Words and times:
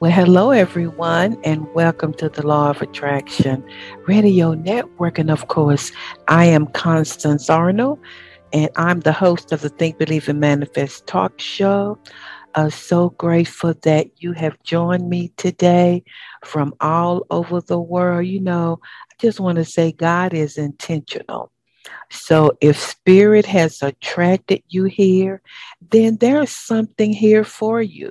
Well, 0.00 0.10
hello, 0.12 0.50
everyone, 0.50 1.36
and 1.44 1.70
welcome 1.74 2.14
to 2.14 2.30
the 2.30 2.46
Law 2.46 2.70
of 2.70 2.80
Attraction 2.80 3.62
Radio 4.06 4.54
Network. 4.54 5.18
And 5.18 5.30
of 5.30 5.48
course, 5.48 5.92
I 6.26 6.46
am 6.46 6.68
Constance 6.68 7.50
Arnold, 7.50 7.98
and 8.50 8.70
I'm 8.76 9.00
the 9.00 9.12
host 9.12 9.52
of 9.52 9.60
the 9.60 9.68
Think, 9.68 9.98
Believe, 9.98 10.26
and 10.30 10.40
Manifest 10.40 11.06
talk 11.06 11.38
show. 11.38 11.98
Uh, 12.54 12.70
so 12.70 13.10
grateful 13.10 13.74
that 13.82 14.06
you 14.16 14.32
have 14.32 14.62
joined 14.62 15.10
me 15.10 15.32
today 15.36 16.02
from 16.46 16.72
all 16.80 17.26
over 17.28 17.60
the 17.60 17.78
world. 17.78 18.26
You 18.26 18.40
know, 18.40 18.80
I 18.82 19.14
just 19.18 19.38
want 19.38 19.56
to 19.56 19.66
say 19.66 19.92
God 19.92 20.32
is 20.32 20.56
intentional. 20.56 21.52
So 22.10 22.52
if 22.60 22.78
spirit 22.78 23.46
has 23.46 23.82
attracted 23.82 24.62
you 24.68 24.84
here, 24.84 25.42
then 25.90 26.16
there's 26.16 26.50
something 26.50 27.12
here 27.12 27.44
for 27.44 27.80
you. 27.82 28.10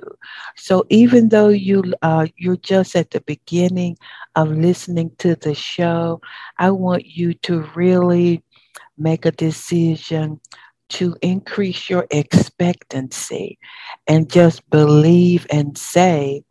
So 0.56 0.84
even 0.88 1.28
though 1.28 1.48
you 1.48 1.94
uh, 2.02 2.26
you're 2.36 2.56
just 2.56 2.96
at 2.96 3.10
the 3.10 3.20
beginning 3.20 3.98
of 4.36 4.50
listening 4.50 5.12
to 5.18 5.34
the 5.36 5.54
show, 5.54 6.20
I 6.58 6.70
want 6.70 7.06
you 7.06 7.34
to 7.34 7.68
really 7.74 8.42
make 8.96 9.26
a 9.26 9.32
decision 9.32 10.40
to 10.90 11.16
increase 11.22 11.88
your 11.88 12.06
expectancy 12.10 13.58
and 14.06 14.30
just 14.30 14.68
believe 14.70 15.46
and 15.50 15.78
say, 15.78 16.42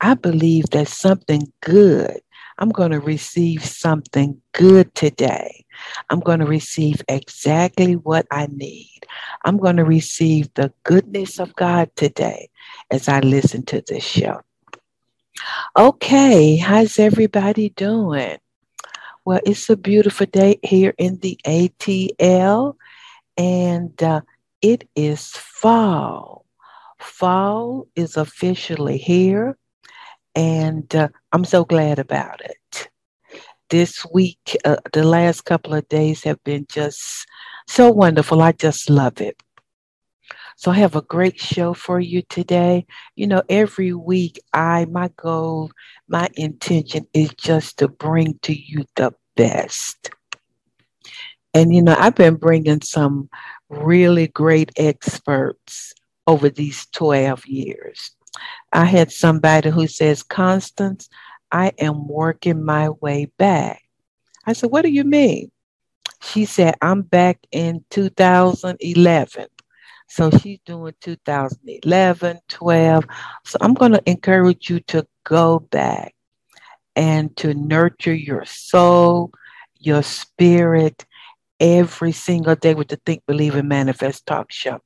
I 0.00 0.14
believe 0.14 0.70
that 0.70 0.88
something 0.88 1.52
good. 1.60 2.20
I'm 2.62 2.68
going 2.68 2.92
to 2.92 3.00
receive 3.00 3.64
something 3.64 4.40
good 4.52 4.94
today. 4.94 5.64
I'm 6.10 6.20
going 6.20 6.38
to 6.38 6.46
receive 6.46 7.02
exactly 7.08 7.94
what 7.94 8.24
I 8.30 8.46
need. 8.52 9.00
I'm 9.44 9.56
going 9.56 9.78
to 9.78 9.84
receive 9.84 10.48
the 10.54 10.72
goodness 10.84 11.40
of 11.40 11.56
God 11.56 11.90
today 11.96 12.50
as 12.88 13.08
I 13.08 13.18
listen 13.18 13.64
to 13.64 13.82
this 13.88 14.04
show. 14.04 14.42
Okay, 15.76 16.54
how's 16.54 17.00
everybody 17.00 17.70
doing? 17.70 18.38
Well, 19.24 19.40
it's 19.44 19.68
a 19.68 19.76
beautiful 19.76 20.26
day 20.26 20.60
here 20.62 20.94
in 20.98 21.18
the 21.18 21.36
ATL, 21.44 22.76
and 23.36 24.00
uh, 24.00 24.20
it 24.60 24.88
is 24.94 25.30
fall. 25.30 26.46
Fall 27.00 27.88
is 27.96 28.16
officially 28.16 28.98
here, 28.98 29.58
and 30.34 30.94
uh, 30.94 31.08
I'm 31.32 31.44
so 31.44 31.64
glad 31.64 31.98
about 31.98 32.40
it 32.42 32.88
this 33.72 34.04
week, 34.12 34.54
uh, 34.66 34.76
the 34.92 35.02
last 35.02 35.46
couple 35.46 35.72
of 35.72 35.88
days 35.88 36.22
have 36.24 36.44
been 36.44 36.66
just 36.68 37.26
so 37.66 37.90
wonderful. 37.90 38.42
I 38.42 38.52
just 38.52 38.90
love 38.90 39.18
it. 39.18 39.42
So 40.58 40.70
I 40.70 40.74
have 40.74 40.94
a 40.94 41.00
great 41.00 41.40
show 41.40 41.72
for 41.72 41.98
you 41.98 42.20
today. 42.28 42.84
You 43.16 43.28
know, 43.28 43.42
every 43.48 43.94
week 43.94 44.38
I 44.52 44.84
my 44.84 45.08
goal, 45.16 45.70
my 46.06 46.28
intention 46.34 47.06
is 47.14 47.30
just 47.30 47.78
to 47.78 47.88
bring 47.88 48.38
to 48.42 48.52
you 48.52 48.84
the 48.94 49.14
best. 49.36 50.10
And 51.54 51.74
you 51.74 51.80
know, 51.80 51.96
I've 51.98 52.14
been 52.14 52.36
bringing 52.36 52.82
some 52.82 53.30
really 53.70 54.26
great 54.26 54.70
experts 54.76 55.94
over 56.26 56.50
these 56.50 56.86
12 56.92 57.46
years. 57.46 58.14
I 58.72 58.84
had 58.84 59.12
somebody 59.12 59.70
who 59.70 59.86
says, 59.86 60.22
Constance, 60.22 61.08
I 61.50 61.72
am 61.78 62.08
working 62.08 62.64
my 62.64 62.90
way 62.90 63.26
back. 63.36 63.82
I 64.46 64.54
said, 64.54 64.70
What 64.70 64.82
do 64.82 64.90
you 64.90 65.04
mean? 65.04 65.50
She 66.22 66.44
said, 66.44 66.76
I'm 66.80 67.02
back 67.02 67.38
in 67.50 67.84
2011. 67.90 69.46
So 70.08 70.30
she's 70.30 70.58
doing 70.64 70.94
2011, 71.00 72.40
12. 72.48 73.04
So 73.44 73.58
I'm 73.60 73.74
going 73.74 73.92
to 73.92 74.02
encourage 74.06 74.68
you 74.68 74.80
to 74.80 75.06
go 75.24 75.58
back 75.58 76.14
and 76.94 77.34
to 77.38 77.54
nurture 77.54 78.14
your 78.14 78.44
soul, 78.44 79.32
your 79.78 80.02
spirit 80.02 81.04
every 81.58 82.12
single 82.12 82.56
day 82.56 82.74
with 82.74 82.88
the 82.88 82.96
Think, 83.06 83.24
Believe, 83.26 83.54
and 83.54 83.68
Manifest 83.68 84.26
talk 84.26 84.52
show. 84.52 84.80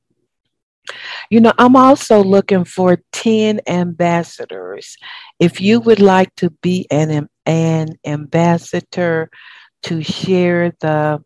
You 1.29 1.41
know, 1.41 1.53
I'm 1.57 1.75
also 1.75 2.23
looking 2.23 2.63
for 2.65 2.97
10 3.11 3.61
ambassadors. 3.67 4.97
If 5.39 5.61
you 5.61 5.79
would 5.81 5.99
like 5.99 6.33
to 6.35 6.49
be 6.61 6.87
an, 6.91 7.27
an 7.45 7.89
ambassador 8.05 9.29
to 9.83 10.03
share 10.03 10.73
the 10.79 11.23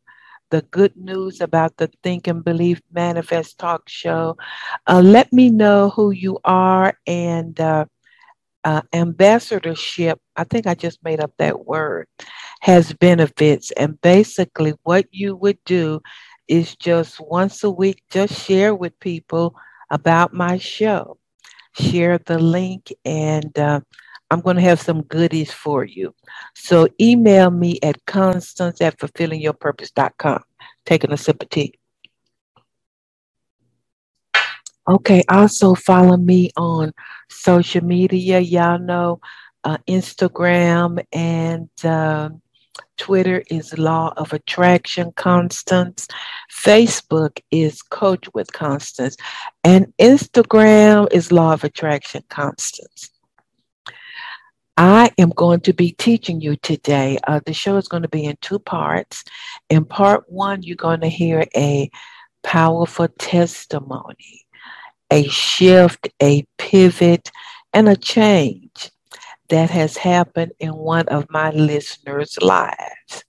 the 0.51 0.61
good 0.63 0.95
news 0.97 1.39
about 1.39 1.77
the 1.77 1.89
Think 2.03 2.27
and 2.27 2.44
Believe 2.44 2.81
Manifest 2.91 3.57
talk 3.57 3.88
show, 3.88 4.35
uh, 4.85 5.01
let 5.01 5.31
me 5.31 5.49
know 5.49 5.89
who 5.91 6.11
you 6.11 6.39
are 6.43 6.93
and 7.07 7.57
uh, 7.57 7.85
uh, 8.63 8.81
ambassadorship. 8.93 10.19
I 10.35 10.43
think 10.43 10.67
I 10.67 10.75
just 10.75 11.03
made 11.03 11.22
up 11.22 11.31
that 11.38 11.66
word 11.66 12.07
has 12.61 12.93
benefits, 12.93 13.72
and 13.72 13.99
basically, 14.01 14.73
what 14.83 15.05
you 15.11 15.35
would 15.38 15.57
do 15.66 16.01
is 16.51 16.75
just 16.75 17.22
once 17.22 17.63
a 17.63 17.72
week, 17.72 18.03
just 18.09 18.34
share 18.34 18.75
with 18.75 19.00
people 19.00 19.56
about 19.89 20.34
my 20.34 20.57
show. 20.57 21.17
Share 21.79 22.17
the 22.17 22.38
link, 22.38 22.91
and 23.06 23.57
uh, 23.57 23.79
I'm 24.29 24.41
going 24.41 24.57
to 24.57 24.61
have 24.61 24.81
some 24.81 25.03
goodies 25.03 25.53
for 25.53 25.85
you. 25.85 26.13
So 26.53 26.90
email 27.00 27.50
me 27.50 27.79
at 27.81 28.06
constance 28.06 28.81
at 28.81 29.00
fulfillingyourpurpose.com. 29.00 30.44
Taking 30.85 31.13
a 31.13 31.17
sip 31.17 31.41
of 31.41 31.50
tea. 31.50 31.79
Okay, 34.90 35.23
also 35.29 35.73
follow 35.73 36.17
me 36.17 36.51
on 36.57 36.91
social 37.29 37.85
media. 37.85 38.40
Y'all 38.40 38.79
know 38.79 39.22
uh, 39.63 39.78
Instagram 39.88 41.01
and 41.13 41.69
um, 41.85 42.41
Twitter 43.01 43.44
is 43.50 43.75
Law 43.79 44.13
of 44.16 44.31
Attraction 44.31 45.12
Constance. 45.13 46.07
Facebook 46.51 47.39
is 47.50 47.81
Coach 47.81 48.31
with 48.35 48.53
Constance. 48.53 49.17
And 49.63 49.91
Instagram 50.00 51.11
is 51.11 51.31
Law 51.31 51.53
of 51.53 51.63
Attraction 51.63 52.22
Constance. 52.29 53.09
I 54.78 55.09
am 55.17 55.31
going 55.31 55.61
to 55.61 55.73
be 55.73 55.94
teaching 55.94 56.41
you 56.41 56.57
today. 56.57 57.17
Uh, 57.25 57.40
the 57.44 57.53
show 57.53 57.75
is 57.78 57.88
going 57.88 58.03
to 58.03 58.07
be 58.07 58.25
in 58.25 58.38
two 58.40 58.59
parts. 58.59 59.23
In 59.67 59.84
part 59.84 60.31
one, 60.31 60.61
you're 60.61 60.75
going 60.75 61.01
to 61.01 61.09
hear 61.09 61.44
a 61.57 61.90
powerful 62.44 63.07
testimony, 63.17 64.45
a 65.09 65.28
shift, 65.28 66.07
a 66.22 66.45
pivot, 66.59 67.31
and 67.73 67.90
a 67.90 67.95
change 67.95 68.91
that 69.51 69.69
has 69.69 69.97
happened 69.97 70.53
in 70.59 70.72
one 70.73 71.07
of 71.09 71.29
my 71.29 71.51
listeners' 71.51 72.38
lives. 72.41 73.23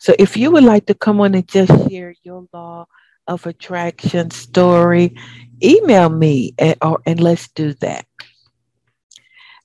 So 0.00 0.14
if 0.18 0.36
you 0.36 0.50
would 0.50 0.64
like 0.64 0.86
to 0.86 0.94
come 0.94 1.20
on 1.20 1.34
and 1.34 1.46
just 1.46 1.70
share 1.90 2.14
your 2.22 2.46
law 2.52 2.86
of 3.26 3.46
attraction 3.46 4.30
story, 4.30 5.14
email 5.62 6.08
me 6.08 6.54
and, 6.58 6.76
or, 6.80 7.00
and 7.04 7.20
let's 7.20 7.48
do 7.48 7.74
that. 7.74 8.06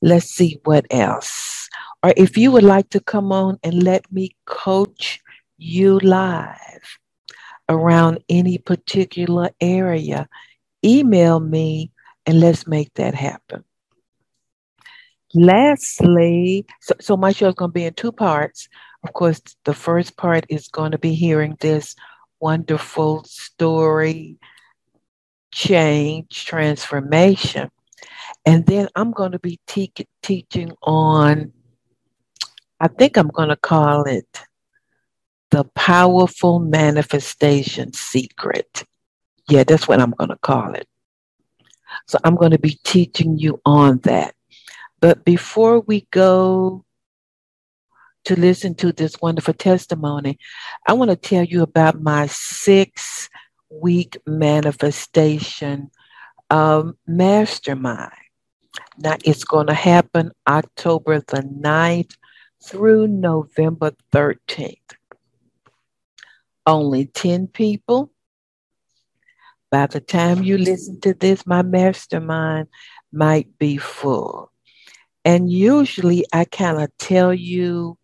Let's 0.02 0.26
see 0.26 0.60
what 0.66 0.86
else. 0.92 1.70
Or 2.04 2.14
if 2.18 2.38
you 2.38 2.52
would 2.52 2.64
like 2.64 2.90
to 2.90 3.00
come 3.00 3.32
on 3.32 3.58
and 3.64 3.82
let 3.82 4.12
me 4.12 4.36
coach 4.46 5.22
you 5.58 6.00
live 6.00 6.98
around 7.70 8.20
any 8.28 8.58
particular 8.58 9.52
area, 9.62 10.28
email 10.84 11.40
me 11.40 11.94
and 12.26 12.42
let's 12.42 12.68
make 12.68 12.94
that 12.96 13.16
happen. 13.16 13.64
Lastly, 15.34 16.66
so, 16.82 16.94
so 17.00 17.18
my 17.18 17.32
show 17.32 17.48
is 17.50 17.56
going 17.56 17.70
to 17.70 17.74
be 17.74 17.86
in 17.86 17.94
two 17.94 18.12
parts. 18.12 18.70
Of 19.04 19.14
course, 19.14 19.42
the 19.66 19.74
first 19.74 20.16
part 20.16 20.46
is 20.50 20.68
going 20.68 20.92
to 20.92 21.00
be 21.00 21.14
hearing 21.16 21.58
this 21.60 21.96
wonderful 22.40 23.24
story, 23.24 24.38
change, 25.52 26.46
transformation. 26.46 27.70
And 28.46 28.66
then 28.66 28.90
I'm 28.96 29.12
going 29.12 29.32
to 29.32 29.40
be 29.40 29.60
te- 29.66 29.92
teaching 30.22 30.72
on, 30.84 31.52
I 32.80 32.88
think 32.88 33.18
I'm 33.18 33.30
going 33.30 33.50
to 33.50 33.56
call 33.56 34.04
it 34.04 34.28
the 35.50 35.64
powerful 35.76 36.60
manifestation 36.60 37.94
secret. 37.94 38.86
Yeah, 39.50 39.64
that's 39.64 39.88
what 39.88 40.00
I'm 40.00 40.12
going 40.12 40.30
to 40.30 40.38
call 40.38 40.74
it. 40.74 40.88
So 42.08 42.18
I'm 42.24 42.36
going 42.36 42.52
to 42.52 42.60
be 42.60 42.80
teaching 42.84 43.38
you 43.38 43.62
on 43.66 44.00
that. 44.00 44.36
But 45.04 45.26
before 45.26 45.82
we 45.82 46.08
go 46.12 46.86
to 48.24 48.40
listen 48.40 48.74
to 48.76 48.94
this 48.94 49.20
wonderful 49.22 49.54
testimony, 49.54 50.40
I 50.88 50.94
want 50.94 51.12
to 51.12 51.18
tell 51.18 51.44
you 51.44 51.62
about 51.62 52.02
my 52.02 52.28
six 52.28 53.30
week 53.70 54.16
manifestation 54.26 55.92
um, 56.50 56.98
mastermind. 57.06 58.14
Now, 58.98 59.18
it's 59.26 59.44
going 59.44 59.68
to 59.68 59.74
happen 59.74 60.32
October 60.48 61.20
the 61.20 61.42
9th 61.42 62.16
through 62.64 63.08
November 63.10 63.92
13th. 64.14 64.78
Only 66.66 67.08
10 67.08 67.48
people. 67.48 68.10
By 69.70 69.88
the 69.88 70.00
time 70.00 70.44
you 70.44 70.58
listen 70.58 71.02
to 71.02 71.14
this, 71.14 71.46
my 71.46 71.62
mastermind 71.62 72.70
might 73.12 73.58
be 73.60 73.76
full. 73.76 74.53
And 75.26 75.52
usually 75.52 76.26
I 76.34 76.46
kind 76.46 76.82
of 76.82 76.96
tell 76.98 77.34
you 77.34 77.98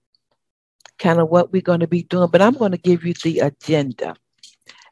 kind 0.97 1.19
of 1.19 1.29
what 1.29 1.51
we're 1.51 1.61
going 1.61 1.81
to 1.81 1.87
be 1.87 2.03
doing, 2.03 2.29
but 2.31 2.41
I'm 2.41 2.53
going 2.53 2.71
to 2.71 2.77
give 2.77 3.03
you 3.03 3.13
the 3.13 3.39
agenda. 3.39 4.15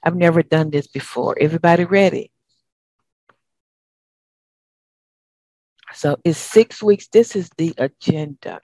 I've 0.04 0.16
never 0.16 0.42
done 0.42 0.70
this 0.70 0.88
before. 0.88 1.38
Everybody 1.40 1.86
ready? 1.86 2.32
So 5.94 6.18
it's 6.24 6.38
six 6.38 6.84
weeks. 6.84 7.08
This 7.08 7.36
is 7.36 7.50
the 7.58 7.74
agenda. 7.78 8.60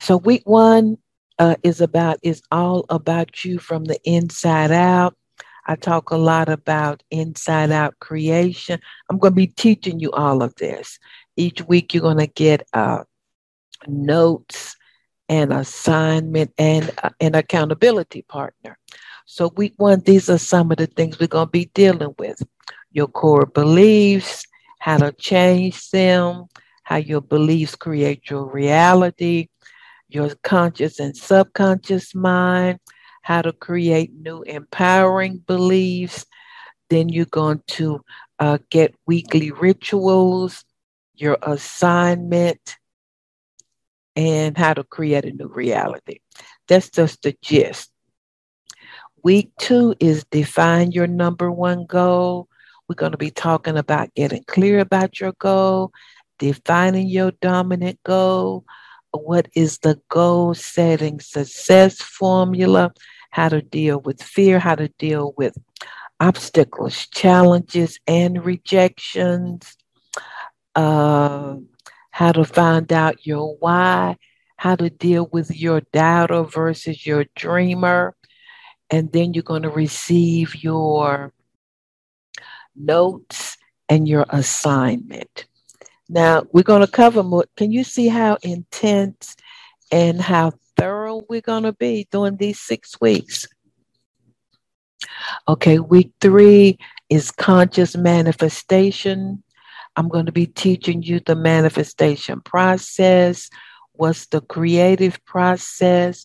So 0.00 0.16
week 0.16 0.42
one 0.44 0.98
uh, 1.38 1.56
is 1.62 1.80
about 1.80 2.18
is 2.22 2.42
all 2.50 2.84
about 2.88 3.44
you 3.44 3.58
from 3.58 3.84
the 3.84 3.98
inside 4.04 4.70
out. 4.70 5.16
I 5.66 5.76
talk 5.76 6.10
a 6.10 6.16
lot 6.16 6.48
about 6.48 7.02
inside 7.10 7.70
out 7.70 7.98
creation. 7.98 8.80
I'm 9.10 9.18
going 9.18 9.32
to 9.32 9.36
be 9.36 9.48
teaching 9.48 10.00
you 10.00 10.10
all 10.12 10.42
of 10.42 10.54
this. 10.54 10.98
Each 11.38 11.62
week 11.62 11.94
you're 11.94 12.02
going 12.02 12.18
to 12.18 12.26
get 12.26 12.66
uh, 12.72 13.04
notes 13.86 14.76
and 15.28 15.52
assignment 15.52 16.52
and 16.58 16.90
uh, 17.02 17.10
an 17.20 17.36
accountability 17.36 18.22
partner. 18.22 18.76
So 19.24 19.52
week 19.56 19.74
one, 19.76 20.00
these 20.00 20.28
are 20.28 20.38
some 20.38 20.72
of 20.72 20.78
the 20.78 20.88
things 20.88 21.20
we're 21.20 21.28
going 21.28 21.46
to 21.46 21.50
be 21.50 21.70
dealing 21.74 22.14
with. 22.18 22.42
Your 22.90 23.06
core 23.06 23.46
beliefs, 23.46 24.44
how 24.80 24.96
to 24.96 25.12
change 25.12 25.90
them, 25.90 26.46
how 26.82 26.96
your 26.96 27.20
beliefs 27.20 27.76
create 27.76 28.30
your 28.30 28.50
reality, 28.50 29.48
your 30.08 30.34
conscious 30.42 30.98
and 30.98 31.16
subconscious 31.16 32.16
mind, 32.16 32.80
how 33.22 33.42
to 33.42 33.52
create 33.52 34.10
new 34.12 34.42
empowering 34.42 35.38
beliefs. 35.46 36.26
Then 36.90 37.10
you're 37.10 37.26
going 37.26 37.62
to 37.76 38.00
uh, 38.40 38.58
get 38.70 38.94
weekly 39.06 39.50
rituals, 39.50 40.64
your 41.20 41.38
assignment, 41.42 42.76
and 44.16 44.58
how 44.58 44.74
to 44.74 44.82
create 44.82 45.24
a 45.24 45.30
new 45.30 45.46
reality. 45.46 46.18
That's 46.66 46.90
just 46.90 47.22
the 47.22 47.36
gist. 47.40 47.90
Week 49.22 49.50
two 49.58 49.94
is 50.00 50.24
define 50.30 50.92
your 50.92 51.06
number 51.06 51.50
one 51.52 51.86
goal. 51.86 52.48
We're 52.88 52.94
going 52.94 53.12
to 53.12 53.18
be 53.18 53.30
talking 53.30 53.76
about 53.76 54.14
getting 54.14 54.44
clear 54.44 54.80
about 54.80 55.20
your 55.20 55.32
goal, 55.38 55.92
defining 56.38 57.08
your 57.08 57.32
dominant 57.40 58.00
goal, 58.04 58.64
what 59.12 59.48
is 59.54 59.78
the 59.78 60.00
goal 60.08 60.54
setting 60.54 61.20
success 61.20 62.00
formula, 62.00 62.92
how 63.30 63.48
to 63.48 63.62
deal 63.62 64.00
with 64.00 64.22
fear, 64.22 64.58
how 64.58 64.74
to 64.74 64.88
deal 64.98 65.34
with 65.36 65.56
obstacles, 66.20 67.06
challenges, 67.08 67.98
and 68.06 68.44
rejections, 68.44 69.76
uh, 70.78 71.56
how 72.12 72.30
to 72.30 72.44
find 72.44 72.92
out 72.92 73.26
your 73.26 73.56
why, 73.56 74.16
how 74.56 74.76
to 74.76 74.88
deal 74.88 75.28
with 75.32 75.50
your 75.50 75.80
doubter 75.92 76.44
versus 76.44 77.04
your 77.04 77.24
dreamer. 77.34 78.14
And 78.88 79.10
then 79.10 79.34
you're 79.34 79.42
going 79.42 79.62
to 79.62 79.70
receive 79.70 80.54
your 80.62 81.32
notes 82.76 83.56
and 83.88 84.06
your 84.06 84.24
assignment. 84.28 85.46
Now, 86.08 86.44
we're 86.52 86.62
going 86.62 86.86
to 86.86 86.92
cover 86.92 87.24
more. 87.24 87.44
Can 87.56 87.72
you 87.72 87.82
see 87.82 88.06
how 88.06 88.38
intense 88.42 89.34
and 89.90 90.20
how 90.20 90.52
thorough 90.76 91.22
we're 91.28 91.40
going 91.40 91.64
to 91.64 91.72
be 91.72 92.06
during 92.12 92.36
these 92.36 92.60
six 92.60 93.00
weeks? 93.00 93.48
Okay, 95.48 95.80
week 95.80 96.12
three 96.20 96.78
is 97.10 97.32
conscious 97.32 97.96
manifestation. 97.96 99.42
I'm 99.98 100.08
going 100.08 100.26
to 100.26 100.32
be 100.32 100.46
teaching 100.46 101.02
you 101.02 101.18
the 101.18 101.34
manifestation 101.34 102.40
process, 102.40 103.50
what's 103.94 104.26
the 104.26 104.40
creative 104.40 105.18
process, 105.24 106.24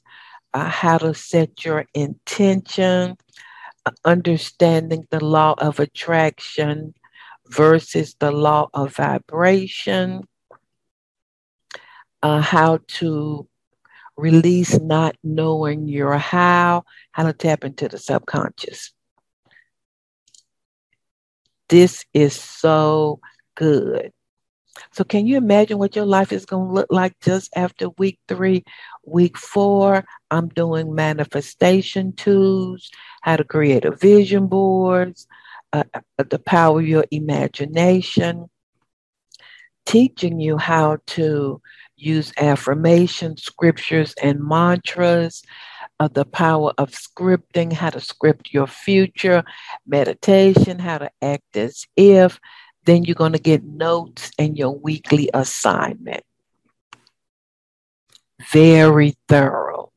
uh, 0.53 0.69
how 0.69 0.99
to 0.99 1.15
set 1.15 1.65
your 1.65 1.87
intention, 1.95 3.17
uh, 3.87 3.91
understanding 4.05 5.07
the 5.09 5.25
law 5.25 5.55
of 5.57 5.79
attraction, 5.79 6.93
versus 7.47 8.15
the 8.19 8.31
law 8.31 8.69
of 8.75 8.95
vibration, 8.95 10.21
uh, 12.21 12.41
how 12.41 12.77
to 12.85 13.47
release 14.15 14.79
not 14.79 15.15
knowing 15.23 15.87
your 15.87 16.15
how, 16.19 16.83
how 17.11 17.23
to 17.23 17.33
tap 17.33 17.63
into 17.63 17.89
the 17.89 17.97
subconscious. 17.97 18.93
This 21.69 22.05
is 22.13 22.35
so 22.35 23.19
good. 23.55 24.11
So, 24.91 25.03
can 25.03 25.27
you 25.27 25.37
imagine 25.37 25.77
what 25.77 25.95
your 25.95 26.05
life 26.05 26.31
is 26.31 26.45
going 26.45 26.67
to 26.67 26.73
look 26.73 26.87
like 26.89 27.19
just 27.19 27.51
after 27.55 27.89
week 27.97 28.19
three? 28.27 28.63
Week 29.05 29.37
four, 29.37 30.03
I'm 30.31 30.49
doing 30.49 30.95
manifestation 30.95 32.13
tools, 32.13 32.89
how 33.21 33.35
to 33.35 33.43
create 33.43 33.85
a 33.85 33.91
vision 33.91 34.47
boards, 34.47 35.27
uh, 35.73 35.83
the 36.17 36.39
power 36.39 36.79
of 36.79 36.87
your 36.87 37.05
imagination, 37.11 38.49
teaching 39.85 40.39
you 40.39 40.57
how 40.57 40.97
to 41.07 41.61
use 41.95 42.33
affirmations, 42.37 43.43
scriptures, 43.43 44.13
and 44.21 44.43
mantras, 44.43 45.43
uh, 45.99 46.07
the 46.07 46.25
power 46.25 46.73
of 46.77 46.91
scripting, 46.91 47.71
how 47.71 47.89
to 47.89 47.99
script 47.99 48.53
your 48.53 48.67
future, 48.67 49.43
meditation, 49.85 50.79
how 50.79 50.97
to 50.97 51.09
act 51.21 51.55
as 51.55 51.85
if. 51.95 52.39
Then 52.85 53.03
you're 53.03 53.15
going 53.15 53.33
to 53.33 53.39
get 53.39 53.63
notes 53.63 54.31
and 54.37 54.57
your 54.57 54.77
weekly 54.77 55.29
assignment. 55.33 56.23
Very 58.51 59.15
thorough. 59.27 59.91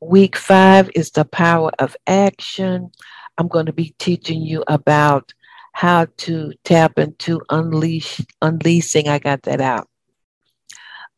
Week 0.00 0.36
five 0.36 0.90
is 0.94 1.10
the 1.10 1.24
power 1.24 1.70
of 1.78 1.96
action. 2.06 2.90
I'm 3.36 3.48
going 3.48 3.66
to 3.66 3.72
be 3.72 3.94
teaching 3.98 4.42
you 4.42 4.64
about 4.66 5.32
how 5.72 6.06
to 6.18 6.52
tap 6.64 6.98
into 6.98 7.40
unleash 7.50 8.20
unleashing. 8.42 9.08
I 9.08 9.18
got 9.18 9.42
that 9.42 9.60
out. 9.60 9.88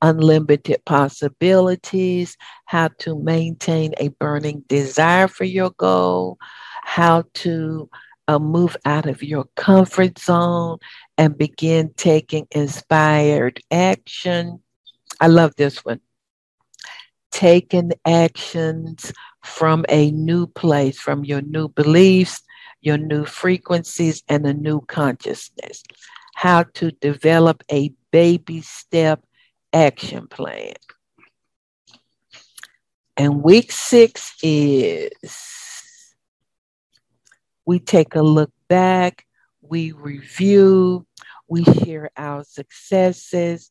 Unlimited 0.02 0.84
possibilities, 0.84 2.36
how 2.66 2.88
to 2.98 3.18
maintain 3.18 3.94
a 3.98 4.08
burning 4.08 4.64
desire 4.66 5.28
for 5.28 5.44
your 5.44 5.70
goal, 5.70 6.38
how 6.82 7.24
to 7.34 7.88
uh, 8.30 8.38
move 8.38 8.76
out 8.84 9.06
of 9.06 9.24
your 9.24 9.46
comfort 9.56 10.16
zone 10.16 10.78
and 11.18 11.36
begin 11.36 11.92
taking 11.96 12.46
inspired 12.52 13.60
action. 13.72 14.62
I 15.20 15.26
love 15.26 15.56
this 15.56 15.84
one. 15.84 16.00
Taking 17.32 17.90
actions 18.06 19.12
from 19.42 19.84
a 19.88 20.12
new 20.12 20.46
place, 20.46 21.00
from 21.00 21.24
your 21.24 21.42
new 21.42 21.68
beliefs, 21.68 22.40
your 22.80 22.98
new 22.98 23.24
frequencies, 23.24 24.22
and 24.28 24.46
a 24.46 24.54
new 24.54 24.80
consciousness. 24.82 25.82
How 26.36 26.62
to 26.74 26.92
develop 26.92 27.64
a 27.70 27.92
baby 28.12 28.60
step 28.60 29.24
action 29.72 30.28
plan. 30.28 30.74
And 33.16 33.42
week 33.42 33.72
six 33.72 34.34
is 34.40 35.59
we 37.70 37.78
take 37.78 38.16
a 38.16 38.20
look 38.20 38.50
back, 38.68 39.24
we 39.62 39.92
review, 39.92 41.06
we 41.46 41.62
share 41.62 42.10
our 42.16 42.42
successes. 42.42 43.70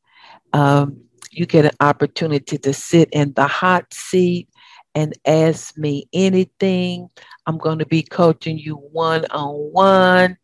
Um, 0.53 1.01
you 1.31 1.45
get 1.45 1.65
an 1.65 1.75
opportunity 1.81 2.57
to 2.59 2.71
sit 2.71 3.09
in 3.11 3.33
the 3.33 3.45
hot 3.45 3.93
seat 3.93 4.47
and 4.95 5.11
ask 5.25 5.77
me 5.77 6.07
anything. 6.13 7.09
I'm 7.45 7.57
going 7.57 7.79
to 7.79 7.85
be 7.85 8.01
coaching 8.01 8.57
you 8.57 8.75
one 8.75 9.25
on 9.31 9.49
one. 9.73 10.37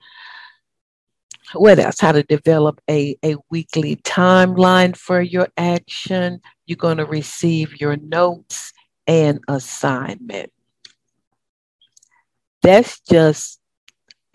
What 1.54 1.80
else? 1.80 2.02
How 2.02 2.12
to 2.12 2.24
develop 2.24 2.82
a, 2.90 3.16
a 3.24 3.38
weekly 3.50 3.96
timeline 3.96 4.98
for 4.98 5.22
your 5.22 5.48
action. 5.56 6.42
You're 6.66 6.76
going 6.76 6.98
to 6.98 7.06
receive 7.06 7.80
your 7.80 7.96
notes 7.96 8.74
and 9.08 9.40
assignment. 9.48 10.52
That's 12.66 13.00
just 13.02 13.60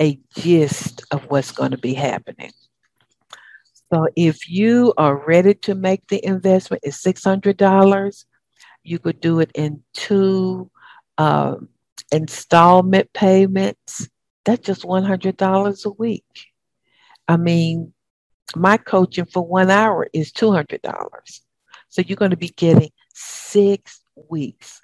a 0.00 0.20
gist 0.36 1.02
of 1.10 1.24
what's 1.24 1.50
going 1.50 1.72
to 1.72 1.78
be 1.78 1.94
happening. 1.94 2.52
So 3.92 4.06
if 4.14 4.48
you 4.48 4.94
are 4.96 5.26
ready 5.26 5.52
to 5.54 5.74
make 5.74 6.06
the 6.06 6.24
investment, 6.24 6.84
it's 6.84 7.00
six 7.02 7.24
hundred 7.24 7.56
dollars. 7.56 8.26
You 8.84 9.00
could 9.00 9.20
do 9.20 9.40
it 9.40 9.50
in 9.56 9.82
two 9.94 10.70
uh, 11.18 11.56
installment 12.12 13.12
payments. 13.12 14.08
That's 14.44 14.64
just 14.64 14.84
one 14.84 15.02
hundred 15.02 15.36
dollars 15.36 15.84
a 15.84 15.90
week. 15.90 16.52
I 17.26 17.36
mean, 17.36 17.92
my 18.54 18.76
coaching 18.76 19.26
for 19.26 19.44
one 19.44 19.70
hour 19.70 20.06
is 20.12 20.30
two 20.30 20.52
hundred 20.52 20.82
dollars. 20.82 21.42
So 21.88 22.00
you're 22.00 22.14
going 22.14 22.30
to 22.30 22.36
be 22.36 22.50
getting 22.50 22.90
six 23.12 24.02
weeks 24.28 24.79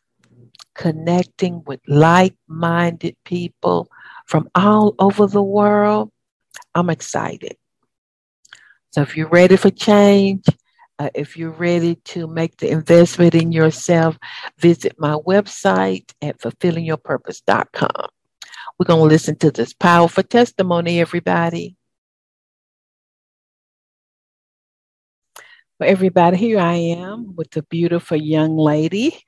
connecting 0.77 1.63
with 1.65 1.81
like-minded 1.89 3.17
people 3.25 3.89
from 4.27 4.49
all 4.55 4.95
over 4.99 5.27
the 5.27 5.43
world. 5.43 6.11
I'm 6.75 6.91
excited. 6.91 7.57
So 8.91 9.03
if 9.03 9.17
you're 9.17 9.29
ready 9.29 9.57
for 9.57 9.71
change, 9.71 10.45
uh, 10.99 11.11
if 11.15 11.37
you're 11.37 11.51
ready 11.51 11.97
to 11.97 12.27
make 12.27 12.57
the 12.59 12.71
investment 12.71 13.35
in 13.35 13.53
yourself, 13.53 14.19
visit 14.59 14.95
my 14.99 15.15
website 15.27 16.13
at 16.23 16.39
fulfillingyourpurpose.com. 16.39 18.09
We're 18.79 18.87
going 18.87 19.01
to 19.01 19.07
listen 19.07 19.37
to 19.37 19.51
this 19.51 19.73
powerful 19.73 20.23
testimony, 20.23 21.01
everybody. 21.01 21.77
Well, 25.79 25.91
everybody, 25.91 26.39
here 26.39 26.59
I 26.59 26.75
am 26.75 27.35
with 27.37 27.55
a 27.57 27.63
beautiful 27.63 28.17
young 28.17 28.57
lady 28.57 29.23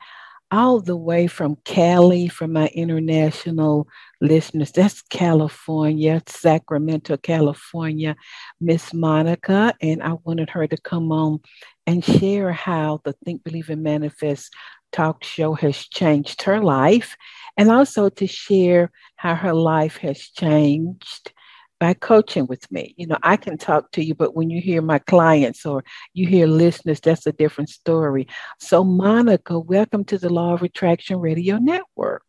all 0.50 0.80
the 0.80 0.96
way 0.96 1.26
from 1.26 1.56
Cali, 1.64 2.28
from 2.28 2.52
my 2.52 2.68
international 2.68 3.86
listeners. 4.20 4.72
That's 4.72 5.02
California, 5.02 6.22
Sacramento, 6.26 7.16
California, 7.18 8.16
Miss 8.60 8.94
Monica. 8.94 9.74
And 9.80 10.02
I 10.02 10.14
wanted 10.24 10.50
her 10.50 10.66
to 10.66 10.76
come 10.76 11.12
on 11.12 11.40
and 11.86 12.04
share 12.04 12.52
how 12.52 13.00
the 13.04 13.14
Think, 13.24 13.44
Believe, 13.44 13.70
and 13.70 13.82
Manifest 13.82 14.52
talk 14.90 15.22
show 15.22 15.52
has 15.54 15.76
changed 15.76 16.42
her 16.42 16.62
life, 16.62 17.16
and 17.56 17.70
also 17.70 18.08
to 18.08 18.26
share 18.26 18.90
how 19.16 19.34
her 19.34 19.52
life 19.52 19.98
has 19.98 20.18
changed 20.18 21.32
by 21.78 21.94
coaching 21.94 22.47
with 22.47 22.70
me. 22.70 22.94
You 22.97 23.06
know, 23.06 23.18
I 23.23 23.37
can 23.37 23.56
talk 23.56 23.90
to 23.92 24.04
you, 24.04 24.14
but 24.14 24.35
when 24.35 24.50
you 24.50 24.61
hear 24.61 24.82
my 24.82 24.99
clients 24.99 25.64
or 25.64 25.85
you 26.12 26.26
hear 26.26 26.47
listeners, 26.47 27.00
that's 27.00 27.26
a 27.26 27.32
different 27.32 27.70
story. 27.70 28.26
So, 28.58 28.85
Monica, 28.85 29.58
welcome 29.58 30.04
to 30.06 30.18
the 30.18 30.28
Law 30.28 30.54
of 30.54 30.62
Attraction 30.62 31.18
Radio 31.18 31.58
Network. 31.58 32.25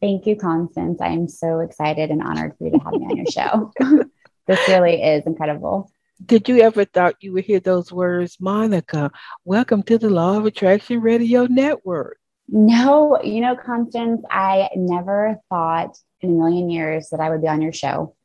Thank 0.00 0.26
you, 0.26 0.36
Constance. 0.36 1.00
I 1.00 1.08
am 1.08 1.28
so 1.28 1.60
excited 1.60 2.10
and 2.10 2.22
honored 2.22 2.56
for 2.56 2.64
you 2.64 2.72
to 2.72 2.78
have 2.78 2.92
me 2.92 3.06
on 3.06 3.16
your 3.16 3.26
show. 3.26 3.72
this 4.46 4.68
really 4.68 5.02
is 5.02 5.26
incredible. 5.26 5.90
Did 6.24 6.48
you 6.48 6.60
ever 6.60 6.84
thought 6.84 7.22
you 7.22 7.32
would 7.32 7.44
hear 7.44 7.60
those 7.60 7.92
words, 7.92 8.38
Monica? 8.40 9.10
Welcome 9.44 9.82
to 9.84 9.98
the 9.98 10.10
Law 10.10 10.36
of 10.36 10.46
Attraction 10.46 11.00
Radio 11.00 11.46
Network. 11.46 12.18
No, 12.48 13.20
you 13.22 13.40
know, 13.40 13.54
Constance, 13.54 14.22
I 14.30 14.70
never 14.74 15.36
thought 15.48 15.96
in 16.20 16.30
a 16.30 16.32
million 16.32 16.70
years 16.70 17.10
that 17.10 17.20
I 17.20 17.30
would 17.30 17.42
be 17.42 17.48
on 17.48 17.62
your 17.62 17.72
show 17.72 18.16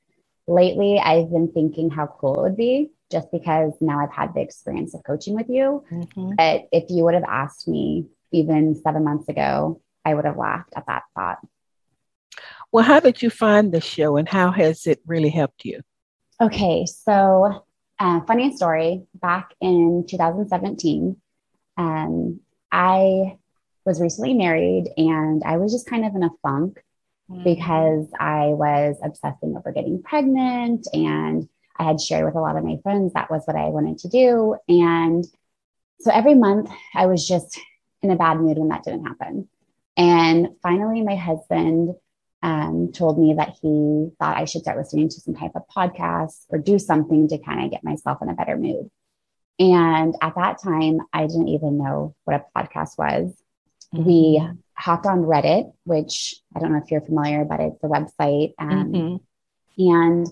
lately 0.47 1.00
I've 1.00 1.31
been 1.31 1.51
thinking 1.51 1.89
how 1.89 2.07
cool 2.07 2.35
it 2.35 2.41
would 2.41 2.57
be 2.57 2.91
just 3.12 3.31
because 3.31 3.73
now 3.79 4.00
I've 4.00 4.12
had 4.12 4.33
the 4.33 4.41
experience 4.41 4.93
of 4.93 5.03
coaching 5.03 5.35
with 5.35 5.50
you. 5.50 5.83
Mm-hmm. 5.91 6.31
But 6.38 6.67
if 6.71 6.89
you 6.89 7.03
would 7.03 7.13
have 7.13 7.23
asked 7.23 7.67
me 7.67 8.07
even 8.31 8.75
seven 8.75 9.03
months 9.03 9.29
ago, 9.29 9.81
I 10.03 10.13
would 10.13 10.25
have 10.25 10.38
laughed 10.38 10.73
at 10.75 10.88
that 10.88 11.03
thought. 11.15 11.39
Well, 12.71 12.83
how 12.83 13.00
did 13.00 13.21
you 13.21 13.29
find 13.29 13.71
the 13.71 13.81
show 13.81 14.17
and 14.17 14.27
how 14.27 14.51
has 14.51 14.88
it 14.88 15.00
really 15.05 15.29
helped 15.29 15.63
you? 15.63 15.81
Okay, 16.41 16.85
so 16.88 17.63
uh, 18.00 18.21
funny 18.21 18.55
story. 18.55 19.03
Back 19.13 19.53
in 19.62 20.05
2017, 20.09 21.15
um, 21.77 22.39
I 22.71 23.38
was 23.85 24.01
recently 24.01 24.33
married 24.33 24.89
and 24.97 25.43
I 25.45 25.57
was 25.57 25.71
just 25.71 25.85
kind 25.85 26.05
of 26.05 26.15
in 26.15 26.23
a 26.23 26.31
funk 26.41 26.83
mm-hmm. 27.33 27.43
because 27.43 28.07
I 28.19 28.47
was 28.47 28.97
obsessing 29.03 29.55
over 29.57 29.71
getting 29.71 30.01
pregnant 30.01 30.87
and 30.93 31.47
I 31.77 31.83
had 31.83 32.01
shared 32.01 32.25
with 32.25 32.35
a 32.35 32.39
lot 32.39 32.55
of 32.55 32.63
my 32.63 32.77
friends 32.83 33.13
that 33.13 33.31
was 33.31 33.43
what 33.45 33.55
I 33.55 33.65
wanted 33.65 33.97
to 33.99 34.09
do. 34.09 34.55
And 34.67 35.25
so 35.99 36.11
every 36.11 36.35
month 36.35 36.69
I 36.93 37.07
was 37.07 37.27
just 37.27 37.59
in 38.01 38.11
a 38.11 38.15
bad 38.15 38.37
mood 38.37 38.57
when 38.57 38.69
that 38.69 38.83
didn't 38.83 39.05
happen. 39.05 39.47
And 39.95 40.49
finally, 40.61 41.01
my 41.01 41.15
husband 41.15 41.95
um, 42.41 42.91
told 42.91 43.17
me 43.17 43.35
that 43.35 43.55
he 43.61 44.09
thought 44.19 44.37
I 44.37 44.45
should 44.45 44.61
start 44.61 44.77
listening 44.77 45.09
to 45.09 45.21
some 45.21 45.35
type 45.35 45.51
of 45.55 45.63
podcast 45.75 46.45
or 46.49 46.59
do 46.59 46.77
something 46.77 47.27
to 47.29 47.37
kind 47.37 47.63
of 47.63 47.71
get 47.71 47.83
myself 47.83 48.21
in 48.21 48.29
a 48.29 48.33
better 48.33 48.57
mood. 48.57 48.89
And 49.59 50.15
at 50.21 50.35
that 50.35 50.61
time, 50.61 50.99
I 51.13 51.27
didn't 51.27 51.47
even 51.47 51.77
know 51.77 52.15
what 52.25 52.35
a 52.35 52.59
podcast 52.59 52.97
was. 52.97 53.33
Mm-hmm. 53.93 54.03
We 54.03 54.49
hopped 54.75 55.06
on 55.06 55.20
Reddit, 55.24 55.72
which 55.86 56.36
I 56.56 56.60
don't 56.60 56.72
know 56.72 56.82
if 56.84 56.92
you're 56.92 57.01
familiar, 57.01 57.46
but 57.46 57.60
it's 57.60 57.84
a 57.84 57.88
website. 57.88 58.53
Um, 58.58 58.92
mm-hmm. 58.92 59.89
And 59.89 60.27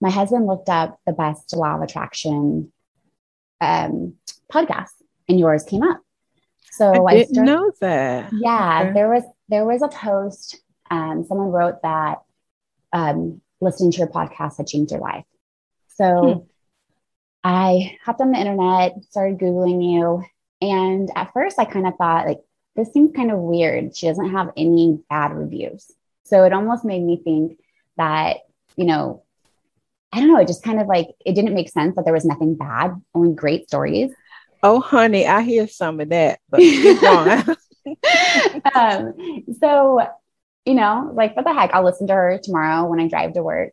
my 0.00 0.10
husband 0.10 0.46
looked 0.46 0.68
up 0.68 0.98
the 1.06 1.12
best 1.12 1.54
law 1.56 1.76
of 1.76 1.82
attraction 1.82 2.72
um, 3.60 4.14
podcast, 4.52 4.90
and 5.28 5.38
yours 5.38 5.64
came 5.64 5.82
up. 5.82 6.00
So 6.72 7.06
I, 7.06 7.14
didn't 7.14 7.38
I 7.38 7.42
started, 7.44 7.50
know 7.50 7.72
that. 7.80 8.32
Yeah, 8.32 8.80
okay. 8.82 8.92
there 8.94 9.08
was 9.10 9.22
there 9.48 9.64
was 9.64 9.82
a 9.82 9.88
post. 9.88 10.60
Um, 10.90 11.24
someone 11.26 11.48
wrote 11.48 11.82
that 11.82 12.22
um, 12.92 13.40
listening 13.60 13.92
to 13.92 13.98
your 13.98 14.08
podcast 14.08 14.56
had 14.56 14.66
changed 14.66 14.90
your 14.90 15.00
life. 15.00 15.24
So 15.96 16.34
hmm. 16.34 16.40
I 17.44 17.98
hopped 18.04 18.20
on 18.20 18.32
the 18.32 18.38
internet, 18.38 19.04
started 19.10 19.38
googling 19.38 19.84
you, 19.84 20.24
and 20.60 21.10
at 21.14 21.32
first 21.32 21.58
I 21.58 21.64
kind 21.64 21.86
of 21.86 21.94
thought 21.96 22.26
like 22.26 22.40
this 22.76 22.92
seems 22.92 23.14
kind 23.14 23.30
of 23.30 23.38
weird. 23.38 23.96
She 23.96 24.06
doesn't 24.06 24.30
have 24.30 24.50
any 24.56 24.98
bad 25.08 25.32
reviews. 25.32 25.90
So 26.24 26.44
it 26.44 26.52
almost 26.52 26.84
made 26.84 27.02
me 27.02 27.20
think 27.22 27.58
that, 27.96 28.38
you 28.76 28.86
know, 28.86 29.22
I 30.12 30.20
don't 30.20 30.28
know, 30.28 30.38
it 30.38 30.46
just 30.46 30.62
kind 30.62 30.80
of 30.80 30.86
like 30.86 31.08
it 31.24 31.34
didn't 31.34 31.54
make 31.54 31.70
sense 31.70 31.96
that 31.96 32.04
there 32.04 32.14
was 32.14 32.24
nothing 32.24 32.54
bad, 32.54 33.00
only 33.14 33.34
great 33.34 33.68
stories. 33.68 34.12
Oh, 34.62 34.80
honey, 34.80 35.26
I 35.26 35.42
hear 35.42 35.66
some 35.66 36.00
of 36.00 36.10
that, 36.10 36.38
but 36.48 36.60
um, 38.74 39.44
so, 39.60 40.06
you 40.64 40.74
know, 40.74 41.10
like 41.14 41.34
what 41.34 41.44
the 41.44 41.52
heck, 41.52 41.74
I'll 41.74 41.84
listen 41.84 42.06
to 42.06 42.14
her 42.14 42.38
tomorrow 42.42 42.88
when 42.88 43.00
I 43.00 43.08
drive 43.08 43.34
to 43.34 43.42
work. 43.42 43.72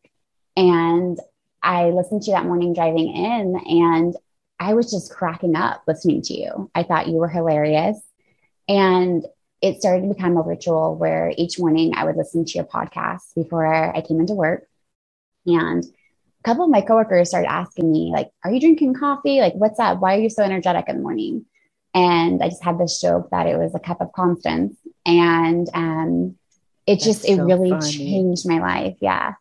And 0.57 1.19
I 1.61 1.89
listened 1.89 2.23
to 2.23 2.31
you 2.31 2.37
that 2.37 2.45
morning 2.45 2.73
driving 2.73 3.13
in, 3.13 3.61
and 3.65 4.15
I 4.59 4.73
was 4.73 4.91
just 4.91 5.11
cracking 5.11 5.55
up 5.55 5.83
listening 5.87 6.21
to 6.23 6.33
you. 6.33 6.71
I 6.73 6.83
thought 6.83 7.07
you 7.07 7.15
were 7.15 7.29
hilarious. 7.29 7.99
And 8.69 9.25
it 9.61 9.79
started 9.81 10.07
to 10.07 10.13
become 10.13 10.37
a 10.37 10.41
ritual 10.41 10.95
where 10.95 11.33
each 11.35 11.59
morning 11.59 11.91
I 11.95 12.05
would 12.05 12.15
listen 12.15 12.45
to 12.45 12.53
your 12.53 12.63
podcast 12.63 13.35
before 13.35 13.65
I 13.67 13.99
came 14.01 14.21
into 14.21 14.33
work. 14.33 14.67
And 15.45 15.83
a 15.83 16.43
couple 16.43 16.63
of 16.63 16.69
my 16.69 16.79
coworkers 16.79 17.29
started 17.29 17.51
asking 17.51 17.91
me, 17.91 18.11
like, 18.13 18.29
are 18.43 18.51
you 18.51 18.61
drinking 18.61 18.93
coffee? 18.93 19.41
Like, 19.41 19.55
what's 19.55 19.79
up? 19.79 19.99
Why 19.99 20.15
are 20.15 20.21
you 20.21 20.29
so 20.29 20.43
energetic 20.43 20.87
in 20.87 20.97
the 20.97 21.01
morning? 21.01 21.45
And 21.93 22.41
I 22.41 22.49
just 22.49 22.63
had 22.63 22.77
this 22.77 23.01
joke 23.01 23.29
that 23.31 23.47
it 23.47 23.57
was 23.57 23.73
a 23.75 23.79
cup 23.79 23.99
of 23.99 24.13
Constance. 24.13 24.77
And 25.05 25.67
um, 25.73 26.37
it 26.85 26.95
That's 26.95 27.05
just, 27.05 27.25
it 27.27 27.37
so 27.37 27.43
really 27.43 27.71
funny. 27.71 27.91
changed 27.91 28.47
my 28.47 28.59
life. 28.59 28.97
Yeah. 29.01 29.33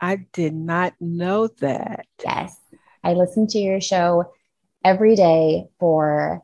I 0.00 0.24
did 0.32 0.54
not 0.54 0.94
know 1.00 1.48
that. 1.58 2.06
Yes. 2.24 2.56
I 3.02 3.14
listened 3.14 3.50
to 3.50 3.58
your 3.58 3.80
show 3.80 4.32
every 4.84 5.16
day 5.16 5.66
for, 5.78 6.40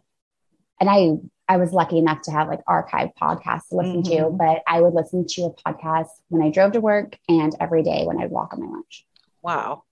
and 0.80 0.90
I 0.90 1.18
I 1.48 1.56
was 1.58 1.72
lucky 1.72 1.98
enough 1.98 2.22
to 2.22 2.32
have 2.32 2.48
like 2.48 2.60
archive 2.66 3.10
podcasts 3.20 3.68
to 3.68 3.76
listen 3.76 4.02
mm-hmm. 4.02 4.24
to, 4.24 4.30
but 4.30 4.62
I 4.66 4.80
would 4.80 4.94
listen 4.94 5.26
to 5.28 5.42
a 5.42 5.52
podcast 5.52 6.08
when 6.28 6.42
I 6.42 6.50
drove 6.50 6.72
to 6.72 6.80
work 6.80 7.16
and 7.28 7.54
every 7.60 7.82
day 7.82 8.04
when 8.04 8.20
I'd 8.20 8.30
walk 8.30 8.52
on 8.52 8.60
my 8.60 8.66
lunch. 8.66 9.06
Wow. 9.42 9.84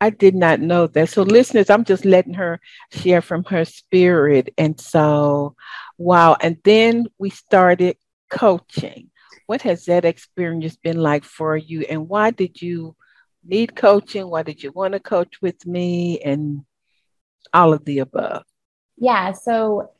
I 0.00 0.10
did 0.10 0.34
not 0.34 0.60
know 0.60 0.86
that. 0.88 1.08
So, 1.08 1.22
listeners, 1.22 1.70
I'm 1.70 1.84
just 1.84 2.04
letting 2.04 2.34
her 2.34 2.60
share 2.92 3.22
from 3.22 3.44
her 3.44 3.64
spirit. 3.64 4.52
And 4.58 4.78
so, 4.78 5.56
wow. 5.96 6.36
And 6.40 6.58
then 6.64 7.06
we 7.18 7.30
started 7.30 7.96
coaching. 8.28 9.10
What 9.46 9.62
has 9.62 9.86
that 9.86 10.04
experience 10.04 10.76
been 10.76 10.98
like 10.98 11.24
for 11.24 11.56
you? 11.56 11.82
And 11.88 12.08
why 12.08 12.30
did 12.30 12.60
you 12.60 12.94
need 13.42 13.74
coaching? 13.74 14.28
Why 14.28 14.42
did 14.42 14.62
you 14.62 14.70
want 14.70 14.92
to 14.92 15.00
coach 15.00 15.40
with 15.40 15.66
me? 15.66 16.20
And 16.20 16.64
all 17.52 17.72
of 17.72 17.84
the 17.84 18.00
above. 18.00 18.44
Yeah. 18.96 19.32
So, 19.32 19.90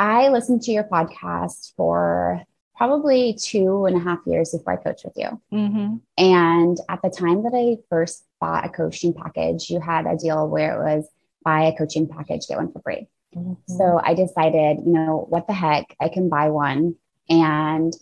I 0.00 0.30
listened 0.30 0.62
to 0.62 0.72
your 0.72 0.84
podcast 0.84 1.74
for 1.76 2.42
probably 2.74 3.34
two 3.34 3.84
and 3.84 3.94
a 3.94 4.00
half 4.00 4.20
years 4.24 4.52
before 4.52 4.72
I 4.72 4.82
coached 4.82 5.04
with 5.04 5.12
you. 5.14 5.38
Mm-hmm. 5.52 5.96
And 6.16 6.78
at 6.88 7.02
the 7.02 7.10
time 7.10 7.42
that 7.42 7.52
I 7.54 7.76
first 7.90 8.24
bought 8.40 8.64
a 8.64 8.70
coaching 8.70 9.12
package, 9.12 9.68
you 9.68 9.78
had 9.78 10.06
a 10.06 10.16
deal 10.16 10.48
where 10.48 10.80
it 10.80 10.96
was 10.96 11.06
buy 11.44 11.64
a 11.64 11.76
coaching 11.76 12.08
package, 12.08 12.48
get 12.48 12.56
one 12.56 12.72
for 12.72 12.80
free. 12.80 13.08
Mm-hmm. 13.36 13.52
So 13.76 14.00
I 14.02 14.14
decided, 14.14 14.78
you 14.86 14.92
know, 14.94 15.26
what 15.28 15.46
the 15.46 15.52
heck, 15.52 15.94
I 16.00 16.08
can 16.08 16.30
buy 16.30 16.48
one. 16.48 16.96
And 17.28 17.92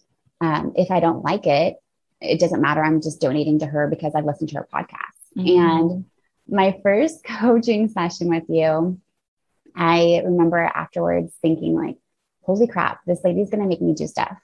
um, 0.41 0.75
if 0.77 0.93
I 0.93 1.01
don't 1.01 1.25
like 1.25 1.49
it, 1.49 1.79
it 2.21 2.39
doesn't 2.39 2.63
matter. 2.63 2.85
I'm 2.85 3.03
just 3.03 3.21
donating 3.21 3.59
to 3.59 3.67
her 3.67 3.89
because 3.89 4.15
I've 4.15 4.25
listened 4.25 4.51
to 4.51 4.59
her 4.59 4.69
podcast. 4.73 5.37
Mm-hmm. 5.37 5.61
And 5.61 6.05
my 6.49 6.79
first 6.81 7.25
coaching 7.41 7.89
session 7.89 8.29
with 8.29 8.45
you, 8.49 9.01
I 9.79 10.23
remember 10.25 10.59
afterwards 10.59 11.33
thinking, 11.41 11.75
like, 11.75 11.97
holy 12.43 12.67
crap, 12.67 13.01
this 13.07 13.21
lady's 13.23 13.49
going 13.49 13.63
to 13.63 13.69
make 13.69 13.81
me 13.81 13.95
do 13.95 14.09
stuff. 14.09 14.37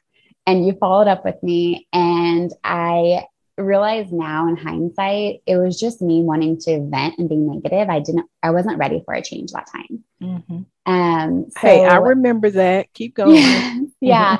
And 0.47 0.65
you 0.65 0.75
followed 0.75 1.09
up 1.09 1.25
with 1.25 1.43
me, 1.43 1.89
and 1.93 2.53
I 2.63 3.25
realize 3.59 4.13
now 4.13 4.49
in 4.49 4.57
hindsight, 4.57 5.41
it 5.47 5.57
was 5.57 5.79
just 5.79 6.01
me 6.01 6.23
wanting 6.23 6.59
to 6.59 6.87
vent 6.89 7.19
and 7.19 7.29
be 7.29 7.37
negative. 7.37 7.89
I 7.89 7.99
didn't, 7.99 8.27
I 8.43 8.51
wasn't 8.51 8.79
ready 8.79 9.03
for 9.05 9.15
a 9.15 9.23
change 9.23 9.53
that 9.53 9.67
time. 9.67 10.05
Mm-hmm. 10.23 10.93
Um, 10.93 11.47
so, 11.51 11.61
hey, 11.61 11.85
I 11.85 11.97
remember 11.97 12.51
that. 12.51 12.93
Keep 12.95 13.15
going. 13.17 13.93
yeah. 14.01 14.37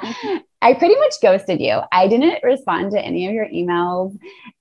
I 0.63 0.75
pretty 0.75 0.97
much 0.97 1.15
ghosted 1.21 1.61
you. 1.61 1.81
I 1.91 2.07
didn't 2.07 2.43
respond 2.43 2.93
to 2.93 3.01
any 3.01 3.27
of 3.27 3.35
your 3.35 3.49
emails. 3.49 4.17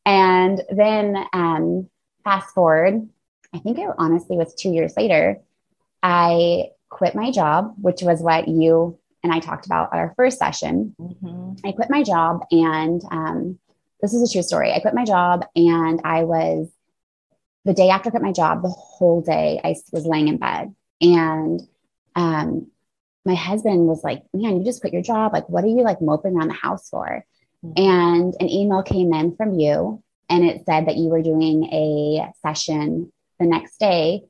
And 0.05 0.61
then, 0.69 1.25
um, 1.31 1.89
fast 2.23 2.53
forward, 2.53 3.07
I 3.53 3.59
think 3.59 3.77
it 3.77 3.89
honestly 3.97 4.37
was 4.37 4.53
two 4.55 4.69
years 4.69 4.93
later, 4.97 5.41
I 6.03 6.69
quit 6.89 7.15
my 7.15 7.31
job, 7.31 7.74
which 7.81 8.03
was 8.03 8.22
what 8.22 8.48
you 8.48 9.00
and 9.24 9.33
I 9.33 9.39
talked 9.39 9.65
about 9.65 9.93
at 9.93 10.00
our 10.00 10.13
first 10.15 10.38
session. 10.38 10.95
Mm-hmm. 11.00 11.65
I 11.65 11.72
quit 11.72 11.89
my 11.89 12.03
job 12.03 12.41
and, 12.51 13.01
um, 13.10 13.60
this 14.01 14.13
is 14.13 14.29
a 14.29 14.31
true 14.31 14.43
story. 14.43 14.74
I 14.74 14.81
quit 14.81 14.93
my 14.93 15.05
job 15.05 15.45
and 15.55 16.01
I 16.03 16.25
was 16.25 16.69
the 17.63 17.74
day 17.74 17.89
after 17.89 18.10
I 18.10 18.12
quit 18.12 18.22
my 18.22 18.33
job, 18.33 18.62
the 18.62 18.69
whole 18.69 19.22
day 19.22 19.62
I 19.63 19.75
was 19.93 20.05
laying 20.05 20.27
in 20.27 20.38
bed. 20.38 20.75
And 21.00 21.62
um, 22.15 22.69
my 23.25 23.36
husband 23.36 23.88
was 23.88 24.03
like, 24.03 24.24
Man, 24.33 24.57
you 24.57 24.65
just 24.65 24.81
quit 24.81 24.91
your 24.91 25.01
job. 25.01 25.31
Like, 25.31 25.48
what 25.48 25.63
are 25.63 25.67
you 25.67 25.83
like 25.83 26.01
moping 26.01 26.36
around 26.36 26.50
the 26.50 26.53
house 26.53 26.89
for? 26.89 27.25
Mm-hmm. 27.65 27.81
And 27.81 28.36
an 28.41 28.50
email 28.50 28.83
came 28.83 29.13
in 29.13 29.36
from 29.38 29.57
you 29.57 30.03
and 30.29 30.43
it 30.43 30.65
said 30.65 30.88
that 30.88 30.98
you 30.98 31.07
were 31.07 31.22
doing 31.22 31.65
a 31.65 32.31
session 32.41 33.12
the 33.39 33.45
next 33.45 33.79
day. 33.79 34.24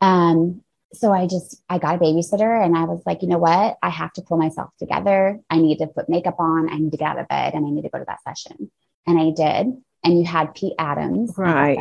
Um, 0.00 0.62
so 0.92 1.12
I 1.12 1.26
just 1.26 1.62
I 1.68 1.78
got 1.78 1.96
a 1.96 1.98
babysitter 1.98 2.64
and 2.64 2.76
I 2.76 2.84
was 2.84 3.02
like, 3.04 3.22
you 3.22 3.28
know 3.28 3.38
what? 3.38 3.76
I 3.82 3.90
have 3.90 4.12
to 4.14 4.22
pull 4.22 4.38
myself 4.38 4.70
together. 4.78 5.38
I 5.50 5.58
need 5.58 5.78
to 5.78 5.86
put 5.86 6.08
makeup 6.08 6.36
on. 6.38 6.70
I 6.70 6.76
need 6.76 6.92
to 6.92 6.96
get 6.96 7.10
out 7.10 7.18
of 7.18 7.28
bed 7.28 7.54
and 7.54 7.66
I 7.66 7.70
need 7.70 7.82
to 7.82 7.90
go 7.90 7.98
to 7.98 8.06
that 8.06 8.22
session. 8.22 8.70
And 9.06 9.18
I 9.18 9.30
did. 9.30 9.74
And 10.04 10.18
you 10.18 10.24
had 10.24 10.54
Pete 10.54 10.74
Adams. 10.78 11.34
Right. 11.36 11.78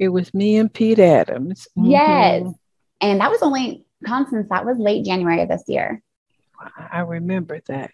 it 0.00 0.08
was 0.08 0.34
me 0.34 0.56
and 0.56 0.72
Pete 0.72 0.98
Adams. 0.98 1.68
Mm-hmm. 1.78 1.90
Yes. 1.90 2.52
And 3.00 3.20
that 3.20 3.30
was 3.30 3.42
only 3.42 3.86
Constance, 4.04 4.48
that 4.50 4.66
was 4.66 4.78
late 4.78 5.04
January 5.04 5.42
of 5.42 5.48
this 5.48 5.64
year. 5.68 6.02
I 6.76 7.00
remember 7.00 7.60
that. 7.68 7.92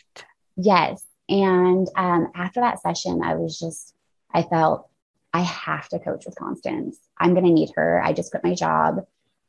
Yes. 0.56 1.04
And 1.28 1.88
um, 1.97 2.28
after 2.35 2.61
that 2.61 2.80
session, 2.80 3.23
I 3.23 3.35
was 3.35 3.59
just, 3.59 3.95
I 4.33 4.42
felt 4.42 4.88
I 5.33 5.40
have 5.40 5.88
to 5.90 5.99
coach 5.99 6.25
with 6.26 6.37
Constance. 6.37 6.99
I'm 7.18 7.35
going 7.35 7.45
to 7.45 7.52
need 7.52 7.71
her. 7.76 8.02
I 8.02 8.12
just 8.12 8.30
quit 8.30 8.45
my 8.45 8.54
job 8.54 9.04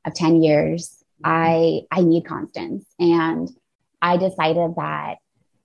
of 0.08 0.14
10 0.16 0.42
years 0.42 0.98
I 1.24 1.82
I 1.92 2.02
need 2.02 2.26
Constance. 2.26 2.86
And 3.00 3.50
I 4.02 4.18
decided 4.18 4.76
that, 4.76 5.16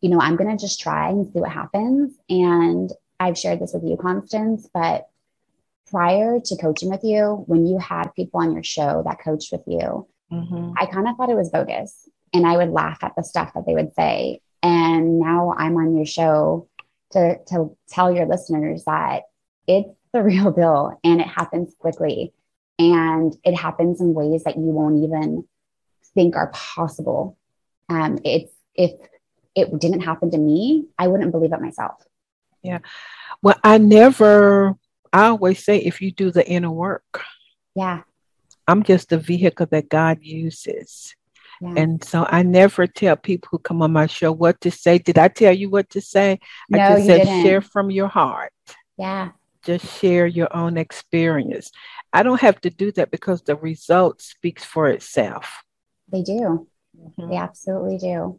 you 0.01 0.11
know, 0.11 0.21
I'm 0.21 0.37
gonna 0.37 0.57
just 0.57 0.81
try 0.81 1.11
and 1.11 1.27
see 1.27 1.41
what 1.41 1.53
happens. 1.53 2.15
And 2.29 2.91
I've 3.21 3.39
shared 3.39 3.61
this 3.61 3.73
with 3.73 3.85
you, 3.85 3.97
Constance, 3.97 4.69
but 4.73 5.09
prior 5.91 6.41
to 6.41 6.57
coaching 6.57 6.91
with 6.91 7.05
you, 7.05 7.45
when 7.47 7.67
you 7.67 7.79
had 7.79 8.15
people 8.17 8.41
on 8.41 8.53
your 8.53 8.65
show 8.65 9.03
that 9.07 9.23
coached 9.23 9.53
with 9.53 9.63
you, 9.67 10.09
mm-hmm. 10.33 10.73
I 10.79 10.87
kind 10.87 11.07
of 11.07 11.17
thought 11.17 11.31
it 11.31 11.37
was 11.37 11.51
bogus. 11.51 12.09
And 12.35 12.47
I 12.47 12.57
would 12.57 12.71
laugh 12.71 13.05
at 13.05 13.15
the 13.15 13.23
stuff 13.23 13.53
that 13.55 13.67
they 13.67 13.75
would 13.75 13.95
say. 13.95 14.41
And 14.63 15.19
now 15.19 15.55
I'm 15.57 15.77
on 15.77 15.95
your 15.95 16.07
show 16.07 16.69
to, 17.11 17.39
to 17.49 17.77
tell 17.91 18.11
your 18.11 18.25
listeners 18.25 18.85
that 18.85 19.25
it's 19.67 19.91
the 20.15 20.23
real 20.23 20.51
deal 20.51 20.99
and 21.05 21.21
it 21.21 21.27
happens 21.27 21.75
quickly. 21.79 22.33
And 22.91 23.37
it 23.45 23.55
happens 23.55 24.01
in 24.01 24.15
ways 24.15 24.43
that 24.45 24.57
you 24.57 24.62
won't 24.62 25.05
even 25.05 25.47
think 26.15 26.35
are 26.35 26.51
possible. 26.53 27.39
Um, 27.89 28.19
it's 28.25 28.52
if 28.75 28.93
it 29.54 29.78
didn't 29.78 30.00
happen 30.00 30.30
to 30.30 30.39
me, 30.39 30.87
I 30.99 31.09
wouldn't 31.09 31.30
believe 31.30 31.52
it 31.52 31.61
myself. 31.61 32.02
Yeah. 32.63 32.78
Well, 33.43 33.59
I 33.63 33.78
never, 33.78 34.76
I 35.13 35.26
always 35.26 35.65
say 35.65 35.78
if 35.78 36.00
you 36.00 36.11
do 36.11 36.30
the 36.30 36.47
inner 36.49 36.71
work. 36.71 37.23
Yeah. 37.75 38.02
I'm 38.67 38.83
just 38.83 39.13
a 39.13 39.19
vehicle 39.19 39.67
that 39.71 39.89
God 39.89 40.19
uses. 40.23 41.15
Yeah. 41.61 41.75
And 41.76 42.02
so 42.02 42.26
I 42.28 42.43
never 42.43 42.87
tell 42.87 43.17
people 43.17 43.49
who 43.52 43.59
come 43.59 43.83
on 43.83 43.93
my 43.93 44.06
show 44.06 44.33
what 44.33 44.61
to 44.63 44.71
say. 44.71 44.99
Did 44.99 45.19
I 45.19 45.28
tell 45.28 45.52
you 45.52 45.71
what 45.71 45.91
to 45.91 46.00
say? 46.00 46.41
No, 46.69 46.80
I 46.80 46.95
just 46.95 47.06
said 47.06 47.19
didn't. 47.25 47.43
share 47.45 47.61
from 47.61 47.91
your 47.91 48.09
heart. 48.09 48.52
Yeah. 48.97 49.30
Just 49.63 49.87
share 50.01 50.27
your 50.27 50.55
own 50.55 50.77
experience. 50.77 51.71
I 52.13 52.23
don't 52.23 52.41
have 52.41 52.61
to 52.63 52.71
do 52.71 52.93
that 52.93 53.11
because 53.11 53.43
the 53.43 53.57
result 53.57 54.21
speaks 54.21 54.65
for 54.65 54.89
itself. 54.89 55.63
They 56.11 56.23
do. 56.23 56.67
Mm-hmm. 56.99 57.31
They 57.31 57.37
absolutely 57.37 57.99
do. 57.99 58.39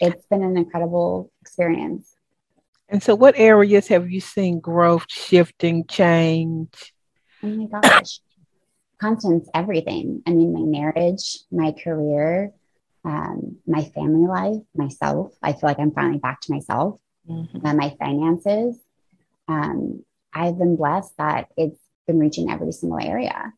It's 0.00 0.26
been 0.26 0.42
an 0.42 0.56
incredible 0.56 1.30
experience. 1.40 2.16
And 2.88 3.02
so, 3.02 3.14
what 3.14 3.36
areas 3.36 3.88
have 3.88 4.10
you 4.10 4.20
seen 4.20 4.60
growth, 4.60 5.06
shifting, 5.08 5.86
change? 5.86 6.94
Oh 7.42 7.48
my 7.48 7.66
gosh. 7.66 8.20
Constance, 9.00 9.48
everything. 9.54 10.22
I 10.26 10.30
mean, 10.30 10.52
my 10.52 10.62
marriage, 10.78 11.38
my 11.50 11.72
career, 11.72 12.52
um, 13.04 13.58
my 13.66 13.84
family 13.84 14.26
life, 14.26 14.62
myself. 14.74 15.32
I 15.42 15.52
feel 15.52 15.60
like 15.64 15.78
I'm 15.78 15.92
finally 15.92 16.18
back 16.18 16.40
to 16.42 16.52
myself. 16.52 16.98
Mm-hmm. 17.28 17.76
My 17.76 17.94
finances. 17.98 18.78
Um, 19.48 20.04
I've 20.34 20.58
been 20.58 20.76
blessed 20.76 21.16
that 21.18 21.48
it's 21.56 21.78
been 22.06 22.18
reaching 22.18 22.50
every 22.50 22.72
single 22.72 23.00
area. 23.00 23.52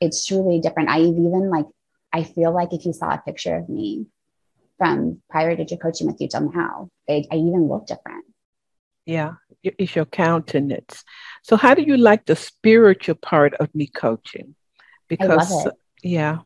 It's 0.00 0.24
truly 0.24 0.60
different. 0.60 0.88
I've 0.88 1.02
even 1.02 1.50
like, 1.50 1.66
I 2.12 2.24
feel 2.24 2.54
like 2.54 2.72
if 2.72 2.86
you 2.86 2.92
saw 2.92 3.14
a 3.14 3.18
picture 3.18 3.56
of 3.56 3.68
me 3.68 4.06
from 4.78 5.20
prior 5.28 5.56
to 5.56 5.76
coaching 5.76 6.06
with 6.06 6.20
you 6.20 6.28
till 6.28 6.50
now, 6.50 6.88
I, 7.08 7.24
I 7.30 7.36
even 7.36 7.68
look 7.68 7.86
different. 7.86 8.24
Yeah, 9.04 9.34
it's 9.62 9.96
your 9.96 10.04
countenance. 10.04 11.04
So, 11.42 11.56
how 11.56 11.74
do 11.74 11.82
you 11.82 11.96
like 11.96 12.26
the 12.26 12.36
spiritual 12.36 13.16
part 13.16 13.54
of 13.54 13.74
me 13.74 13.86
coaching? 13.86 14.54
Because, 15.08 15.66
yeah, 16.02 16.40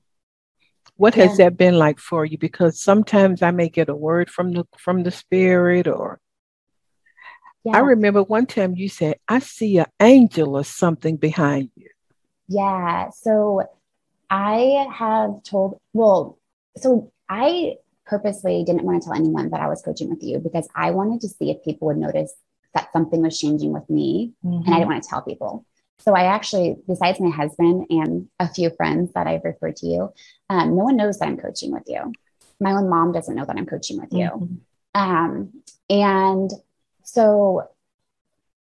what 0.97 1.15
yeah. 1.15 1.27
has 1.27 1.37
that 1.39 1.57
been 1.57 1.79
like 1.79 1.99
for 1.99 2.25
you? 2.25 2.39
Because 2.39 2.81
sometimes 2.81 3.43
I 3.43 3.51
may 3.51 3.69
get 3.69 3.89
a 3.89 3.95
word 3.95 4.31
from 4.31 4.53
the 4.53 4.65
from 4.79 5.03
the 5.03 5.11
spirit, 5.11 5.87
or 5.87 6.21
I 7.73 7.79
remember 7.79 8.23
one 8.23 8.47
time 8.47 8.75
you 8.75 8.89
said, 8.89 9.17
I 9.29 9.39
see 9.39 9.79
an 9.79 9.87
angel 10.01 10.57
or 10.57 10.65
something 10.65 11.17
behind 11.17 11.71
you. 11.77 11.89
Yeah. 12.49 13.11
So 13.11 13.63
I 14.29 14.87
have 14.93 15.43
told, 15.45 15.81
well, 15.93 16.39
so 16.77 17.11
I 17.29 17.77
purposely 18.07 18.65
didn't 18.65 18.83
want 18.83 19.03
to 19.03 19.09
tell 19.09 19.17
anyone 19.17 19.51
that 19.51 19.61
I 19.61 19.69
was 19.69 19.81
coaching 19.81 20.11
with 20.11 20.23
you 20.23 20.39
because 20.39 20.69
I 20.75 20.91
wanted 20.91 21.23
to 21.23 21.29
see 21.29 21.51
if 21.51 21.65
people 21.65 21.89
would 21.89 21.97
notice 21.97 22.35
that 22.75 22.93
something 22.93 23.23
was 23.23 23.39
changing 23.39 23.73
with 23.73 23.89
me. 23.89 24.33
Mm-hmm. 24.45 24.57
And 24.57 24.63
I 24.63 24.65
didn't 24.65 24.81
mm-hmm. 24.81 24.91
want 24.91 25.03
to 25.03 25.09
tell 25.09 25.23
people. 25.23 25.65
So 25.99 26.15
I 26.15 26.25
actually, 26.25 26.77
besides 26.87 27.21
my 27.21 27.31
husband 27.31 27.87
and 27.89 28.29
a 28.39 28.49
few 28.53 28.71
friends 28.71 29.13
that 29.15 29.27
I've 29.27 29.45
referred 29.45 29.77
to 29.77 29.87
you, 29.87 30.13
um, 30.51 30.77
no 30.77 30.85
one 30.85 30.97
knows 30.97 31.19
that 31.19 31.29
I'm 31.29 31.39
coaching 31.39 31.73
with 31.73 31.85
you. 31.87 32.13
My 32.61 32.73
own 32.73 32.91
mom 32.91 33.13
doesn't 33.13 33.35
know 33.35 33.45
that 33.45 33.57
I'm 33.57 33.67
coaching 33.67 34.01
with 34.01 34.13
you. 34.13 34.27
Mm-hmm. 34.27 35.01
Um, 35.01 35.63
and 35.89 36.51
so 37.05 37.69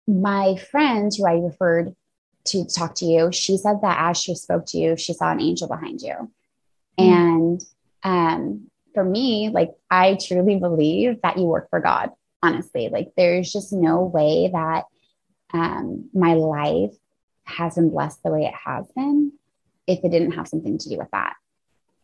my 0.08 0.56
friend 0.56 1.12
who 1.16 1.26
I 1.26 1.34
referred 1.36 1.96
to 2.46 2.66
talk 2.66 2.96
to 2.96 3.06
you, 3.06 3.32
she 3.32 3.58
said 3.58 3.82
that 3.82 3.98
as 4.10 4.18
she 4.18 4.36
spoke 4.36 4.66
to 4.68 4.78
you, 4.78 4.98
she 4.98 5.14
saw 5.14 5.32
an 5.32 5.42
angel 5.42 5.68
behind 5.68 6.02
you. 6.02 6.32
Mm. 7.00 7.06
And 7.06 7.66
um, 8.04 8.68
for 8.94 9.04
me, 9.04 9.50
like 9.50 9.72
I 9.90 10.18
truly 10.20 10.58
believe 10.58 11.22
that 11.22 11.38
you 11.38 11.46
work 11.46 11.70
for 11.70 11.80
God, 11.80 12.12
honestly. 12.42 12.90
Like 12.90 13.14
there's 13.16 13.52
just 13.52 13.72
no 13.72 14.04
way 14.04 14.50
that 14.52 14.86
um, 15.54 16.10
my 16.14 16.34
life 16.34 16.96
has 17.44 17.76
been 17.76 17.90
blessed 17.90 18.24
the 18.24 18.32
way 18.32 18.46
it 18.46 18.54
has 18.54 18.86
been 18.96 19.34
if 19.88 20.04
it 20.04 20.10
didn't 20.10 20.32
have 20.32 20.48
something 20.48 20.78
to 20.78 20.90
do 20.90 20.98
with 20.98 21.10
that. 21.12 21.36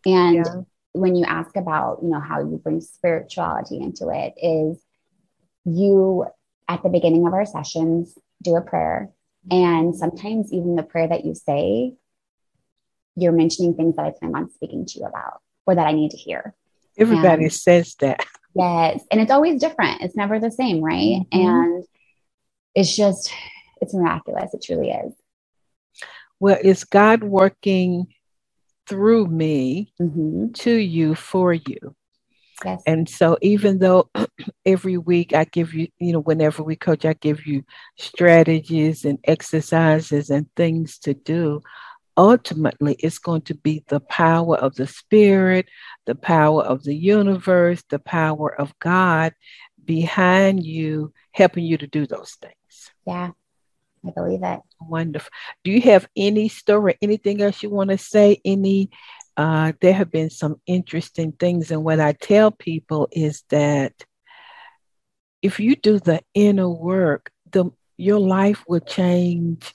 And 0.05 0.35
yeah. 0.35 0.61
when 0.93 1.15
you 1.15 1.25
ask 1.25 1.55
about, 1.55 1.99
you 2.01 2.09
know, 2.09 2.19
how 2.19 2.39
you 2.39 2.59
bring 2.63 2.81
spirituality 2.81 3.77
into 3.77 4.09
it, 4.09 4.33
is 4.37 4.77
you 5.67 6.25
at 6.67 6.81
the 6.81 6.89
beginning 6.89 7.27
of 7.27 7.33
our 7.33 7.45
sessions 7.45 8.17
do 8.41 8.55
a 8.55 8.61
prayer. 8.61 9.09
And 9.51 9.95
sometimes 9.95 10.51
even 10.51 10.75
the 10.75 10.83
prayer 10.83 11.07
that 11.07 11.25
you 11.25 11.35
say, 11.35 11.93
you're 13.15 13.31
mentioning 13.31 13.73
things 13.75 13.95
that 13.95 14.05
I 14.05 14.11
plan 14.11 14.35
on 14.35 14.51
speaking 14.51 14.85
to 14.85 14.99
you 14.99 15.05
about 15.05 15.41
or 15.65 15.75
that 15.75 15.87
I 15.87 15.91
need 15.91 16.11
to 16.11 16.17
hear. 16.17 16.53
Everybody 16.97 17.43
and, 17.43 17.53
says 17.53 17.95
that. 17.99 18.25
Yes. 18.55 19.03
And 19.11 19.21
it's 19.21 19.31
always 19.31 19.59
different. 19.59 20.01
It's 20.01 20.15
never 20.15 20.39
the 20.39 20.51
same, 20.51 20.81
right? 20.81 21.21
Mm-hmm. 21.31 21.37
And 21.37 21.85
it's 22.75 22.95
just, 22.95 23.31
it's 23.81 23.93
miraculous. 23.93 24.53
It 24.53 24.63
truly 24.63 24.91
is. 24.91 25.13
Well, 26.39 26.57
is 26.63 26.83
God 26.83 27.23
working 27.23 28.07
through 28.87 29.27
me 29.27 29.93
mm-hmm. 29.99 30.51
to 30.53 30.71
you 30.71 31.15
for 31.15 31.53
you? 31.53 31.95
Yes. 32.65 32.81
And 32.85 33.07
so 33.07 33.37
even 33.41 33.79
though 33.79 34.09
every 34.65 34.97
week 34.97 35.33
I 35.33 35.45
give 35.45 35.73
you, 35.73 35.87
you 35.99 36.13
know, 36.13 36.19
whenever 36.19 36.63
we 36.63 36.75
coach, 36.75 37.05
I 37.05 37.13
give 37.13 37.45
you 37.45 37.63
strategies 37.97 39.05
and 39.05 39.19
exercises 39.23 40.29
and 40.29 40.47
things 40.55 40.97
to 40.99 41.13
do, 41.13 41.61
ultimately 42.17 42.95
it's 42.99 43.19
going 43.19 43.41
to 43.43 43.55
be 43.55 43.83
the 43.87 43.99
power 43.99 44.57
of 44.57 44.75
the 44.75 44.87
spirit, 44.87 45.67
the 46.05 46.15
power 46.15 46.63
of 46.63 46.83
the 46.83 46.95
universe, 46.95 47.83
the 47.89 47.99
power 47.99 48.59
of 48.59 48.77
God 48.79 49.33
behind 49.83 50.65
you, 50.65 51.13
helping 51.31 51.63
you 51.63 51.77
to 51.77 51.87
do 51.87 52.07
those 52.07 52.35
things. 52.41 52.91
Yeah. 53.05 53.31
I 54.05 54.11
believe 54.11 54.43
it. 54.43 54.59
Wonderful. 54.81 55.29
Do 55.63 55.71
you 55.71 55.81
have 55.81 56.07
any 56.15 56.49
story, 56.49 56.97
anything 57.01 57.41
else 57.41 57.61
you 57.61 57.69
want 57.69 57.89
to 57.89 57.97
say? 57.97 58.39
Any 58.45 58.89
uh, 59.37 59.71
there 59.81 59.93
have 59.93 60.11
been 60.11 60.31
some 60.31 60.59
interesting 60.65 61.31
things. 61.31 61.69
And 61.69 61.83
what 61.83 61.99
I 61.99 62.13
tell 62.13 62.51
people 62.51 63.07
is 63.11 63.43
that 63.49 63.93
if 65.43 65.59
you 65.59 65.75
do 65.75 65.99
the 65.99 66.21
inner 66.33 66.67
work, 66.67 67.31
the 67.51 67.65
your 67.97 68.19
life 68.19 68.63
will 68.67 68.79
change. 68.79 69.73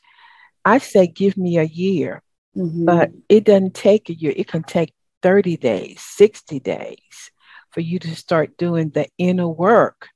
I 0.65 0.79
say, 0.79 1.07
give 1.07 1.37
me 1.37 1.59
a 1.59 1.65
year, 1.65 2.23
mm-hmm. 2.57 2.85
but 2.85 3.11
it 3.29 3.45
doesn't 3.45 3.75
take 3.75 4.09
a 4.09 4.15
year. 4.15 4.33
It 4.35 4.49
can 4.49 4.63
take 4.63 4.93
30 5.23 5.57
days, 5.57 6.01
60 6.01 6.61
days 6.61 7.31
for 7.71 7.81
you 7.81 7.99
to 8.01 8.15
start 8.15 8.57
doing 8.57 8.91
the 8.91 9.09
inner 9.19 9.49
work. 9.49 10.09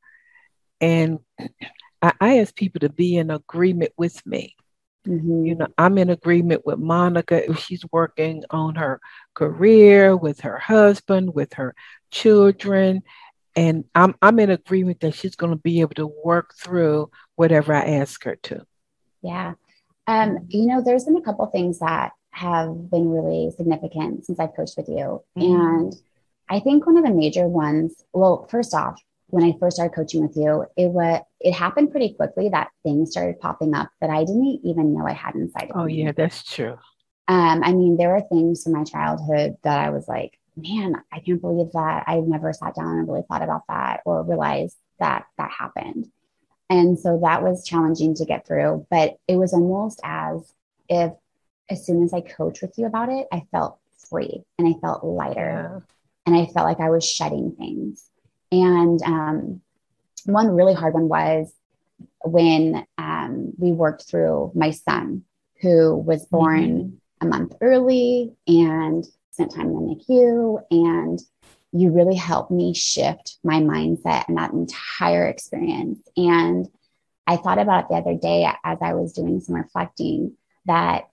And 0.80 1.20
I, 2.02 2.12
I 2.20 2.38
ask 2.38 2.54
people 2.54 2.80
to 2.80 2.88
be 2.88 3.16
in 3.16 3.30
agreement 3.30 3.92
with 3.96 4.24
me. 4.26 4.54
Mm-hmm. 5.06 5.46
You 5.46 5.54
know, 5.54 5.68
I'm 5.78 5.98
in 5.98 6.10
agreement 6.10 6.66
with 6.66 6.78
Monica 6.78 7.48
if 7.48 7.58
she's 7.60 7.84
working 7.92 8.44
on 8.50 8.74
her 8.74 9.00
career, 9.34 10.16
with 10.16 10.40
her 10.40 10.58
husband, 10.58 11.34
with 11.34 11.54
her 11.54 11.74
children. 12.10 13.02
And 13.54 13.84
I'm, 13.94 14.14
I'm 14.20 14.38
in 14.38 14.50
agreement 14.50 15.00
that 15.00 15.14
she's 15.14 15.36
going 15.36 15.52
to 15.52 15.58
be 15.58 15.80
able 15.80 15.94
to 15.94 16.12
work 16.24 16.54
through 16.54 17.10
whatever 17.36 17.72
I 17.72 17.96
ask 17.96 18.22
her 18.24 18.36
to. 18.44 18.66
Yeah. 19.22 19.54
Um, 20.06 20.46
you 20.48 20.66
know, 20.66 20.82
there's 20.82 21.04
been 21.04 21.16
a 21.16 21.22
couple 21.22 21.46
things 21.46 21.78
that 21.78 22.12
have 22.30 22.90
been 22.90 23.08
really 23.08 23.50
significant 23.56 24.26
since 24.26 24.38
I've 24.38 24.54
coached 24.54 24.76
with 24.76 24.88
you. 24.88 25.22
Mm-hmm. 25.38 25.42
And 25.42 25.94
I 26.48 26.60
think 26.60 26.86
one 26.86 26.98
of 26.98 27.04
the 27.04 27.10
major 27.10 27.48
ones, 27.48 28.04
well, 28.12 28.46
first 28.50 28.74
off, 28.74 29.00
when 29.28 29.44
I 29.44 29.54
first 29.58 29.76
started 29.76 29.94
coaching 29.94 30.22
with 30.22 30.36
you, 30.36 30.66
it 30.76 30.86
was 30.86 31.22
it 31.40 31.52
happened 31.52 31.90
pretty 31.90 32.14
quickly 32.14 32.48
that 32.50 32.70
things 32.82 33.10
started 33.10 33.40
popping 33.40 33.74
up 33.74 33.90
that 34.00 34.10
I 34.10 34.24
didn't 34.24 34.60
even 34.64 34.94
know 34.94 35.06
I 35.06 35.12
had 35.12 35.34
inside. 35.34 35.70
oh 35.74 35.84
me. 35.84 36.02
Oh, 36.02 36.04
yeah, 36.04 36.12
that's 36.12 36.42
true. 36.44 36.78
Um, 37.28 37.62
I 37.64 37.72
mean, 37.72 37.96
there 37.96 38.10
were 38.10 38.20
things 38.20 38.62
from 38.62 38.72
my 38.72 38.84
childhood 38.84 39.56
that 39.64 39.80
I 39.80 39.90
was 39.90 40.06
like, 40.06 40.38
man, 40.56 40.94
I 41.12 41.18
can't 41.18 41.40
believe 41.40 41.72
that 41.72 42.04
I've 42.06 42.24
never 42.24 42.52
sat 42.52 42.74
down 42.76 42.98
and 42.98 43.08
really 43.08 43.24
thought 43.28 43.42
about 43.42 43.62
that 43.68 44.00
or 44.06 44.22
realized 44.22 44.76
that 45.00 45.26
that 45.36 45.50
happened. 45.50 46.10
And 46.70 46.98
so 46.98 47.20
that 47.22 47.42
was 47.42 47.66
challenging 47.66 48.14
to 48.14 48.24
get 48.24 48.46
through, 48.46 48.86
but 48.90 49.16
it 49.28 49.36
was 49.36 49.52
almost 49.52 50.00
as 50.02 50.52
if 50.88 51.12
as 51.68 51.84
soon 51.84 52.02
as 52.02 52.12
I 52.12 52.20
coached 52.20 52.62
with 52.62 52.74
you 52.76 52.86
about 52.86 53.08
it, 53.08 53.26
I 53.32 53.42
felt 53.50 53.78
free 54.08 54.44
and 54.58 54.68
I 54.68 54.78
felt 54.80 55.04
lighter 55.04 55.70
yeah. 55.72 55.80
and 56.26 56.36
I 56.36 56.46
felt 56.46 56.66
like 56.66 56.80
I 56.80 56.90
was 56.90 57.08
shedding 57.08 57.52
things. 57.52 58.08
And 58.52 59.02
um, 59.02 59.60
one 60.24 60.48
really 60.48 60.74
hard 60.74 60.94
one 60.94 61.08
was 61.08 61.52
when 62.24 62.86
um, 62.98 63.52
we 63.58 63.72
worked 63.72 64.08
through 64.08 64.52
my 64.54 64.70
son, 64.70 65.24
who 65.60 65.96
was 65.96 66.26
born 66.26 66.68
mm-hmm. 66.68 67.26
a 67.26 67.30
month 67.30 67.54
early 67.60 68.32
and 68.46 69.06
spent 69.30 69.54
time 69.54 69.68
in 69.68 69.74
the 69.74 69.94
NICU. 69.94 70.62
And 70.70 71.20
you 71.72 71.90
really 71.90 72.16
helped 72.16 72.50
me 72.50 72.74
shift 72.74 73.38
my 73.44 73.60
mindset 73.60 74.28
and 74.28 74.38
that 74.38 74.52
entire 74.52 75.26
experience. 75.26 75.98
And 76.16 76.68
I 77.26 77.36
thought 77.36 77.58
about 77.58 77.84
it 77.84 77.88
the 77.90 77.96
other 77.96 78.14
day 78.14 78.48
as 78.64 78.78
I 78.80 78.94
was 78.94 79.12
doing 79.12 79.40
some 79.40 79.56
reflecting 79.56 80.36
that 80.66 81.08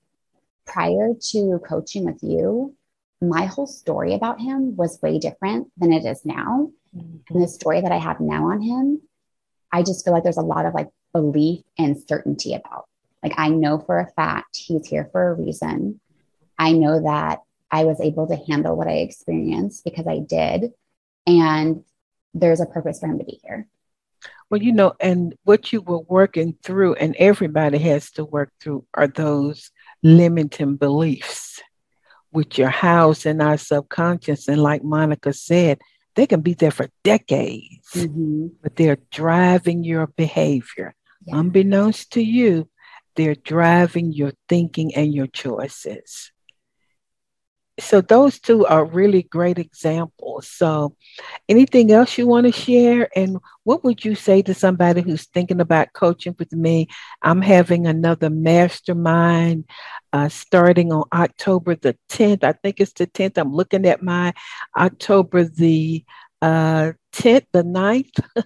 prior 0.66 1.14
to 1.32 1.60
coaching 1.68 2.06
with 2.06 2.20
you, 2.22 2.76
my 3.22 3.46
whole 3.46 3.68
story 3.68 4.14
about 4.14 4.40
him 4.40 4.76
was 4.76 5.02
way 5.02 5.20
different 5.20 5.72
than 5.78 5.92
it 5.92 6.06
is 6.06 6.26
now. 6.26 6.72
Mm-hmm. 6.96 7.34
And 7.34 7.44
the 7.44 7.48
story 7.48 7.82
that 7.82 7.92
I 7.92 7.98
have 7.98 8.20
now 8.20 8.52
on 8.52 8.62
him, 8.62 9.02
I 9.72 9.84
just 9.84 10.06
feel 10.06 10.14
like 10.14 10.24
there's 10.24 10.38
a 10.38 10.42
lot 10.42 10.66
of 10.66 10.74
like 10.74 10.90
belief 11.14 11.64
and 11.78 11.98
certainty 12.08 12.54
about. 12.54 12.86
Like, 13.24 13.34
I 13.38 13.50
know 13.50 13.80
for 13.80 14.00
a 14.00 14.12
fact 14.12 14.58
he's 14.58 14.88
here 14.88 15.10
for 15.12 15.30
a 15.30 15.34
reason. 15.34 16.00
I 16.60 16.74
know 16.74 17.02
that 17.04 17.40
I 17.72 17.86
was 17.86 18.00
able 18.02 18.28
to 18.28 18.36
handle 18.36 18.76
what 18.76 18.88
I 18.88 18.98
experienced 18.98 19.84
because 19.84 20.06
I 20.08 20.20
did. 20.20 20.74
And 21.26 21.84
there's 22.34 22.60
a 22.60 22.66
purpose 22.66 23.00
for 23.00 23.08
him 23.08 23.20
to 23.20 23.26
be 23.26 23.40
here. 23.44 23.68
Well, 24.50 24.62
you 24.62 24.72
know, 24.72 24.94
and 25.00 25.36
what 25.44 25.74
you 25.74 25.82
were 25.82 26.00
working 26.00 26.58
through, 26.62 26.96
and 26.96 27.16
everybody 27.16 27.80
has 27.80 28.12
to 28.12 28.26
work 28.26 28.52
through, 28.60 28.86
are 28.94 29.08
those 29.08 29.72
limiting 30.04 30.76
beliefs, 30.76 31.62
which 32.30 32.60
are 32.60 32.70
housed 32.70 33.26
in 33.26 33.42
our 33.42 33.58
subconscious. 33.58 34.48
And 34.48 34.62
like 34.62 34.84
Monica 34.84 35.34
said, 35.34 35.80
they 36.16 36.28
can 36.28 36.42
be 36.42 36.54
there 36.54 36.72
for 36.72 36.90
decades, 37.04 37.90
mm-hmm. 37.94 38.48
but 38.62 38.76
they're 38.76 39.00
driving 39.12 39.84
your 39.84 40.08
behavior. 40.08 40.96
Yeah. 41.26 41.40
Unbeknownst 41.40 42.12
to 42.14 42.22
you, 42.22 42.70
they're 43.16 43.36
driving 43.36 44.12
your 44.12 44.34
thinking 44.50 44.94
and 44.96 45.14
your 45.14 45.28
choices. 45.28 46.33
So, 47.80 48.02
those 48.02 48.40
two 48.40 48.66
are 48.68 48.86
really 48.86 49.24
great 49.24 49.58
examples. 49.58 50.48
So, 50.48 50.96
anything 51.50 51.92
else 51.92 52.18
you 52.18 52.28
want 52.28 52.46
to 52.46 52.52
share? 52.52 53.10
And 53.16 53.40
what 53.64 53.84
would 53.84 54.06
you 54.06 54.14
say 54.14 54.44
to 54.44 54.54
somebody 54.54 55.02
who's 55.02 55.26
thinking 55.26 55.60
about 55.60 55.94
coaching 55.94 56.36
with 56.38 56.52
me? 56.52 56.88
I'm 57.24 57.42
having 57.42 57.88
another 57.88 58.30
mastermind 58.30 59.66
uh, 60.14 60.30
starting 60.30 60.94
on 60.94 61.06
October 61.12 61.76
the 61.76 61.98
10th. 62.10 62.44
I 62.44 62.52
think 62.52 62.80
it's 62.80 62.94
the 62.94 63.08
10th. 63.08 63.40
I'm 63.40 63.54
looking 63.54 63.88
at 63.88 64.04
my 64.04 64.34
October 64.78 65.44
the 65.44 66.06
uh, 66.44 66.92
10th, 67.14 67.46
the 67.54 67.64
9th. 67.64 68.24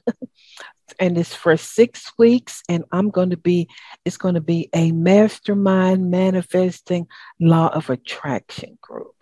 and 1.00 1.18
it's 1.18 1.36
for 1.36 1.58
six 1.58 2.12
weeks 2.18 2.64
and 2.70 2.84
i'm 2.92 3.10
going 3.10 3.30
to 3.30 3.38
be 3.38 3.68
it's 4.06 4.18
going 4.18 4.36
to 4.36 4.42
be 4.42 4.70
a 4.74 4.92
mastermind 4.94 6.10
manifesting 6.10 7.06
law 7.40 7.68
of 7.70 7.90
attraction 7.90 8.78
group 8.82 9.17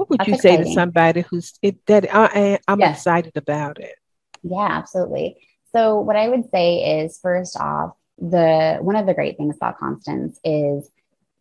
what 0.00 0.10
would 0.10 0.26
you 0.26 0.36
say 0.36 0.56
to 0.56 0.72
somebody 0.72 1.20
who's 1.22 1.52
it, 1.62 1.84
that 1.86 2.06
I, 2.14 2.58
i'm 2.66 2.80
yes. 2.80 2.98
excited 2.98 3.36
about 3.36 3.78
it 3.78 3.96
yeah 4.42 4.68
absolutely 4.70 5.36
so 5.72 6.00
what 6.00 6.16
i 6.16 6.28
would 6.28 6.50
say 6.50 7.02
is 7.02 7.18
first 7.22 7.56
off 7.56 7.92
the 8.20 8.78
one 8.80 8.96
of 8.96 9.06
the 9.06 9.14
great 9.14 9.36
things 9.38 9.56
about 9.56 9.78
constance 9.78 10.38
is 10.44 10.90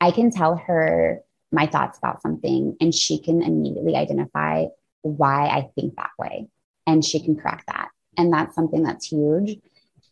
I 0.02 0.12
can 0.12 0.32
tell 0.32 0.56
her 0.56 1.22
my 1.52 1.66
thoughts 1.66 1.98
about 1.98 2.22
something 2.22 2.78
and 2.80 2.94
she 2.94 3.20
can 3.20 3.42
immediately 3.42 3.96
identify 3.96 4.66
why 5.02 5.48
I 5.48 5.70
think 5.76 5.96
that 5.96 6.12
way 6.18 6.48
and 6.88 7.04
she 7.04 7.20
can 7.20 7.36
correct 7.36 7.66
that. 7.68 7.90
And 8.18 8.32
that's 8.32 8.56
something 8.56 8.84
that's 8.84 9.08
huge. 9.08 9.60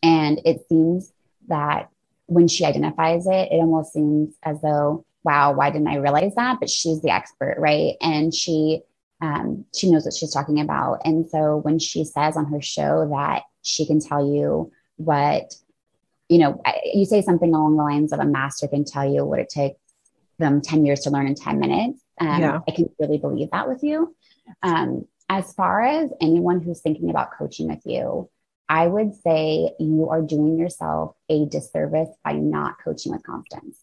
And 0.02 0.40
it 0.44 0.66
seems 0.68 1.12
that 1.48 1.88
when 2.26 2.48
she 2.48 2.64
identifies 2.64 3.26
it, 3.26 3.48
it 3.50 3.56
almost 3.56 3.92
seems 3.92 4.34
as 4.42 4.60
though, 4.60 5.04
wow, 5.24 5.52
why 5.52 5.70
didn't 5.70 5.88
I 5.88 5.96
realize 5.96 6.34
that? 6.36 6.58
But 6.60 6.70
she's 6.70 7.02
the 7.02 7.10
expert, 7.10 7.56
right? 7.58 7.94
And 8.00 8.34
she 8.34 8.82
um, 9.20 9.64
she 9.74 9.90
knows 9.90 10.04
what 10.04 10.14
she's 10.14 10.32
talking 10.32 10.60
about. 10.60 11.00
And 11.04 11.28
so 11.28 11.56
when 11.56 11.78
she 11.80 12.04
says 12.04 12.36
on 12.36 12.46
her 12.52 12.62
show 12.62 13.08
that 13.10 13.42
she 13.62 13.84
can 13.84 14.00
tell 14.00 14.24
you 14.24 14.70
what 14.96 15.54
you 16.28 16.38
know, 16.38 16.60
you 16.84 17.04
say 17.04 17.22
something 17.22 17.54
along 17.54 17.76
the 17.76 17.82
lines 17.82 18.12
of 18.12 18.20
a 18.20 18.24
master 18.24 18.68
can 18.68 18.84
tell 18.84 19.10
you 19.10 19.24
what 19.24 19.38
it 19.38 19.48
takes 19.48 19.80
them 20.38 20.60
10 20.60 20.84
years 20.84 21.00
to 21.00 21.10
learn 21.10 21.26
in 21.26 21.34
10 21.34 21.58
minutes. 21.58 22.02
Um, 22.20 22.40
yeah. 22.40 22.60
I 22.68 22.70
can 22.70 22.90
really 22.98 23.18
believe 23.18 23.50
that 23.52 23.68
with 23.68 23.82
you. 23.82 24.14
Um, 24.62 25.06
as 25.28 25.52
far 25.54 25.82
as 25.82 26.10
anyone 26.20 26.60
who's 26.60 26.80
thinking 26.80 27.10
about 27.10 27.32
coaching 27.36 27.68
with 27.68 27.80
you, 27.84 28.28
I 28.68 28.86
would 28.86 29.14
say 29.14 29.72
you 29.78 30.08
are 30.10 30.20
doing 30.20 30.58
yourself 30.58 31.16
a 31.28 31.46
disservice 31.46 32.10
by 32.22 32.32
not 32.32 32.76
coaching 32.82 33.12
with 33.12 33.22
Constance. 33.22 33.82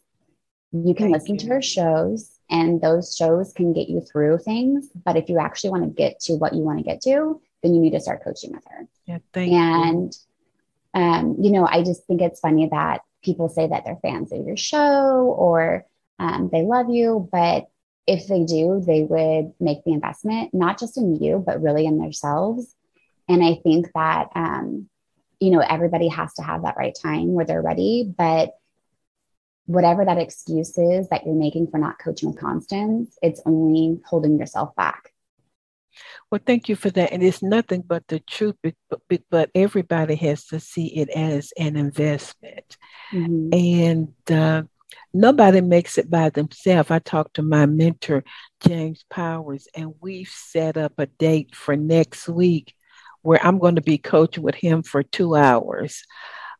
You 0.84 0.94
can 0.94 1.12
Thank 1.12 1.14
listen 1.14 1.36
you. 1.36 1.40
to 1.42 1.48
her 1.48 1.62
shows, 1.62 2.32
and 2.50 2.82
those 2.82 3.16
shows 3.16 3.54
can 3.54 3.74
get 3.74 3.90
you 3.90 4.02
through 4.02 4.40
things. 4.40 4.90
But 5.04 5.18
if 5.18 5.30
you 5.30 5.40
actually 5.40 5.72
want 5.72 5.84
to 5.84 5.90
get 5.90 6.20
to 6.22 6.34
what 6.34 6.54
you 6.54 6.62
want 6.62 6.80
to 6.80 6.84
get 6.84 7.02
to, 7.02 7.42
then 7.64 7.74
you 7.74 7.82
need 7.82 7.92
to 7.92 8.00
start 8.00 8.24
coaching 8.24 8.52
with 8.52 8.64
her. 8.70 8.88
Yeah, 9.06 9.20
thank 9.34 9.52
and 9.52 10.14
you 10.14 10.20
um, 10.96 11.36
you 11.40 11.52
know, 11.52 11.68
I 11.68 11.84
just 11.84 12.08
think 12.08 12.22
it's 12.22 12.40
funny 12.40 12.70
that 12.72 13.02
people 13.22 13.50
say 13.50 13.68
that 13.68 13.84
they're 13.84 14.00
fans 14.02 14.32
of 14.32 14.46
your 14.46 14.56
show 14.56 15.36
or 15.38 15.86
um, 16.18 16.50
they 16.52 16.62
love 16.62 16.90
you, 16.90 17.28
but 17.32 17.66
if 18.08 18.28
they 18.28 18.46
do, 18.46 18.82
they 18.86 19.04
would 19.04 19.54
make 19.60 19.84
the 19.84 19.92
investment, 19.92 20.54
not 20.54 20.80
just 20.80 20.98
in 20.98 21.22
you, 21.22 21.44
but 21.46 21.62
really 21.62 21.86
in 21.86 21.98
themselves. 21.98 22.74
And 23.28 23.44
I 23.44 23.56
think 23.56 23.92
that, 23.94 24.30
um, 24.36 24.88
you 25.42 25.52
know, 25.52 25.60
everybody 25.60 26.08
has 26.08 26.34
to 26.36 26.44
have 26.44 26.62
that 26.62 26.78
right 26.78 26.98
time 27.00 27.34
where 27.34 27.46
they're 27.46 27.62
ready. 27.62 28.10
But 28.18 28.52
whatever 29.66 30.06
that 30.06 30.18
excuse 30.18 30.78
is 30.78 31.10
that 31.10 31.26
you're 31.26 31.36
making 31.36 31.68
for 31.68 31.78
not 31.78 32.00
coaching 32.00 32.30
with 32.30 32.40
Constance, 32.40 33.18
it's 33.22 33.42
only 33.46 34.00
holding 34.06 34.38
yourself 34.38 34.76
back. 34.76 35.12
Well, 36.30 36.42
thank 36.46 36.68
you 36.68 36.76
for 36.76 36.90
that. 36.92 37.14
And 37.14 37.24
it's 37.24 37.42
nothing 37.42 37.82
but 37.82 38.08
the 38.08 38.20
truth, 38.20 38.56
but, 38.64 39.22
but 39.30 39.50
everybody 39.56 40.16
has 40.16 40.46
to 40.48 40.60
see 40.60 40.88
it 40.88 41.10
as 41.10 41.54
an 41.58 41.76
investment. 41.78 42.78
Mm-hmm. 43.14 43.50
And 43.54 44.32
uh, 44.32 44.64
nobody 45.14 45.62
makes 45.62 45.98
it 45.98 46.10
by 46.10 46.30
themselves. 46.30 46.92
I 46.92 47.00
talked 47.00 47.36
to 47.36 47.44
my 47.44 47.66
mentor, 47.66 48.24
James 48.60 49.06
Powers, 49.10 49.68
and 49.76 49.94
we've 50.02 50.28
set 50.28 50.78
up 50.78 50.94
a 50.98 51.06
date 51.06 51.56
for 51.56 51.76
next 51.76 52.28
week 52.28 52.76
where 53.22 53.44
I'm 53.44 53.58
going 53.58 53.76
to 53.76 53.82
be 53.82 53.98
coaching 53.98 54.44
with 54.44 54.56
him 54.56 54.84
for 54.84 55.02
two 55.02 55.36
hours. 55.36 56.04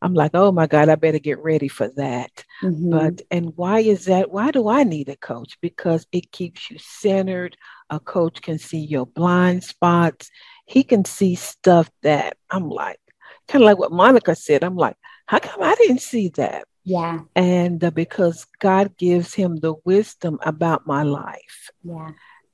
I'm 0.06 0.14
like, 0.14 0.32
oh 0.36 0.52
my 0.52 0.68
God, 0.68 0.88
I 0.88 0.96
better 0.96 1.18
get 1.18 1.40
ready 1.40 1.68
for 1.68 1.88
that. 1.96 2.44
Mm-hmm. 2.64 2.92
But, 2.92 3.22
and 3.32 3.54
why 3.56 3.80
is 3.80 4.06
that? 4.06 4.30
Why 4.30 4.52
do 4.52 4.70
I 4.70 4.84
need 4.84 5.10
a 5.10 5.16
coach? 5.16 5.58
Because 5.62 6.06
it 6.12 6.32
keeps 6.32 6.70
you 6.70 6.78
centered. 6.78 7.58
A 7.90 8.00
coach 8.00 8.42
can 8.44 8.60
see 8.60 8.80
your 8.80 9.08
blind 9.08 9.64
spots. 9.64 10.30
He 10.66 10.84
can 10.84 11.06
see 11.06 11.34
stuff 11.34 11.90
that 12.04 12.38
I'm 12.52 12.70
like, 12.70 13.00
kind 13.48 13.64
of 13.64 13.66
like 13.66 13.80
what 13.80 13.92
Monica 13.92 14.36
said. 14.36 14.64
I'm 14.64 14.78
like, 14.78 14.96
how 15.26 15.40
come 15.40 15.64
I 15.64 15.74
didn't 15.74 16.02
see 16.02 16.30
that? 16.36 16.68
Yeah. 16.84 17.22
And 17.36 17.84
uh, 17.84 17.90
because 17.90 18.46
God 18.60 18.96
gives 18.98 19.34
him 19.34 19.56
the 19.56 19.74
wisdom 19.86 20.38
about 20.44 20.86
my 20.86 21.02
life. 21.02 21.72
Yeah. 21.84 22.12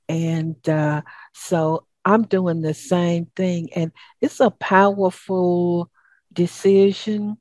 And 0.07 0.69
uh, 0.69 1.01
so 1.33 1.85
I'm 2.05 2.23
doing 2.23 2.61
the 2.61 2.73
same 2.73 3.25
thing. 3.35 3.73
And 3.73 3.91
it's 4.21 4.39
a 4.39 4.51
powerful 4.51 5.91
decision, 6.31 7.37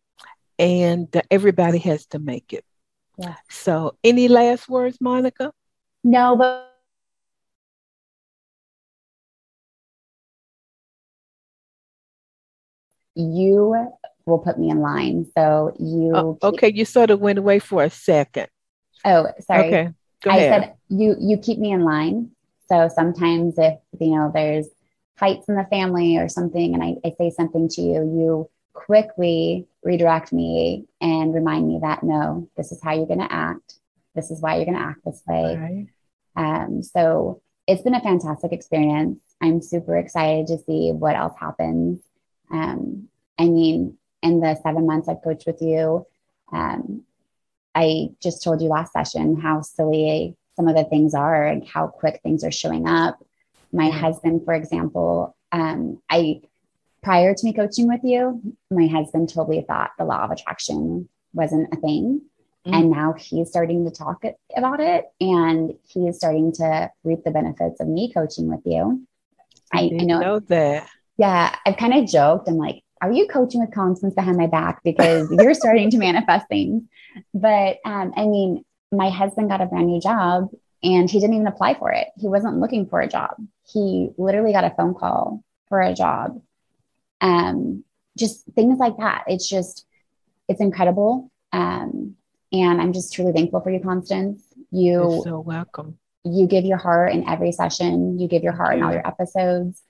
and 0.61 1.09
everybody 1.31 1.79
has 1.79 2.05
to 2.07 2.19
make 2.19 2.53
it. 2.53 2.65
Yeah. 3.17 3.37
So, 3.49 3.97
any 4.05 4.29
last 4.29 4.69
words, 4.69 4.99
Monica? 5.01 5.53
No, 6.05 6.37
but 6.37 6.71
you 13.15 13.75
will 14.27 14.39
put 14.39 14.59
me 14.59 14.71
in 14.71 14.81
line. 14.81 15.27
So 15.37 15.75
you. 15.79 16.13
Oh, 16.15 16.39
okay, 16.43 16.71
you 16.73 16.85
sort 16.85 17.11
of 17.11 17.21
went 17.21 17.39
away 17.39 17.59
for 17.59 17.83
a 17.83 17.91
second. 17.91 18.49
Oh, 19.05 19.29
sorry. 19.41 19.69
Okay, 19.69 19.91
go 20.23 20.31
I 20.31 20.39
ahead. 20.39 20.63
said 20.63 20.75
you 20.89 21.17
you 21.19 21.39
keep 21.39 21.59
me 21.59 21.73
in 21.73 21.85
line. 21.85 22.31
So 22.69 22.89
sometimes 22.95 23.55
if 23.59 23.79
you 23.99 24.15
know 24.15 24.31
there's 24.33 24.69
fights 25.17 25.49
in 25.49 25.57
the 25.57 25.65
family 25.65 26.19
or 26.19 26.29
something, 26.29 26.75
and 26.75 26.83
I, 26.83 26.97
I 27.05 27.15
say 27.19 27.31
something 27.31 27.69
to 27.71 27.81
you, 27.83 27.95
you 27.95 28.51
quickly 28.73 29.67
redirect 29.83 30.33
me 30.33 30.87
and 31.01 31.35
remind 31.35 31.67
me 31.69 31.79
that 31.83 32.03
no, 32.03 32.49
this 32.57 32.73
is 32.73 32.81
how 32.83 32.95
you're 32.95 33.07
going 33.07 33.21
to 33.21 33.33
act. 33.33 33.75
This 34.15 34.31
is 34.31 34.41
why 34.41 34.57
you're 34.57 34.65
going 34.65 34.79
to 34.79 34.85
act 34.85 35.05
this 35.05 35.23
way. 35.27 35.57
Right. 35.57 35.87
Um, 36.37 36.83
so 36.83 37.43
it's 37.67 37.83
been 37.83 37.95
a 37.95 38.01
fantastic 38.01 38.53
experience. 38.53 39.21
I'm 39.41 39.63
super 39.63 39.97
excited 39.97 40.47
to 40.49 40.59
see 40.59 40.91
what 40.93 41.17
else 41.17 41.35
happens. 41.39 42.03
Um, 42.51 43.09
I 43.39 43.45
mean, 43.45 43.97
in 44.23 44.41
the 44.41 44.57
seven 44.63 44.87
months 44.87 45.09
I've 45.09 45.23
coached 45.23 45.47
with 45.47 45.63
you, 45.63 46.07
um, 46.53 47.03
I 47.75 48.11
just 48.21 48.43
told 48.43 48.61
you 48.61 48.69
last 48.69 48.93
session 48.93 49.41
how 49.41 49.63
silly 49.63 50.37
some 50.57 50.69
of 50.69 50.77
the 50.77 50.85
things 50.85 51.15
are 51.15 51.47
and 51.47 51.67
how 51.67 51.87
quick 51.87 52.21
things 52.23 52.45
are 52.45 52.51
showing 52.51 52.89
up. 52.89 53.25
My 53.73 53.89
husband, 53.89 54.45
for 54.45 54.53
example, 54.53 55.37
um, 55.53 56.03
I 56.11 56.43
prior 57.03 57.35
to 57.35 57.45
me 57.45 57.53
coaching 57.53 57.89
with 57.89 58.01
you, 58.03 58.41
my 58.71 58.87
husband 58.87 59.29
totally 59.29 59.65
thought 59.67 59.91
the 59.99 60.05
law 60.05 60.25
of 60.25 60.31
attraction 60.31 61.09
wasn't 61.33 61.73
a 61.73 61.77
thing. 61.77 62.23
Mm-hmm. 62.67 62.75
And 62.75 62.91
now 62.91 63.15
he's 63.15 63.49
starting 63.49 63.85
to 63.87 63.91
talk 63.91 64.23
about 64.55 64.81
it 64.81 65.07
and 65.21 65.73
he 65.89 66.09
is 66.09 66.17
starting 66.17 66.53
to 66.55 66.91
reap 67.05 67.25
the 67.25 67.31
benefits 67.31 67.81
of 67.81 67.89
me 67.89 68.13
coaching 68.13 68.49
with 68.49 68.61
you. 68.67 69.07
I, 69.73 69.85
I 69.85 70.05
know, 70.05 70.21
know 70.21 70.39
that. 70.41 70.87
Yeah, 71.17 71.55
I've 71.65 71.79
kind 71.79 71.95
of 71.95 72.07
joked. 72.07 72.49
I'm 72.49 72.57
like, 72.57 72.83
are 73.01 73.13
you 73.13 73.27
coaching 73.29 73.61
with 73.61 73.73
Constance 73.73 74.15
behind 74.15 74.37
my 74.37 74.47
back 74.47 74.83
because 74.85 75.31
you're 75.39 75.55
starting 75.55 75.91
to 75.91 75.99
manifest 75.99 76.49
things? 76.49 76.83
But 77.33 77.79
um, 77.85 78.13
I 78.17 78.27
mean, 78.27 78.65
my 78.93 79.09
husband 79.09 79.49
got 79.49 79.63
a 79.63 79.67
brand 79.67 79.87
new 79.87 80.01
job 80.01 80.51
and 80.83 81.11
he 81.11 81.19
didn't 81.19 81.35
even 81.35 81.47
apply 81.47 81.75
for 81.75 81.93
it. 81.93 82.09
He 82.17 82.29
wasn't 82.29 82.59
looking 82.59 82.87
for 82.87 83.01
a 83.01 83.09
job. 83.09 83.37
He 83.73 84.11
literally 84.19 84.53
got 84.53 84.65
a 84.65 84.75
phone 84.77 84.95
call 84.95 85.43
for 85.69 85.81
a 85.81 85.95
job. 85.95 86.43
Um, 87.21 87.85
just 88.17 88.45
things 88.55 88.79
like 88.79 88.97
that. 88.99 89.25
It's 89.27 89.49
just, 89.49 89.87
it's 90.49 90.61
incredible. 90.61 91.31
Um, 91.53 92.17
and 92.53 92.81
I'm 92.81 92.93
just 92.93 93.13
truly 93.13 93.33
thankful 93.33 93.61
for 93.61 93.71
you, 93.71 93.81
Constance. 93.81 94.43
You 94.71 94.93
You're 94.93 95.23
so 95.23 95.41
welcome. 95.41 95.99
You 96.25 96.47
give 96.47 96.65
your 96.65 96.79
heart 96.79 97.13
in 97.13 97.29
every 97.29 97.53
session. 97.53 98.19
You 98.19 98.29
give 98.29 98.43
your 98.43 98.53
heart 98.53 98.77
in 98.77 98.83
all 98.83 98.93
your 98.93 99.07
episodes, 99.07 99.83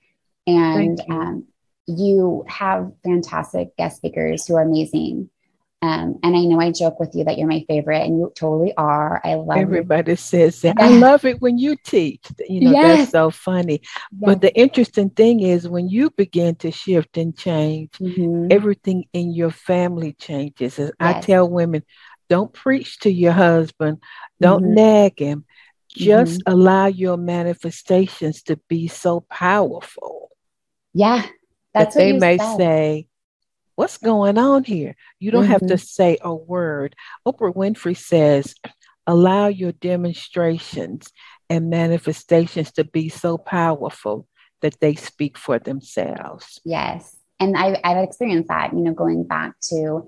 and 0.47 0.99
you. 0.99 1.13
Um, 1.13 1.47
you 1.87 2.45
have 2.47 2.91
fantastic 3.03 3.75
guest 3.75 3.97
speakers 3.97 4.45
who 4.45 4.55
are 4.55 4.61
amazing. 4.61 5.29
Um, 5.83 6.19
and 6.21 6.35
I 6.35 6.41
know 6.45 6.59
I 6.61 6.71
joke 6.71 6.99
with 6.99 7.15
you 7.15 7.23
that 7.23 7.39
you're 7.39 7.47
my 7.47 7.65
favorite, 7.67 8.05
and 8.05 8.19
you 8.19 8.31
totally 8.35 8.71
are. 8.77 9.19
I 9.23 9.33
love 9.33 9.57
everybody 9.57 10.15
says 10.15 10.61
that. 10.61 10.79
I 10.79 10.89
love 10.89 11.25
it 11.25 11.41
when 11.41 11.57
you 11.57 11.75
teach. 11.83 12.23
You 12.47 12.61
know, 12.61 12.71
yes. 12.71 12.97
that's 12.97 13.11
so 13.11 13.31
funny. 13.31 13.81
Yes. 13.81 13.91
But 14.11 14.41
the 14.41 14.55
interesting 14.55 15.09
thing 15.09 15.39
is 15.39 15.67
when 15.67 15.89
you 15.89 16.11
begin 16.11 16.53
to 16.57 16.71
shift 16.71 17.17
and 17.17 17.35
change, 17.35 17.93
mm-hmm. 17.93 18.51
everything 18.51 19.05
in 19.13 19.33
your 19.33 19.49
family 19.49 20.13
changes. 20.13 20.77
As 20.77 20.91
yes. 20.99 21.15
I 21.15 21.19
tell 21.19 21.49
women, 21.49 21.83
don't 22.29 22.53
preach 22.53 22.99
to 22.99 23.11
your 23.11 23.33
husband, 23.33 23.97
don't 24.39 24.63
mm-hmm. 24.63 24.75
nag 24.75 25.19
him. 25.19 25.45
Just 25.89 26.41
mm-hmm. 26.41 26.53
allow 26.53 26.85
your 26.85 27.17
manifestations 27.17 28.43
to 28.43 28.55
be 28.69 28.87
so 28.87 29.21
powerful. 29.21 30.29
Yeah, 30.93 31.25
that's 31.73 31.95
that 31.95 31.99
they 31.99 32.13
may 32.13 32.37
said. 32.37 32.57
say, 32.57 33.07
What's 33.75 33.97
going 33.97 34.37
on 34.37 34.63
here? 34.63 34.95
You 35.19 35.31
don't 35.31 35.43
mm-hmm. 35.43 35.51
have 35.51 35.61
to 35.61 35.65
mm-hmm. 35.67 35.77
say 35.77 36.17
a 36.21 36.33
word. 36.33 36.95
Oprah 37.25 37.55
Winfrey 37.55 37.97
says, 37.97 38.55
Allow 39.07 39.47
your 39.47 39.71
demonstrations 39.71 41.11
and 41.49 41.69
manifestations 41.69 42.71
to 42.73 42.83
be 42.83 43.09
so 43.09 43.37
powerful 43.37 44.27
that 44.61 44.79
they 44.79 44.95
speak 44.95 45.37
for 45.37 45.59
themselves. 45.59 46.61
Yes. 46.63 47.17
And 47.39 47.57
I, 47.57 47.79
I've 47.83 48.03
experienced 48.03 48.49
that, 48.49 48.73
you 48.73 48.81
know, 48.81 48.93
going 48.93 49.23
back 49.23 49.53
to 49.69 50.07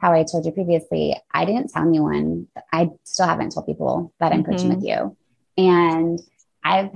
how 0.00 0.12
I 0.12 0.24
told 0.24 0.44
you 0.44 0.50
previously, 0.50 1.16
I 1.32 1.44
didn't 1.44 1.68
tell 1.68 1.86
anyone, 1.86 2.48
I 2.72 2.88
still 3.04 3.26
haven't 3.26 3.52
told 3.52 3.66
people 3.66 4.12
that 4.18 4.32
I'm 4.32 4.42
mm-hmm. 4.42 4.50
coaching 4.50 4.74
with 4.74 4.84
you. 4.84 5.16
And 5.56 6.20
I've 6.64 6.90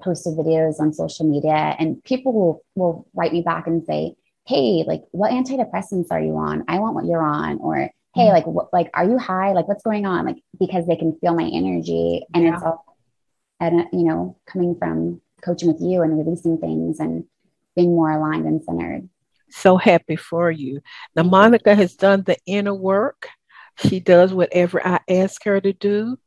posted 0.00 0.34
videos 0.34 0.80
on 0.80 0.92
social 0.92 1.28
media 1.28 1.76
and 1.78 2.02
people 2.04 2.32
will, 2.32 2.64
will 2.74 3.08
write 3.14 3.32
me 3.32 3.42
back 3.42 3.66
and 3.66 3.84
say, 3.84 4.14
Hey, 4.46 4.84
like 4.86 5.02
what 5.10 5.30
antidepressants 5.30 6.08
are 6.10 6.20
you 6.20 6.36
on? 6.36 6.64
I 6.68 6.78
want 6.78 6.94
what 6.94 7.06
you're 7.06 7.22
on. 7.22 7.58
Or, 7.58 7.90
Hey, 8.14 8.24
mm-hmm. 8.24 8.34
like, 8.34 8.46
what, 8.46 8.72
like, 8.72 8.90
are 8.92 9.08
you 9.08 9.16
high? 9.18 9.52
Like 9.52 9.68
what's 9.68 9.82
going 9.82 10.04
on? 10.04 10.26
Like, 10.26 10.36
because 10.58 10.86
they 10.86 10.96
can 10.96 11.16
feel 11.18 11.34
my 11.34 11.48
energy 11.50 12.22
and 12.34 12.44
yeah. 12.44 12.54
it's 12.54 12.62
all, 12.62 12.84
and, 13.58 13.86
you 13.92 14.04
know, 14.04 14.36
coming 14.46 14.76
from 14.76 15.22
coaching 15.40 15.68
with 15.72 15.80
you 15.80 16.02
and 16.02 16.18
releasing 16.18 16.58
things 16.58 17.00
and 17.00 17.24
being 17.74 17.94
more 17.94 18.10
aligned 18.10 18.44
and 18.44 18.62
centered. 18.62 19.08
So 19.48 19.76
happy 19.76 20.16
for 20.16 20.50
you. 20.50 20.80
Now, 21.16 21.22
Monica 21.22 21.74
has 21.74 21.94
done 21.94 22.22
the 22.22 22.36
inner 22.44 22.74
work. 22.74 23.28
She 23.78 24.00
does 24.00 24.34
whatever 24.34 24.86
I 24.86 25.00
ask 25.08 25.42
her 25.44 25.60
to 25.60 25.72
do 25.72 26.18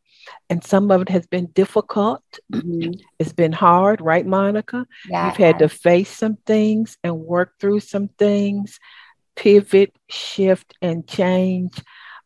and 0.50 0.63
some 0.63 0.91
of 0.91 1.02
it 1.02 1.10
has 1.10 1.26
been 1.28 1.48
difficult. 1.48 2.24
Mm-hmm. 2.54 3.00
It's 3.19 3.34
been 3.34 3.52
hard, 3.52 4.02
right, 4.02 4.26
Monica? 4.26 4.86
Yeah, 5.10 5.28
You've 5.28 5.38
had 5.38 5.60
to 5.60 5.69
face 5.69 6.10
some 6.10 6.38
things 6.45 6.98
and 7.04 7.19
work 7.19 7.54
through 7.60 7.82
some 7.82 8.08
things, 8.08 8.80
pivot, 9.36 9.95
shift, 10.10 10.74
and 10.82 11.08
change. 11.08 11.74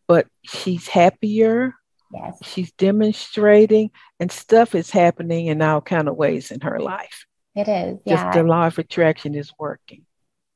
But 0.08 0.28
she's 0.43 0.88
happier. 0.88 1.76
Yes. 2.12 2.38
She's 2.43 2.72
demonstrating, 2.72 3.91
and 4.19 4.32
stuff 4.32 4.74
is 4.74 4.89
happening 4.89 5.48
in 5.48 5.62
all 5.62 5.82
kind 5.82 6.10
of 6.10 6.15
ways 6.15 6.52
in 6.52 6.62
her 6.62 6.80
life. 6.80 7.26
It 7.56 7.67
is. 7.67 8.00
Yeah. 8.06 8.15
Just 8.15 8.38
the 8.38 8.43
law 8.43 8.67
of 8.67 8.80
attraction 8.80 9.36
is 9.36 9.52
working. 9.60 10.06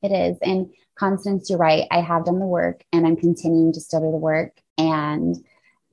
It 0.02 0.10
is. 0.10 0.36
And 0.42 0.70
Constance, 0.96 1.50
you're 1.50 1.58
right. 1.58 1.86
I 1.90 2.00
have 2.00 2.24
done 2.24 2.38
the 2.38 2.46
work 2.46 2.84
and 2.92 3.06
I'm 3.06 3.16
continuing 3.16 3.72
to 3.72 3.80
still 3.80 4.00
do 4.00 4.10
the 4.10 4.16
work. 4.16 4.60
And 4.78 5.36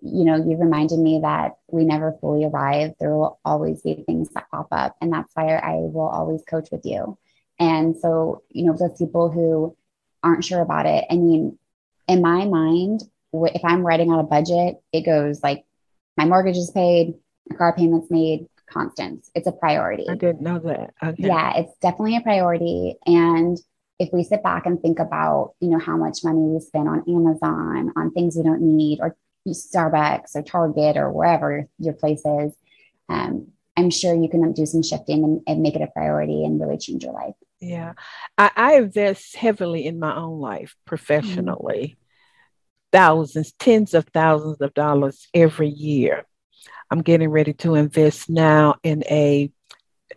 you 0.01 0.25
know, 0.25 0.35
you 0.35 0.57
reminded 0.57 0.99
me 0.99 1.19
that 1.21 1.57
we 1.67 1.85
never 1.85 2.17
fully 2.19 2.43
arrive. 2.43 2.93
There 2.99 3.15
will 3.15 3.39
always 3.45 3.81
be 3.81 4.03
things 4.05 4.29
that 4.29 4.49
pop 4.49 4.67
up. 4.71 4.95
And 4.99 5.13
that's 5.13 5.31
why 5.35 5.55
I 5.55 5.75
will 5.75 6.07
always 6.07 6.43
coach 6.43 6.69
with 6.71 6.85
you. 6.85 7.17
And 7.59 7.95
so, 7.95 8.41
you 8.49 8.65
know, 8.65 8.75
those 8.75 8.97
people 8.97 9.29
who 9.29 9.77
aren't 10.23 10.43
sure 10.43 10.61
about 10.61 10.87
it, 10.87 11.05
I 11.09 11.15
mean, 11.15 11.57
in 12.07 12.21
my 12.21 12.45
mind, 12.45 13.03
if 13.33 13.63
I'm 13.63 13.85
writing 13.85 14.11
out 14.11 14.19
a 14.19 14.23
budget, 14.23 14.81
it 14.91 15.01
goes 15.01 15.43
like 15.43 15.65
my 16.17 16.25
mortgage 16.25 16.57
is 16.57 16.71
paid, 16.71 17.13
my 17.49 17.55
car 17.55 17.75
payment's 17.75 18.09
made, 18.09 18.47
Constance. 18.67 19.29
It's 19.35 19.47
a 19.47 19.51
priority. 19.51 20.07
I 20.09 20.15
didn't 20.15 20.41
know 20.41 20.59
that. 20.59 20.93
Okay. 21.03 21.27
Yeah, 21.27 21.57
it's 21.57 21.77
definitely 21.79 22.15
a 22.15 22.21
priority. 22.21 22.95
And 23.05 23.57
if 23.99 24.09
we 24.11 24.23
sit 24.23 24.41
back 24.41 24.65
and 24.65 24.81
think 24.81 24.99
about, 24.99 25.53
you 25.59 25.69
know, 25.69 25.77
how 25.77 25.97
much 25.97 26.23
money 26.23 26.39
we 26.39 26.59
spend 26.59 26.87
on 26.87 27.03
Amazon, 27.07 27.91
on 27.95 28.11
things 28.11 28.35
we 28.35 28.43
don't 28.43 28.61
need, 28.61 28.99
or 28.99 29.15
Starbucks 29.47 30.35
or 30.35 30.43
Target 30.43 30.97
or 30.97 31.11
wherever 31.11 31.67
your 31.79 31.93
place 31.93 32.23
is, 32.25 32.53
um, 33.09 33.47
I'm 33.75 33.89
sure 33.89 34.13
you 34.13 34.29
can 34.29 34.51
do 34.53 34.65
some 34.65 34.83
shifting 34.83 35.23
and, 35.23 35.41
and 35.47 35.61
make 35.61 35.75
it 35.75 35.81
a 35.81 35.87
priority 35.87 36.43
and 36.45 36.59
really 36.59 36.77
change 36.77 37.03
your 37.03 37.13
life. 37.13 37.35
Yeah. 37.59 37.93
I, 38.37 38.51
I 38.55 38.75
invest 38.75 39.35
heavily 39.35 39.85
in 39.85 39.99
my 39.99 40.15
own 40.15 40.39
life 40.39 40.75
professionally, 40.85 41.95
mm-hmm. 41.95 42.91
thousands, 42.91 43.53
tens 43.53 43.93
of 43.93 44.05
thousands 44.13 44.61
of 44.61 44.73
dollars 44.73 45.27
every 45.33 45.69
year. 45.69 46.25
I'm 46.89 47.01
getting 47.01 47.29
ready 47.29 47.53
to 47.53 47.75
invest 47.75 48.29
now 48.29 48.75
in 48.83 49.03
a, 49.09 49.51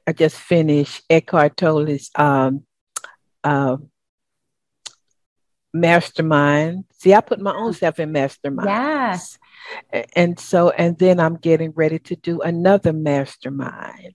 I 0.07 0.13
just 0.13 0.37
finished 0.37 1.03
Eckhart 1.09 1.57
Tolle's 1.57 2.11
um, 2.17 2.65
uh, 3.45 3.77
mastermind. 5.75 6.85
See, 6.99 7.13
I 7.13 7.21
put 7.21 7.41
my 7.41 7.55
own 7.55 7.75
self 7.75 7.99
in 7.99 8.13
mastermind. 8.13 8.69
Yes. 8.69 9.39
And 10.15 10.39
so, 10.39 10.71
and 10.71 10.99
then 10.99 11.21
I'm 11.21 11.37
getting 11.37 11.73
ready 11.73 11.99
to 11.99 12.17
do 12.17 12.41
another 12.41 12.93
mastermind. 12.93 14.15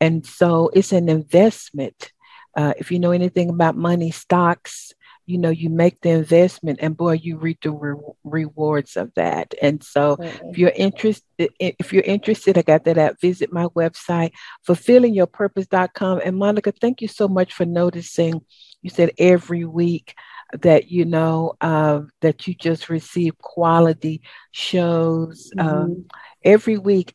And 0.00 0.24
so 0.24 0.70
it's 0.72 0.92
an 0.92 1.08
investment. 1.08 2.12
Uh, 2.56 2.74
if 2.78 2.92
you 2.92 2.98
know 2.98 3.10
anything 3.10 3.50
about 3.50 3.76
money 3.76 4.10
stocks, 4.10 4.94
you 5.26 5.38
know 5.38 5.50
you 5.50 5.70
make 5.70 6.00
the 6.00 6.10
investment 6.10 6.78
and 6.82 6.96
boy 6.96 7.12
you 7.12 7.36
reap 7.38 7.62
the 7.62 7.70
re- 7.70 7.96
rewards 8.24 8.96
of 8.96 9.12
that 9.14 9.54
and 9.62 9.82
so 9.82 10.16
mm-hmm. 10.16 10.48
if 10.48 10.58
you're 10.58 10.72
interested 10.76 11.24
if 11.38 11.92
you're 11.92 12.02
interested 12.02 12.58
i 12.58 12.62
got 12.62 12.84
that 12.84 12.98
at 12.98 13.20
visit 13.20 13.52
my 13.52 13.66
website 13.68 14.32
fulfillingyourpurpose.com 14.68 16.20
and 16.24 16.36
monica 16.36 16.72
thank 16.72 17.00
you 17.00 17.08
so 17.08 17.26
much 17.26 17.54
for 17.54 17.64
noticing 17.64 18.40
you 18.82 18.90
said 18.90 19.10
every 19.18 19.64
week 19.64 20.14
that 20.52 20.90
you 20.90 21.04
know 21.04 21.54
uh, 21.60 22.00
that 22.20 22.46
you 22.46 22.54
just 22.54 22.88
receive 22.88 23.36
quality 23.38 24.22
shows 24.52 25.50
um, 25.58 25.66
mm-hmm. 25.66 25.78
um, 25.78 26.06
every 26.42 26.78
week 26.78 27.14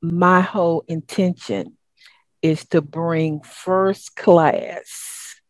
my 0.00 0.40
whole 0.40 0.84
intention 0.88 1.76
is 2.42 2.64
to 2.66 2.80
bring 2.80 3.40
first 3.40 4.14
class 4.16 5.40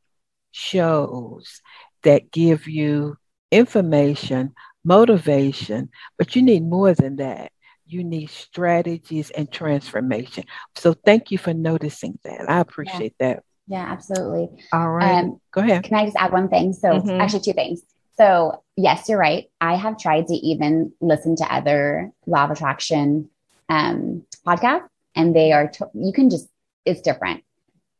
shows 0.52 1.60
that 2.02 2.30
give 2.30 2.66
you 2.66 3.16
information 3.50 4.52
motivation 4.84 5.90
but 6.16 6.36
you 6.36 6.42
need 6.42 6.62
more 6.62 6.94
than 6.94 7.16
that 7.16 7.52
you 7.86 8.04
need 8.04 8.28
strategies 8.30 9.30
and 9.30 9.50
transformation 9.50 10.44
so 10.76 10.94
thank 11.04 11.30
you 11.30 11.38
for 11.38 11.52
noticing 11.52 12.18
that 12.24 12.48
i 12.48 12.60
appreciate 12.60 13.14
yeah. 13.18 13.34
that 13.34 13.42
yeah, 13.68 13.84
absolutely. 13.86 14.48
All 14.72 14.90
right. 14.90 15.24
Um, 15.24 15.40
Go 15.52 15.60
ahead. 15.60 15.84
Can 15.84 15.96
I 15.96 16.04
just 16.04 16.16
add 16.16 16.32
one 16.32 16.48
thing? 16.48 16.72
So, 16.72 16.88
mm-hmm. 16.88 17.20
actually, 17.20 17.40
two 17.40 17.52
things. 17.52 17.82
So, 18.16 18.64
yes, 18.76 19.08
you're 19.08 19.18
right. 19.18 19.50
I 19.60 19.76
have 19.76 19.98
tried 19.98 20.26
to 20.28 20.34
even 20.34 20.92
listen 21.00 21.36
to 21.36 21.54
other 21.54 22.10
law 22.26 22.44
of 22.44 22.50
attraction 22.50 23.30
um, 23.68 24.24
podcasts, 24.46 24.88
and 25.14 25.36
they 25.36 25.52
are, 25.52 25.68
to- 25.68 25.90
you 25.94 26.12
can 26.12 26.30
just, 26.30 26.48
it's 26.84 27.00
different. 27.00 27.44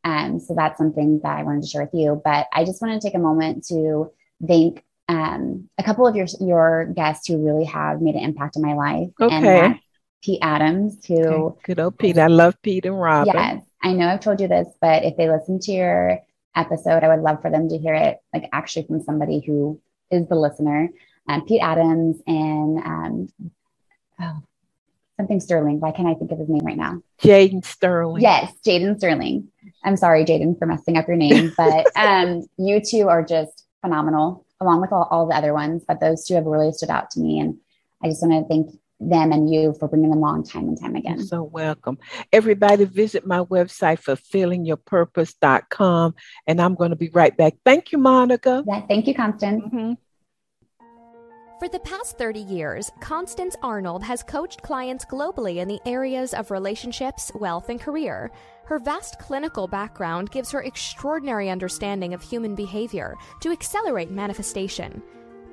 Um, 0.05 0.41
so, 0.41 0.55
that's 0.55 0.79
something 0.79 1.21
that 1.23 1.39
I 1.39 1.43
wanted 1.43 1.63
to 1.63 1.69
share 1.69 1.83
with 1.83 1.95
you. 1.95 2.21
But 2.25 2.47
I 2.53 2.65
just 2.65 2.83
want 2.83 3.01
to 3.01 3.07
take 3.07 3.15
a 3.15 3.21
moment 3.21 3.67
to 3.69 4.11
thank 4.47 4.83
um, 5.09 5.69
a 5.79 5.83
couple 5.83 6.07
of 6.07 6.17
your, 6.17 6.27
your 6.41 6.87
guests 6.87 7.29
who 7.29 7.45
really 7.45 7.67
have 7.67 8.01
made 8.01 8.15
an 8.15 8.23
impact 8.23 8.57
in 8.57 8.63
my 8.63 8.75
life. 8.75 9.09
Okay. 9.21 9.81
Pete 10.21 10.41
Adams, 10.43 11.07
who 11.07 11.23
okay. 11.23 11.61
good 11.63 11.79
old 11.79 11.97
Pete. 11.97 12.19
I 12.19 12.27
love 12.27 12.61
Pete 12.61 12.87
and 12.87 13.01
Robin. 13.01 13.33
Yes, 13.35 13.63
I 13.83 13.93
know 13.93 14.09
I've 14.09 14.21
told 14.21 14.41
you 14.41 14.49
this, 14.49 14.69
but 14.81 15.05
if 15.05 15.17
they 15.17 15.31
listen 15.31 15.61
to 15.61 15.73
your 15.73 16.21
episode, 16.57 17.05
I 17.05 17.09
would 17.09 17.23
love 17.23 17.41
for 17.41 17.51
them 17.51 17.69
to 17.69 17.79
hear 17.79 17.95
it 17.95 18.19
like 18.35 18.49
actually 18.53 18.87
from 18.87 19.03
somebody 19.03 19.43
who 19.45 19.81
is 20.11 20.29
the 20.29 20.35
listener. 20.35 20.91
Um, 21.29 21.45
Pete 21.45 21.63
Adams 21.63 22.17
and 22.27 22.79
um, 22.79 23.29
oh, 24.21 24.43
something 25.19 25.41
Sterling. 25.41 25.81
Why 25.81 25.93
can't 25.93 26.09
I 26.09 26.15
think 26.15 26.33
of 26.33 26.39
his 26.39 26.49
name 26.49 26.65
right 26.65 26.77
now? 26.77 27.03
Jaden 27.23 27.65
Sterling. 27.65 28.23
Yes, 28.23 28.53
Jaden 28.67 28.99
Sterling. 28.99 29.49
I'm 29.85 29.97
sorry, 29.97 30.25
Jaden, 30.25 30.59
for 30.59 30.67
messing 30.67 30.97
up 30.97 31.07
your 31.07 31.17
name, 31.17 31.53
but 31.57 31.87
um, 31.97 32.47
you 32.57 32.81
two 32.81 33.09
are 33.09 33.23
just 33.23 33.67
phenomenal, 33.83 34.47
along 34.61 34.81
with 34.81 34.93
all, 34.93 35.07
all 35.11 35.27
the 35.27 35.37
other 35.37 35.53
ones. 35.53 35.85
But 35.87 36.01
those 36.01 36.25
two 36.25 36.35
have 36.35 36.47
really 36.47 36.73
stood 36.73 36.91
out 36.91 37.11
to 37.11 37.21
me, 37.21 37.41
and 37.41 37.59
I 38.03 38.09
just 38.09 38.23
want 38.23 38.43
to 38.43 38.49
thank 38.49 38.71
them 39.01 39.33
and 39.33 39.53
you 39.53 39.75
for 39.79 39.89
bringing 39.89 40.11
them 40.11 40.25
on 40.25 40.43
time 40.43 40.69
and 40.69 40.81
time 40.81 40.97
again. 40.97 41.19
You're 41.19 41.27
so 41.27 41.43
welcome. 41.43 41.99
Everybody 42.33 42.85
visit 42.85 43.27
my 43.27 43.41
website, 43.41 44.03
fulfillingyourpurpose.com, 44.03 46.15
and 46.47 46.61
I'm 46.61 46.75
going 46.75 46.91
to 46.91 46.97
be 46.97 47.11
right 47.11 47.37
back. 47.37 47.55
Thank 47.65 47.93
you, 47.93 47.99
Monica. 47.99 48.65
Yeah, 48.67 48.87
thank 48.87 49.07
you, 49.07 49.15
Constance. 49.15 49.65
Mm-hmm. 49.65 49.93
For 51.59 51.69
the 51.69 51.81
past 51.81 52.19
30 52.19 52.39
years, 52.39 52.89
Constance 53.01 53.57
Arnold 53.65 54.05
has 54.05 54.23
coached 54.23 54.63
clients 54.63 55.05
globally 55.05 55.57
in 55.57 55.67
the 55.67 55.81
areas 55.87 56.33
of 56.33 56.53
relationships, 56.53 57.33
wealth, 57.35 57.69
and 57.69 57.81
career. 57.81 58.31
Her 58.65 58.79
vast 58.79 59.19
clinical 59.19 59.67
background 59.67 60.31
gives 60.31 60.53
her 60.53 60.63
extraordinary 60.63 61.51
understanding 61.51 62.15
of 62.15 62.23
human 62.23 62.55
behavior 62.55 63.17
to 63.41 63.51
accelerate 63.51 64.13
manifestation. 64.13 65.03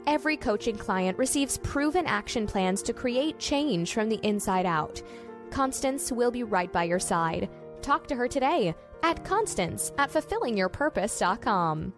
Every 0.07 0.37
coaching 0.37 0.77
client 0.77 1.17
receives 1.17 1.57
proven 1.57 2.05
action 2.05 2.45
plans 2.45 2.83
to 2.83 2.93
create 2.93 3.39
change 3.39 3.93
from 3.93 4.07
the 4.07 4.19
inside 4.21 4.65
out. 4.65 5.01
Constance 5.49 6.11
will 6.11 6.31
be 6.31 6.43
right 6.43 6.71
by 6.71 6.83
your 6.83 6.99
side. 6.99 7.49
Talk 7.81 8.07
to 8.07 8.15
her 8.15 8.27
today 8.27 8.75
at 9.01 9.23
Constance 9.25 9.91
at 9.97 10.11
fulfillingyourpurpose.com. 10.11 11.93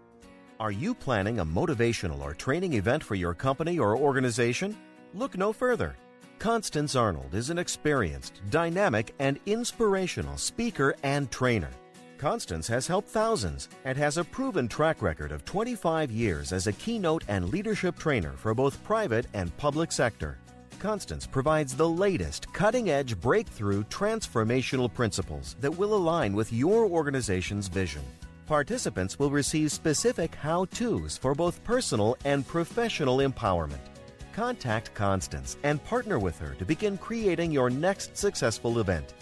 Are 0.59 0.71
you 0.71 0.95
planning 0.95 1.39
a 1.39 1.45
motivational 1.45 2.21
or 2.21 2.33
training 2.33 2.73
event 2.73 3.03
for 3.03 3.15
your 3.15 3.33
company 3.33 3.77
or 3.77 3.97
organization? 3.97 4.75
Look 5.13 5.37
no 5.37 5.53
further. 5.53 5.95
Constance 6.39 6.95
Arnold 6.95 7.33
is 7.33 7.49
an 7.49 7.57
experienced, 7.57 8.41
dynamic, 8.49 9.13
and 9.19 9.39
inspirational 9.45 10.37
speaker 10.37 10.95
and 11.03 11.29
trainer. 11.29 11.69
Constance 12.17 12.67
has 12.67 12.87
helped 12.87 13.09
thousands 13.09 13.69
and 13.85 13.95
has 13.95 14.17
a 14.17 14.23
proven 14.23 14.67
track 14.67 15.03
record 15.03 15.31
of 15.31 15.45
25 15.45 16.09
years 16.11 16.51
as 16.51 16.65
a 16.65 16.73
keynote 16.73 17.23
and 17.27 17.49
leadership 17.49 17.97
trainer 17.97 18.33
for 18.33 18.55
both 18.55 18.83
private 18.83 19.27
and 19.33 19.55
public 19.57 19.91
sector. 19.91 20.39
Constance 20.79 21.27
provides 21.27 21.75
the 21.75 21.87
latest 21.87 22.51
cutting 22.53 22.89
edge 22.89 23.19
breakthrough 23.19 23.83
transformational 23.85 24.91
principles 24.91 25.55
that 25.61 25.71
will 25.71 25.93
align 25.93 26.33
with 26.33 26.51
your 26.51 26.85
organization's 26.85 27.67
vision. 27.67 28.03
Participants 28.47 29.19
will 29.19 29.29
receive 29.29 29.71
specific 29.71 30.33
how 30.33 30.65
to's 30.65 31.17
for 31.17 31.35
both 31.35 31.63
personal 31.63 32.17
and 32.25 32.47
professional 32.47 33.17
empowerment. 33.17 33.85
Contact 34.33 34.93
Constance 34.93 35.57
and 35.63 35.83
partner 35.83 36.17
with 36.17 36.37
her 36.39 36.55
to 36.55 36.65
begin 36.65 36.97
creating 36.97 37.51
your 37.51 37.69
next 37.69 38.17
successful 38.17 38.79
event. 38.79 39.13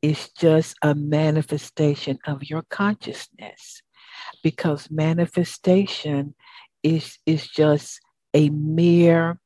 is 0.00 0.30
just 0.30 0.74
a 0.82 0.94
manifestation 0.94 2.18
of 2.26 2.48
your 2.48 2.62
consciousness 2.70 3.82
because 4.42 4.90
manifestation 4.90 6.34
is 6.82 7.18
is 7.26 7.46
just 7.46 8.00
a 8.32 8.48
mere 8.50 9.38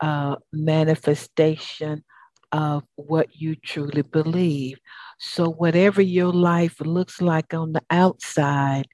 uh, 0.00 0.36
manifestation 0.52 2.02
of 2.50 2.82
what 2.96 3.28
you 3.34 3.54
truly 3.54 4.02
believe 4.02 4.78
so 5.18 5.50
whatever 5.50 6.00
your 6.00 6.32
life 6.32 6.80
looks 6.80 7.20
like 7.20 7.52
on 7.52 7.72
the 7.72 7.82
outside 7.90 8.86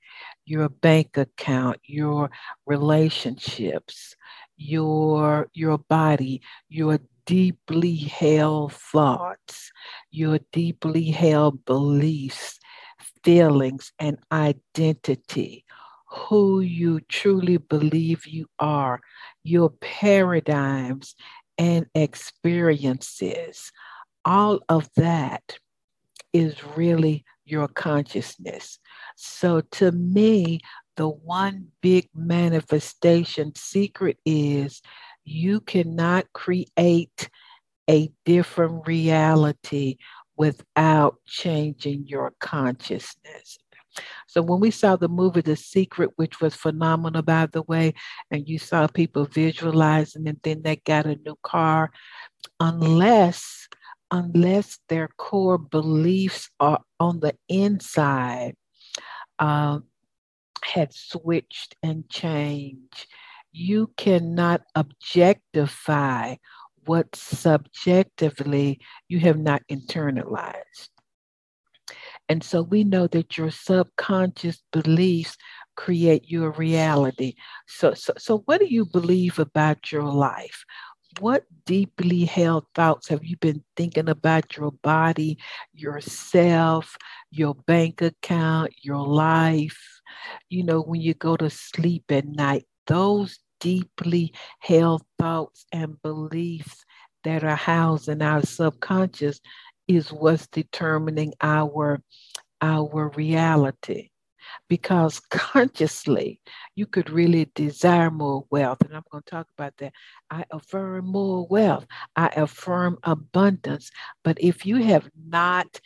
your 0.47 0.69
bank 0.69 1.17
account, 1.17 1.79
your 1.85 2.31
relationships, 2.67 4.15
your 4.57 5.49
your 5.55 5.79
body, 5.79 6.41
your 6.69 6.99
deeply 7.27 7.97
held 7.97 8.73
thoughts, 8.73 9.73
your 10.11 10.39
deeply 10.53 11.11
held 11.11 11.65
beliefs, 11.65 12.59
feelings, 13.23 13.93
and 13.99 14.19
identity, 14.31 15.65
who 16.07 16.61
you 16.61 17.01
truly 17.09 17.57
believe 17.57 18.27
you 18.27 18.47
are, 18.59 19.01
your 19.43 19.71
paradigms 19.71 21.15
and 21.59 21.87
experiences. 21.95 23.73
All 24.25 24.61
of 24.69 24.89
that 24.97 25.59
is 26.33 26.63
really 26.77 27.25
your 27.45 27.69
consciousness. 27.69 28.79
So 29.17 29.61
to 29.73 29.93
me, 29.93 30.61
the 30.97 31.09
one 31.09 31.69
big 31.81 32.09
manifestation 32.15 33.55
secret 33.55 34.19
is 34.25 34.81
you 35.25 35.61
cannot 35.61 36.33
create 36.33 37.29
a 37.89 38.11
different 38.25 38.87
reality 38.87 39.97
without 40.37 41.17
changing 41.27 42.07
your 42.07 42.33
consciousness. 42.41 43.59
So 44.27 44.43
when 44.43 44.61
we 44.61 44.71
saw 44.71 44.97
the 44.97 45.09
movie 45.09 45.41
The 45.41 45.57
Secret, 45.57 46.11
which 46.17 46.41
was 46.41 46.55
phenomenal, 46.55 47.23
by 47.23 47.47
the 47.47 47.63
way, 47.63 47.95
and 48.31 48.49
you 48.49 48.59
saw 48.59 48.87
people 48.89 49.25
visualizing 49.25 50.27
and 50.27 50.41
then 50.43 50.63
they 50.63 50.77
got 50.77 51.07
a 51.07 51.17
new 51.17 51.37
car, 51.43 51.93
unless 52.59 53.69
unless 54.15 54.79
their 54.89 55.09
core 55.19 55.59
beliefs 55.59 56.49
are 56.61 56.81
on 57.01 57.19
the 57.19 57.35
inside 57.49 58.55
um, 59.41 59.85
had 60.63 60.95
switched 60.95 61.75
and 61.83 62.09
changed, 62.09 63.09
you 63.51 63.91
cannot 63.97 64.63
objectify 64.77 66.37
what 66.87 67.15
subjectively 67.17 68.79
you 69.09 69.19
have 69.19 69.39
not 69.39 69.63
internalized. 69.69 70.91
And 72.29 72.43
so 72.43 72.63
we 72.63 72.85
know 72.85 73.09
that 73.09 73.37
your 73.37 73.51
subconscious 73.51 74.63
beliefs 74.73 75.37
create 75.77 76.31
your 76.31 76.53
reality. 76.53 77.35
So, 77.67 77.95
so, 77.95 78.13
so 78.17 78.39
what 78.45 78.61
do 78.61 78.67
you 78.67 78.87
believe 78.87 79.41
about 79.41 79.91
your 79.91 80.05
life? 80.05 80.65
What 81.21 81.45
deeply 81.65 82.25
held 82.25 82.67
thoughts 82.75 83.09
have 83.09 83.25
you 83.25 83.37
been 83.37 83.63
thinking 83.77 84.09
about 84.09 84.57
your 84.57 84.73
body, 84.73 85.39
yourself, 85.73 86.97
your 87.31 87.55
bank 87.55 88.03
account, 88.03 88.73
your 88.83 89.07
life? 89.07 89.79
You 90.49 90.65
know, 90.65 90.81
when 90.81 91.01
you 91.01 91.15
go 91.15 91.37
to 91.37 91.51
sleep 91.51 92.05
at 92.11 92.27
night, 92.27 92.67
those 92.87 93.39
deeply 93.61 94.35
held 94.61 95.03
thoughts 95.19 95.67
and 95.73 96.01
beliefs 96.03 96.85
that 97.23 97.45
are 97.45 97.57
housed 97.57 98.09
in 98.09 98.21
our 98.21 98.43
subconscious 98.43 99.41
is 99.89 100.13
what's 100.13 100.47
determining 100.49 101.33
our 101.41 102.01
our 102.61 103.11
reality 103.17 104.11
because 104.69 105.21
consciously 105.31 106.41
you 106.75 106.87
could 106.87 107.11
really 107.11 107.51
desire 107.55 108.11
more 108.11 108.45
wealth. 108.51 108.81
And 108.83 108.95
i'm 108.95 109.03
going 109.11 109.23
to 109.25 109.31
talk 109.31 109.47
about 109.57 109.75
that. 109.79 109.93
I 110.31 110.45
affirm 110.51 111.07
more 111.07 111.47
wealth. 111.47 111.87
I 112.17 112.29
affirm 112.37 112.99
abundance. 113.03 113.91
But 114.23 114.39
if 114.41 114.67
you 114.67 114.77
have 114.77 115.09
not 115.29 115.81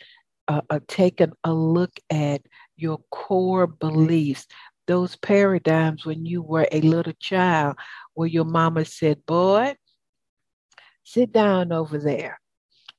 uh, 0.47 0.61
uh, 0.69 0.79
taken 0.87 1.33
a 1.43 1.53
look 1.53 1.99
at 2.09 2.41
your 2.75 2.99
core 3.11 3.67
beliefs 3.67 4.47
those 4.87 5.15
paradigms 5.17 6.03
when 6.03 6.25
you 6.25 6.41
were 6.41 6.67
a 6.71 6.81
little 6.81 7.13
child 7.19 7.75
where 8.15 8.27
your 8.27 8.45
mama 8.45 8.83
said 8.83 9.23
boy 9.27 9.75
sit 11.09 11.31
down 11.31 11.71
over 11.71 11.97
there. 11.97 12.39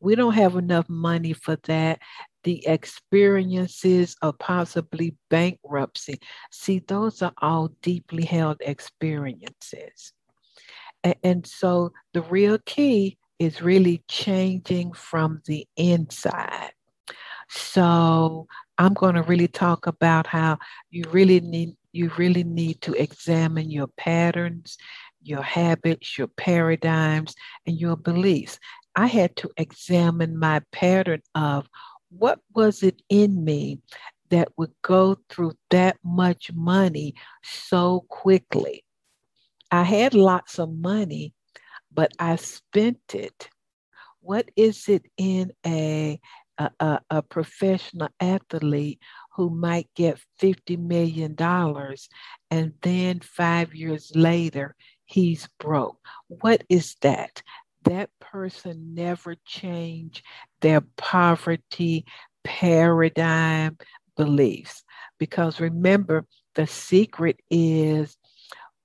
We 0.01 0.15
don't 0.15 0.35
have 0.35 0.57
enough 0.57 0.89
money 0.89 1.33
for 1.33 1.57
that. 1.65 2.01
The 2.45 2.67
experiences 2.67 4.17
of 4.23 4.39
possibly 4.39 5.15
bankruptcy. 5.29 6.19
See, 6.51 6.79
those 6.81 7.23
are 7.23 7.35
all 7.39 7.71
deeply 7.83 8.25
held 8.25 8.59
experiences. 8.61 10.13
And, 11.23 11.47
so 11.47 11.93
the 12.13 12.23
real 12.23 12.59
key 12.67 13.19
is 13.39 13.63
really 13.63 14.03
changing 14.09 14.93
from 14.93 15.41
the 15.47 15.67
inside. 15.77 16.73
So 17.49 18.47
I'm 18.79 18.95
going 18.95 19.15
to 19.15 19.23
really 19.23 19.49
talk 19.49 19.87
about 19.87 20.27
how 20.27 20.59
you 20.91 21.05
really 21.11 21.41
need 21.41 21.75
you 21.93 22.11
really 22.17 22.45
need 22.45 22.81
to 22.83 22.93
examine 22.93 23.69
your 23.69 23.89
patterns, 23.97 24.79
your 25.23 25.43
habits, 25.43 26.17
your 26.17 26.29
paradigms, 26.29 27.35
and 27.67 27.77
your 27.77 27.97
beliefs. 27.97 28.61
I 28.95 29.07
had 29.07 29.35
to 29.37 29.51
examine 29.57 30.39
my 30.39 30.63
pattern 30.71 31.23
of 31.35 31.69
what 32.11 32.41
was 32.55 32.83
it 32.83 33.03
in 33.09 33.45
me 33.45 33.81
that 34.31 34.49
would 34.57 34.73
go 34.83 35.17
through 35.29 35.53
that 35.71 35.97
much 36.05 36.53
money 36.53 37.15
so 37.43 38.05
quickly. 38.09 38.85
I 39.71 39.83
had 39.83 40.15
lots 40.15 40.59
of 40.59 40.73
money, 40.73 41.35
but 41.93 42.13
I 42.19 42.37
spent 42.37 43.15
it. 43.15 43.49
What 44.21 44.51
is 44.57 44.89
it 44.89 45.07
in 45.17 45.53
a, 45.67 46.21
a, 46.59 47.01
a 47.11 47.23
professional 47.23 48.09
athlete 48.21 49.01
who 49.37 49.51
might 49.51 49.89
get 49.95 50.21
$50 50.41 50.79
million 50.79 51.37
and 52.51 52.73
then 52.83 53.21
five 53.21 53.75
years 53.75 54.13
later 54.15 54.77
he's 55.05 55.49
broke? 55.59 55.99
What 56.29 56.65
is 56.69 56.97
that? 57.03 57.43
That 57.85 58.11
person 58.21 58.95
never 58.95 59.37
changed 59.47 60.23
their 60.61 60.83
poverty 60.97 62.05
paradigm 62.45 63.79
beliefs. 64.17 64.83
Because 65.19 65.61
remember, 65.61 66.27
the 66.55 66.67
secret 66.67 67.41
is 67.51 68.17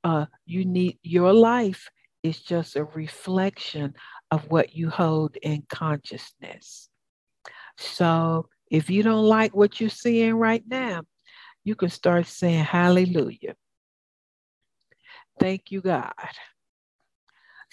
uh, 0.03 0.25
you 0.45 0.65
need 0.65 0.99
your 1.01 1.33
life 1.33 1.89
is 2.23 2.39
just 2.39 2.75
a 2.75 2.83
reflection 2.83 3.93
of 4.31 4.49
what 4.49 4.75
you 4.75 4.89
hold 4.89 5.35
in 5.41 5.63
consciousness. 5.69 6.89
So 7.77 8.47
if 8.69 8.89
you 8.89 9.03
don't 9.03 9.25
like 9.25 9.55
what 9.55 9.79
you're 9.79 9.89
seeing 9.89 10.35
right 10.35 10.63
now, 10.67 11.03
you 11.63 11.75
can 11.75 11.89
start 11.89 12.27
saying 12.27 12.63
hallelujah. 12.63 13.55
Thank 15.39 15.71
you, 15.71 15.81
God. 15.81 16.13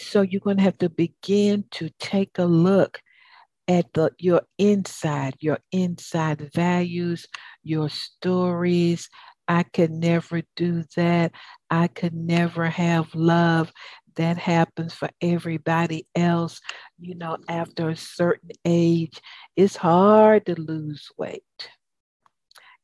So 0.02 0.22
you're 0.22 0.40
going 0.40 0.58
to 0.58 0.62
have 0.62 0.78
to 0.78 0.88
begin 0.88 1.64
to 1.72 1.90
take 1.98 2.38
a 2.38 2.44
look 2.44 3.00
at 3.68 3.92
the 3.92 4.10
your 4.18 4.42
inside, 4.58 5.34
your 5.40 5.58
inside 5.70 6.50
values, 6.54 7.26
your 7.62 7.88
stories. 7.88 9.08
I 9.48 9.62
could 9.64 9.90
never 9.90 10.42
do 10.56 10.84
that. 10.96 11.32
I 11.70 11.88
could 11.88 12.14
never 12.14 12.66
have 12.66 13.14
love. 13.14 13.72
That 14.16 14.36
happens 14.36 14.92
for 14.92 15.08
everybody 15.20 16.06
else. 16.14 16.60
You 17.00 17.14
know, 17.14 17.38
after 17.48 17.88
a 17.88 17.96
certain 17.96 18.50
age, 18.64 19.20
it's 19.56 19.76
hard 19.76 20.46
to 20.46 20.60
lose 20.60 21.08
weight. 21.16 21.70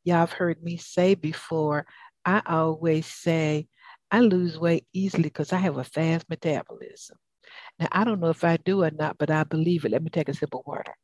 Y'all 0.04 0.20
have 0.20 0.32
heard 0.32 0.62
me 0.62 0.78
say 0.78 1.14
before, 1.14 1.86
I 2.24 2.42
always 2.46 3.06
say, 3.06 3.68
I 4.10 4.20
lose 4.20 4.58
weight 4.58 4.86
easily 4.92 5.24
because 5.24 5.52
I 5.52 5.58
have 5.58 5.76
a 5.76 5.84
fast 5.84 6.28
metabolism. 6.28 7.18
Now, 7.78 7.88
I 7.92 8.04
don't 8.04 8.20
know 8.20 8.30
if 8.30 8.44
I 8.44 8.56
do 8.56 8.82
or 8.82 8.90
not, 8.90 9.18
but 9.18 9.30
I 9.30 9.44
believe 9.44 9.84
it. 9.84 9.92
Let 9.92 10.02
me 10.02 10.10
take 10.10 10.28
a 10.28 10.34
sip 10.34 10.54
of 10.54 10.62
water. 10.66 10.94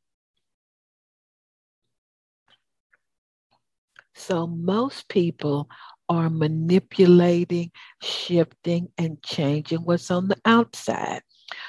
So, 4.14 4.46
most 4.46 5.08
people 5.08 5.68
are 6.08 6.30
manipulating, 6.30 7.72
shifting, 8.02 8.88
and 8.96 9.22
changing 9.22 9.78
what's 9.80 10.10
on 10.10 10.28
the 10.28 10.36
outside. 10.44 11.22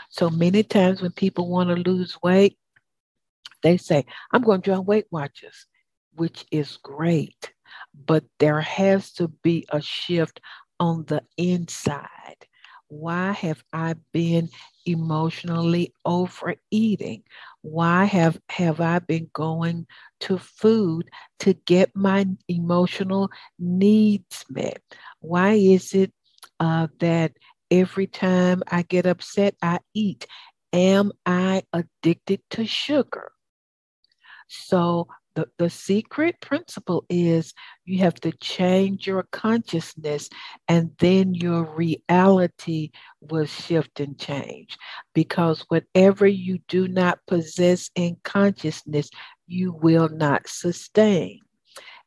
So, 0.10 0.30
many 0.30 0.64
times 0.64 1.02
when 1.02 1.12
people 1.12 1.50
want 1.50 1.70
to 1.70 1.90
lose 1.90 2.18
weight, 2.22 2.58
they 3.64 3.78
say, 3.78 4.06
I'm 4.32 4.44
going 4.44 4.62
to 4.62 4.72
join 4.72 4.86
Weight 4.86 5.08
Watchers, 5.10 5.66
which 6.14 6.46
is 6.52 6.78
great. 6.78 7.52
But 8.06 8.24
there 8.40 8.62
has 8.62 9.12
to 9.14 9.28
be 9.28 9.66
a 9.70 9.82
shift 9.82 10.40
on 10.80 11.06
the 11.06 11.24
inside. 11.38 12.48
Why 12.88 13.32
have 13.32 13.64
I 13.74 13.96
been 14.12 14.50
emotionally 14.86 15.94
overeating? 16.06 17.24
Why 17.62 18.06
have, 18.06 18.40
have 18.50 18.80
I 18.80 19.00
been 19.00 19.30
going 19.34 19.88
to 20.22 20.38
food 20.38 21.10
to 21.40 21.54
get 21.54 21.96
my 21.96 22.28
emotional 22.48 23.32
needs 23.58 24.46
met? 24.50 24.82
Why 25.20 25.54
is 25.54 25.94
it 25.94 26.14
uh, 26.60 26.88
that 27.00 27.34
every 27.72 28.08
time 28.08 28.62
I 28.68 28.84
get 28.84 29.06
upset, 29.06 29.56
I 29.62 29.80
eat? 29.94 30.28
Am 30.72 31.12
I 31.26 31.64
addicted 31.74 32.42
to 32.52 32.66
sugar? 32.66 33.32
So 34.48 35.08
the, 35.36 35.48
the 35.58 35.70
secret 35.70 36.40
principle 36.42 37.06
is 37.10 37.54
you 37.84 38.00
have 38.00 38.16
to 38.16 38.32
change 38.34 39.06
your 39.06 39.24
consciousness 39.32 40.30
and 40.68 40.92
then 41.00 41.34
your 41.34 41.64
reality 41.76 42.92
will 43.20 43.46
shift 43.46 44.00
and 44.00 44.18
change. 44.18 44.78
Because 45.14 45.66
whatever 45.68 46.26
you 46.26 46.60
do 46.68 46.88
not 46.88 47.20
possess 47.28 47.92
in 47.96 48.18
consciousness, 48.24 49.10
you 49.46 49.74
will 49.74 50.10
not 50.10 50.48
sustain. 50.48 51.40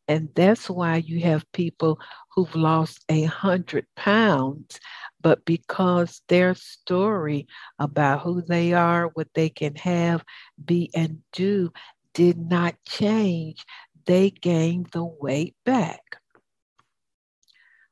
And 0.08 0.30
that's 0.34 0.70
why 0.70 0.96
you 0.96 1.20
have 1.20 1.52
people 1.52 2.00
who've 2.34 2.54
lost 2.54 3.04
a 3.10 3.24
hundred 3.24 3.86
pounds, 3.94 4.80
but 5.20 5.44
because 5.44 6.22
their 6.28 6.54
story 6.54 7.46
about 7.78 8.22
who 8.22 8.40
they 8.40 8.72
are, 8.72 9.08
what 9.08 9.28
they 9.34 9.50
can 9.50 9.76
have, 9.76 10.24
be, 10.64 10.90
and 10.94 11.18
do 11.34 11.70
did 12.14 12.38
not 12.38 12.74
change, 12.86 13.64
they 14.06 14.30
gained 14.30 14.88
the 14.92 15.04
weight 15.04 15.54
back. 15.64 16.02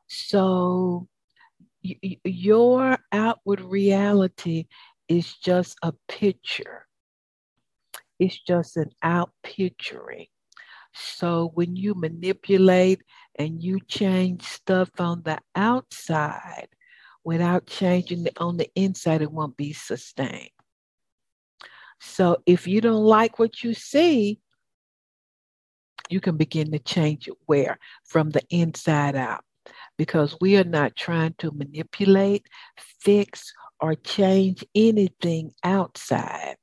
So 0.08 1.08
y- 1.84 2.18
your 2.24 2.98
outward 3.12 3.60
reality 3.60 4.66
is 5.08 5.34
just 5.34 5.76
a 5.82 5.92
picture. 6.08 6.86
It's 8.18 8.38
just 8.38 8.76
an 8.76 8.90
out 9.02 9.30
picturing. 9.42 10.26
So 10.94 11.50
when 11.54 11.76
you 11.76 11.94
manipulate 11.94 13.02
and 13.38 13.62
you 13.62 13.80
change 13.86 14.42
stuff 14.42 14.90
on 14.98 15.22
the 15.24 15.38
outside 15.54 16.68
without 17.24 17.66
changing 17.66 18.26
it 18.26 18.38
on 18.38 18.56
the 18.56 18.70
inside, 18.74 19.20
it 19.20 19.30
won't 19.30 19.56
be 19.56 19.72
sustained. 19.74 20.55
So 22.00 22.38
if 22.46 22.66
you 22.66 22.80
don't 22.80 23.04
like 23.04 23.38
what 23.38 23.62
you 23.62 23.74
see, 23.74 24.40
you 26.08 26.20
can 26.20 26.36
begin 26.36 26.70
to 26.72 26.78
change 26.78 27.28
it 27.28 27.34
where? 27.46 27.78
From 28.04 28.30
the 28.30 28.42
inside 28.50 29.16
out. 29.16 29.44
Because 29.98 30.36
we 30.40 30.56
are 30.56 30.64
not 30.64 30.94
trying 30.94 31.34
to 31.38 31.50
manipulate, 31.50 32.46
fix, 33.00 33.52
or 33.80 33.94
change 33.94 34.64
anything 34.74 35.52
outside 35.64 36.56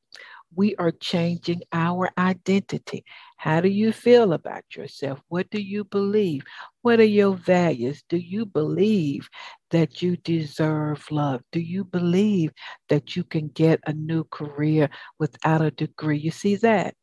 we 0.55 0.75
are 0.75 0.91
changing 0.91 1.61
our 1.71 2.09
identity. 2.17 3.05
How 3.37 3.61
do 3.61 3.69
you 3.69 3.91
feel 3.91 4.33
about 4.33 4.63
yourself? 4.75 5.19
What 5.27 5.49
do 5.49 5.61
you 5.61 5.83
believe? 5.83 6.43
What 6.81 6.99
are 6.99 7.05
your 7.05 7.35
values? 7.35 8.03
Do 8.09 8.17
you 8.17 8.45
believe 8.45 9.29
that 9.71 10.01
you 10.01 10.17
deserve 10.17 11.09
love? 11.11 11.41
Do 11.51 11.59
you 11.59 11.83
believe 11.83 12.51
that 12.89 13.15
you 13.15 13.23
can 13.23 13.47
get 13.49 13.79
a 13.85 13.93
new 13.93 14.23
career 14.25 14.89
without 15.19 15.61
a 15.61 15.71
degree? 15.71 16.19
You 16.19 16.31
see 16.31 16.55
that? 16.57 16.95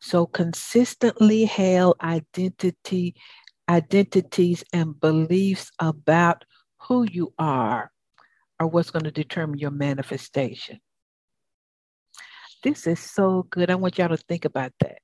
So 0.00 0.26
consistently 0.26 1.44
held 1.44 1.96
identity 2.00 3.14
identities 3.68 4.62
and 4.72 4.98
beliefs 5.00 5.70
about 5.78 6.44
who 6.76 7.04
you 7.04 7.32
are 7.38 7.90
are 8.60 8.66
what's 8.66 8.90
going 8.90 9.04
to 9.04 9.10
determine 9.10 9.58
your 9.58 9.70
manifestation. 9.70 10.80
This 12.64 12.86
is 12.86 12.98
so 12.98 13.46
good. 13.50 13.70
I 13.70 13.74
want 13.74 13.98
y'all 13.98 14.08
to 14.08 14.16
think 14.16 14.46
about 14.46 14.72
that. 14.80 14.98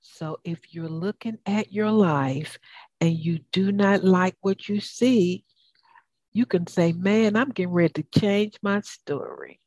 So 0.00 0.38
if 0.44 0.72
you're 0.72 0.88
looking 0.88 1.38
at 1.44 1.72
your 1.72 1.90
life 1.90 2.56
and 3.00 3.18
you 3.18 3.40
do 3.50 3.72
not 3.72 4.04
like 4.04 4.36
what 4.42 4.68
you 4.68 4.78
see, 4.80 5.44
you 6.32 6.46
can 6.46 6.68
say, 6.68 6.92
Man, 6.92 7.34
I'm 7.34 7.48
getting 7.50 7.72
ready 7.72 8.04
to 8.04 8.20
change 8.20 8.58
my 8.62 8.80
story. 8.82 9.58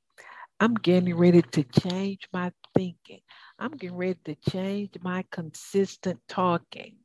I'm 0.61 0.73
getting 0.75 1.13
ready 1.17 1.41
to 1.41 1.63
change 1.63 2.29
my 2.31 2.53
thinking. 2.73 3.19
I'm 3.59 3.71
getting 3.71 3.97
ready 3.97 4.19
to 4.23 4.35
change 4.49 4.91
my 5.01 5.25
consistent 5.29 6.21
talking. 6.29 6.95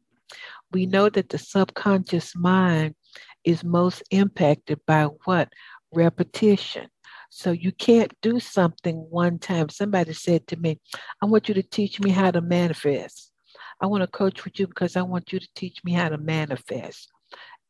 We 0.71 0.87
know 0.87 1.09
that 1.09 1.31
the 1.31 1.39
subconscious 1.39 2.37
mind 2.37 2.95
is 3.43 3.65
most 3.65 4.05
impacted 4.13 4.79
by 4.87 5.07
what? 5.25 5.49
Repetition. 5.93 6.87
So 7.31 7.53
you 7.53 7.73
can't 7.73 8.13
do 8.23 8.41
something 8.41 8.97
one 9.11 9.39
time. 9.39 9.69
Somebody 9.69 10.13
said 10.13 10.47
to 10.49 10.57
me, 10.57 10.81
I 11.23 11.27
want 11.27 11.49
you 11.49 11.55
to 11.55 11.63
teach 11.63 12.01
me 12.01 12.11
how 12.11 12.31
to 12.31 12.41
manifest. 12.41 13.33
I 13.81 13.87
want 13.87 14.03
to 14.03 14.09
coach 14.09 14.45
with 14.45 14.59
you 14.59 14.67
because 14.67 14.97
I 14.97 15.03
want 15.03 15.33
you 15.33 15.39
to 15.39 15.49
teach 15.55 15.85
me 15.85 15.93
how 15.93 16.09
to 16.09 16.19
manifest. 16.19 17.11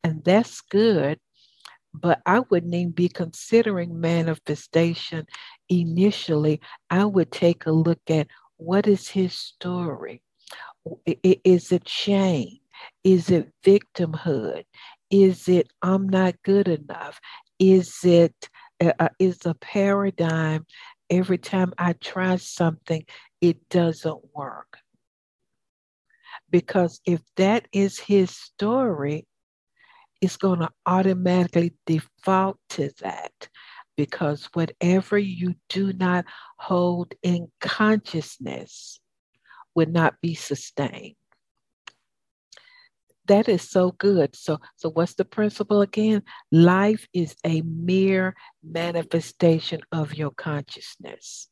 And 0.03 0.23
that's 0.23 0.61
good, 0.61 1.19
but 1.93 2.21
I 2.25 2.39
wouldn't 2.39 2.73
even 2.73 2.91
be 2.91 3.09
considering 3.09 3.99
manifestation 3.99 5.25
initially. 5.67 6.61
I 6.89 7.05
would 7.05 7.31
take 7.31 7.65
a 7.65 7.71
look 7.71 8.01
at 8.09 8.27
what 8.57 8.87
is 8.87 9.07
his 9.09 9.33
story? 9.33 10.21
Is 11.05 11.71
it 11.71 11.87
shame? 11.87 12.59
Is 13.03 13.29
it 13.29 13.51
victimhood? 13.63 14.63
Is 15.11 15.47
it 15.47 15.71
I'm 15.81 16.07
not 16.07 16.41
good 16.43 16.67
enough? 16.67 17.19
Is 17.59 17.99
it 18.03 18.49
uh, 18.81 19.09
is 19.19 19.45
a 19.45 19.53
paradigm. 19.55 20.65
Every 21.09 21.37
time 21.37 21.73
I 21.77 21.93
try 21.93 22.35
something, 22.37 23.03
it 23.41 23.67
doesn't 23.69 24.19
work. 24.33 24.77
Because 26.49 26.99
if 27.05 27.21
that 27.37 27.67
is 27.71 27.99
his 27.99 28.31
story, 28.31 29.27
it's 30.21 30.37
going 30.37 30.59
to 30.59 30.69
automatically 30.85 31.73
default 31.85 32.57
to 32.69 32.91
that. 33.01 33.49
Because 33.95 34.49
whatever 34.53 35.17
you 35.17 35.55
do 35.67 35.93
not 35.93 36.25
hold 36.57 37.13
in 37.21 37.51
consciousness 37.59 38.99
would 39.75 39.91
not 39.91 40.15
be 40.21 40.35
sustained 40.35 41.15
that 43.29 43.47
is 43.47 43.61
so 43.61 43.91
good. 43.91 44.35
So, 44.35 44.59
so 44.75 44.89
what's 44.89 45.13
the 45.13 45.23
principle 45.23 45.81
again? 45.81 46.23
Life 46.51 47.07
is 47.13 47.35
a 47.45 47.61
mere 47.61 48.35
manifestation 48.63 49.81
of 49.91 50.15
your 50.15 50.31
consciousness. 50.31 51.47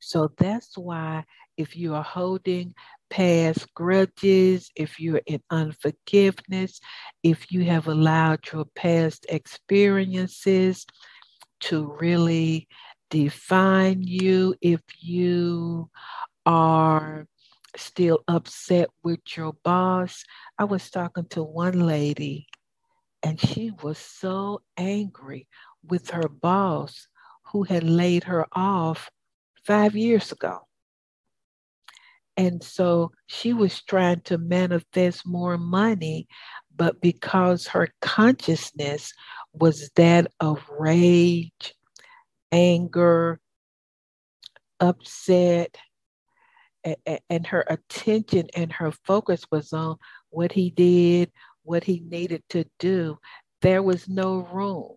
So 0.00 0.32
that's 0.36 0.76
why 0.76 1.24
if 1.56 1.76
you 1.76 1.94
are 1.94 2.02
holding 2.02 2.74
past 3.10 3.72
grudges, 3.74 4.70
if 4.74 4.98
you're 4.98 5.22
in 5.24 5.40
unforgiveness, 5.50 6.80
if 7.22 7.52
you 7.52 7.64
have 7.64 7.86
allowed 7.86 8.40
your 8.52 8.64
past 8.74 9.26
experiences 9.28 10.84
to 11.60 11.96
really 12.00 12.66
define 13.08 14.02
you, 14.02 14.56
if 14.60 14.80
you 15.00 15.88
are 16.44 17.28
still 17.76 18.20
upset 18.28 18.88
with 19.02 19.20
your 19.36 19.52
boss. 19.64 20.24
I 20.58 20.64
was 20.64 20.90
talking 20.90 21.26
to 21.30 21.42
one 21.42 21.80
lady 21.80 22.46
and 23.22 23.40
she 23.40 23.72
was 23.82 23.98
so 23.98 24.60
angry 24.76 25.48
with 25.82 26.10
her 26.10 26.28
boss 26.28 27.08
who 27.46 27.62
had 27.62 27.82
laid 27.82 28.24
her 28.24 28.46
off 28.52 29.10
five 29.66 29.96
years 29.96 30.30
ago. 30.30 30.60
And 32.36 32.62
so 32.62 33.12
she 33.26 33.52
was 33.52 33.82
trying 33.82 34.20
to 34.22 34.38
manifest 34.38 35.26
more 35.26 35.56
money, 35.56 36.26
but 36.74 37.00
because 37.00 37.66
her 37.68 37.88
consciousness 38.00 39.12
was 39.52 39.90
that 39.94 40.32
of 40.40 40.68
rage, 40.68 41.74
anger, 42.50 43.40
upset, 44.80 45.78
and 47.30 47.46
her 47.46 47.64
attention 47.68 48.48
and 48.54 48.72
her 48.72 48.92
focus 49.04 49.44
was 49.50 49.72
on 49.72 49.96
what 50.30 50.52
he 50.52 50.70
did, 50.70 51.30
what 51.62 51.84
he 51.84 52.00
needed 52.00 52.42
to 52.50 52.64
do, 52.78 53.18
there 53.62 53.82
was 53.82 54.08
no 54.08 54.38
room 54.52 54.96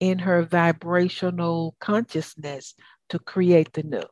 in 0.00 0.18
her 0.18 0.42
vibrational 0.42 1.74
consciousness 1.80 2.74
to 3.08 3.18
create 3.18 3.72
the 3.72 3.82
new. 3.82 4.02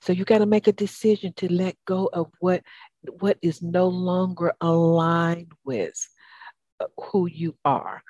So 0.00 0.12
you 0.12 0.24
got 0.24 0.38
to 0.38 0.46
make 0.46 0.66
a 0.66 0.72
decision 0.72 1.32
to 1.38 1.52
let 1.52 1.76
go 1.86 2.10
of 2.12 2.30
what 2.40 2.62
what 3.20 3.38
is 3.42 3.62
no 3.62 3.88
longer 3.88 4.54
aligned 4.60 5.52
with 5.64 5.94
uh, 6.80 6.86
who 6.98 7.26
you 7.26 7.54
are, 7.64 8.02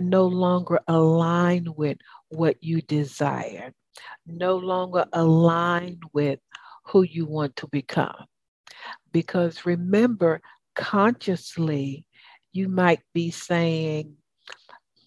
no 0.00 0.26
longer 0.26 0.80
aligned 0.86 1.68
with 1.76 1.98
what 2.28 2.62
you 2.62 2.82
desire 2.82 3.72
no 4.26 4.56
longer 4.56 5.06
align 5.12 6.00
with 6.12 6.38
who 6.84 7.02
you 7.02 7.26
want 7.26 7.56
to 7.56 7.66
become. 7.68 8.26
Because 9.12 9.66
remember, 9.66 10.40
consciously, 10.74 12.06
you 12.52 12.68
might 12.68 13.00
be 13.14 13.30
saying, 13.30 14.16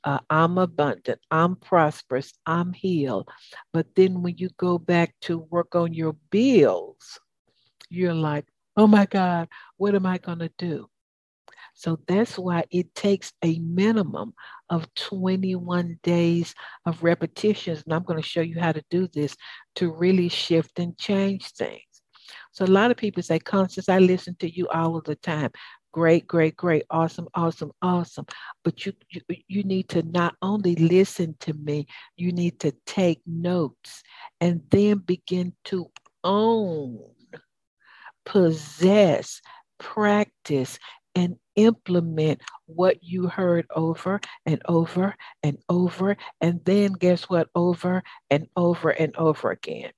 uh, 0.03 0.19
I'm 0.29 0.57
abundant, 0.59 1.19
I'm 1.31 1.55
prosperous, 1.55 2.33
I'm 2.45 2.73
healed. 2.73 3.27
But 3.73 3.87
then 3.95 4.21
when 4.21 4.37
you 4.37 4.49
go 4.57 4.77
back 4.77 5.15
to 5.21 5.39
work 5.39 5.75
on 5.75 5.93
your 5.93 6.13
bills, 6.29 7.19
you're 7.89 8.13
like, 8.13 8.45
oh 8.77 8.87
my 8.87 9.05
God, 9.05 9.47
what 9.77 9.95
am 9.95 10.05
I 10.05 10.19
going 10.19 10.39
to 10.39 10.51
do? 10.57 10.87
So 11.75 11.99
that's 12.07 12.39
why 12.39 12.63
it 12.71 12.95
takes 12.95 13.33
a 13.43 13.59
minimum 13.59 14.33
of 14.69 14.91
21 14.95 15.99
days 16.03 16.55
of 16.85 17.03
repetitions. 17.03 17.83
And 17.83 17.93
I'm 17.93 18.03
going 18.03 18.21
to 18.21 18.27
show 18.27 18.41
you 18.41 18.59
how 18.59 18.71
to 18.71 18.83
do 18.89 19.07
this 19.13 19.35
to 19.75 19.91
really 19.91 20.29
shift 20.29 20.79
and 20.79 20.97
change 20.97 21.51
things. 21.51 21.81
So 22.53 22.63
a 22.63 22.67
lot 22.67 22.91
of 22.91 22.97
people 22.97 23.21
say, 23.21 23.39
Constance, 23.39 23.89
I 23.89 23.99
listen 23.99 24.35
to 24.39 24.49
you 24.49 24.67
all 24.69 24.95
of 24.95 25.03
the 25.03 25.17
time. 25.17 25.51
Great, 25.91 26.25
great, 26.27 26.55
great, 26.55 26.83
awesome, 26.89 27.27
awesome, 27.33 27.71
awesome. 27.81 28.25
But 28.63 28.85
you, 28.85 28.93
you 29.09 29.21
you 29.47 29.63
need 29.63 29.89
to 29.89 30.01
not 30.03 30.35
only 30.41 30.75
listen 30.75 31.35
to 31.41 31.53
me, 31.53 31.87
you 32.15 32.31
need 32.31 32.59
to 32.61 32.73
take 32.85 33.21
notes 33.25 34.01
and 34.41 34.61
then 34.71 34.99
begin 34.99 35.53
to 35.65 35.91
own, 36.23 36.99
possess, 38.25 39.41
practice, 39.77 40.79
and 41.15 41.37
implement 41.55 42.41
what 42.65 43.03
you 43.03 43.27
heard 43.27 43.65
over 43.73 44.19
and 44.45 44.61
over 44.65 45.15
and 45.41 45.57
over. 45.69 46.17
And 46.41 46.63
then 46.65 46.93
guess 46.93 47.23
what? 47.23 47.49
Over 47.55 48.03
and 48.29 48.47
over 48.55 48.89
and 48.89 49.15
over 49.15 49.51
again. 49.51 49.91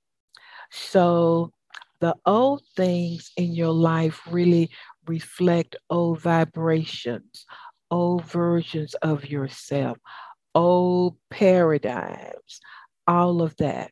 So 0.70 1.52
the 2.00 2.14
old 2.24 2.62
things 2.76 3.32
in 3.36 3.52
your 3.52 3.72
life 3.72 4.20
really 4.30 4.70
reflect 5.06 5.76
old 5.90 6.20
vibrations, 6.20 7.46
old 7.90 8.24
versions 8.24 8.94
of 8.94 9.28
yourself, 9.28 9.98
old 10.54 11.16
paradigms, 11.30 12.60
all 13.06 13.42
of 13.42 13.56
that. 13.56 13.90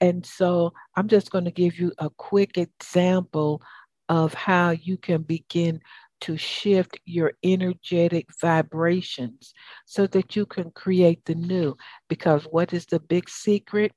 And 0.00 0.24
so 0.24 0.72
I'm 0.96 1.08
just 1.08 1.30
going 1.30 1.44
to 1.44 1.50
give 1.50 1.78
you 1.78 1.92
a 1.98 2.10
quick 2.10 2.56
example 2.56 3.62
of 4.08 4.34
how 4.34 4.70
you 4.70 4.96
can 4.96 5.22
begin 5.22 5.80
to 6.22 6.36
shift 6.36 6.98
your 7.04 7.32
energetic 7.42 8.26
vibrations 8.40 9.52
so 9.86 10.06
that 10.06 10.36
you 10.36 10.46
can 10.46 10.70
create 10.70 11.24
the 11.24 11.34
new. 11.34 11.76
Because 12.08 12.44
what 12.44 12.72
is 12.72 12.86
the 12.86 13.00
big 13.00 13.28
secret? 13.28 13.92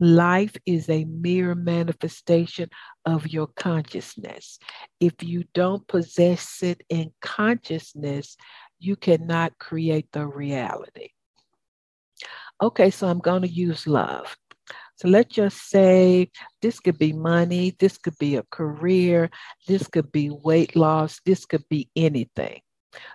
Life 0.00 0.56
is 0.66 0.88
a 0.88 1.04
mere 1.04 1.54
manifestation 1.54 2.70
of 3.04 3.28
your 3.28 3.46
consciousness. 3.46 4.58
If 5.00 5.22
you 5.22 5.44
don't 5.54 5.86
possess 5.86 6.62
it 6.62 6.82
in 6.88 7.12
consciousness, 7.20 8.36
you 8.78 8.96
cannot 8.96 9.58
create 9.58 10.08
the 10.12 10.26
reality. 10.26 11.10
Okay, 12.62 12.90
so 12.90 13.06
I'm 13.06 13.18
going 13.18 13.42
to 13.42 13.48
use 13.48 13.86
love. 13.86 14.36
So 14.96 15.08
let's 15.08 15.34
just 15.34 15.68
say 15.68 16.30
this 16.62 16.80
could 16.80 16.98
be 16.98 17.12
money, 17.12 17.76
this 17.78 17.98
could 17.98 18.16
be 18.18 18.36
a 18.36 18.42
career, 18.50 19.30
this 19.66 19.86
could 19.88 20.10
be 20.10 20.30
weight 20.30 20.74
loss, 20.74 21.20
this 21.26 21.44
could 21.44 21.64
be 21.68 21.90
anything. 21.94 22.62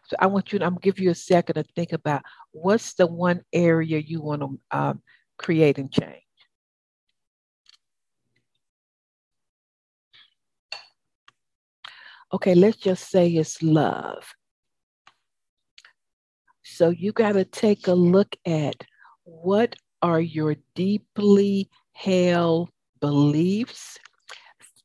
So 0.05 0.15
I 0.19 0.27
want 0.27 0.53
you 0.53 0.59
to, 0.59 0.65
I'm 0.65 0.75
give 0.75 0.99
you 0.99 1.09
a 1.09 1.15
second 1.15 1.55
to 1.55 1.63
think 1.75 1.91
about 1.91 2.21
what's 2.51 2.93
the 2.93 3.07
one 3.07 3.41
area 3.51 3.97
you 3.97 4.21
want 4.21 4.41
to 4.43 4.59
um, 4.69 5.01
create 5.39 5.79
and 5.79 5.91
change. 5.91 6.21
Okay, 12.31 12.53
let's 12.53 12.77
just 12.77 13.09
say 13.09 13.27
it's 13.27 13.61
love. 13.63 14.23
So 16.63 16.89
you 16.89 17.11
got 17.11 17.33
to 17.33 17.43
take 17.43 17.87
a 17.87 17.93
look 17.93 18.35
at 18.45 18.75
what 19.23 19.75
are 20.01 20.21
your 20.21 20.55
deeply 20.75 21.69
held 21.93 22.69
beliefs, 22.99 23.99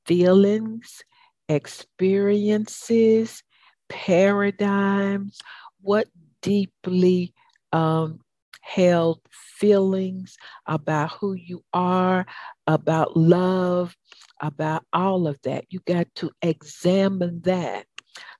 feelings, 0.06 1.02
experiences, 1.48 3.42
paradigms, 3.88 5.38
what 5.80 6.08
deeply 6.42 7.32
um, 7.72 8.20
held 8.60 9.20
feelings 9.30 10.36
about 10.66 11.12
who 11.12 11.34
you 11.34 11.62
are, 11.72 12.26
about 12.66 13.16
love, 13.16 13.96
about 14.40 14.84
all 14.92 15.26
of 15.26 15.40
that. 15.42 15.64
You 15.70 15.80
got 15.86 16.06
to 16.16 16.30
examine 16.42 17.40
that. 17.42 17.86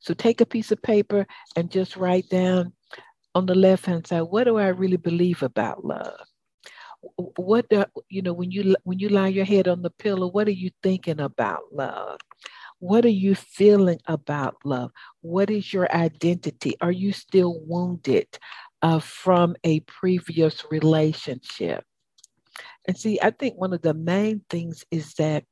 So 0.00 0.14
take 0.14 0.40
a 0.40 0.46
piece 0.46 0.72
of 0.72 0.82
paper 0.82 1.26
and 1.54 1.70
just 1.70 1.96
write 1.96 2.28
down 2.28 2.72
on 3.34 3.46
the 3.46 3.54
left 3.54 3.84
hand 3.84 4.06
side 4.06 4.22
what 4.22 4.44
do 4.44 4.56
I 4.56 4.68
really 4.68 4.96
believe 4.96 5.42
about 5.42 5.84
love? 5.84 6.18
What 7.16 7.68
do, 7.68 7.84
you 8.08 8.22
know 8.22 8.32
when 8.32 8.50
you 8.50 8.76
when 8.84 8.98
you 8.98 9.08
lie 9.08 9.28
your 9.28 9.44
head 9.44 9.68
on 9.68 9.82
the 9.82 9.90
pillow 9.90 10.28
what 10.28 10.48
are 10.48 10.52
you 10.52 10.70
thinking 10.82 11.20
about 11.20 11.72
love? 11.72 12.20
What 12.78 13.04
are 13.04 13.08
you 13.08 13.34
feeling 13.34 14.00
about 14.06 14.56
love? 14.64 14.90
What 15.22 15.50
is 15.50 15.72
your 15.72 15.90
identity? 15.94 16.74
Are 16.80 16.92
you 16.92 17.12
still 17.12 17.60
wounded 17.66 18.26
uh, 18.82 18.98
from 18.98 19.56
a 19.64 19.80
previous 19.80 20.64
relationship? 20.70 21.84
And 22.86 22.96
see 22.96 23.18
i 23.22 23.30
think 23.30 23.56
one 23.56 23.72
of 23.72 23.82
the 23.82 23.94
main 23.94 24.42
things 24.48 24.84
is 24.90 25.14
that 25.14 25.44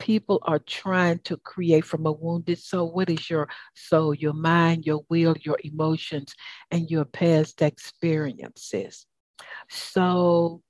people 0.00 0.40
are 0.42 0.58
trying 0.58 1.20
to 1.20 1.36
create 1.36 1.84
from 1.84 2.06
a 2.06 2.12
wounded 2.12 2.58
soul. 2.58 2.90
What 2.92 3.10
is 3.10 3.30
your 3.30 3.48
soul 3.74 4.14
your 4.14 4.32
mind 4.32 4.86
your 4.86 5.02
will 5.08 5.36
your 5.42 5.58
emotions 5.62 6.34
and 6.72 6.90
your 6.90 7.04
past 7.04 7.62
experiences? 7.62 9.06
So 9.68 10.62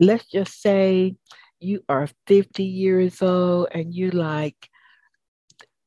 let's 0.00 0.26
just 0.26 0.60
say 0.60 1.16
you 1.60 1.82
are 1.88 2.08
50 2.26 2.62
years 2.62 3.20
old 3.20 3.68
and 3.72 3.92
you 3.92 4.10
like 4.10 4.68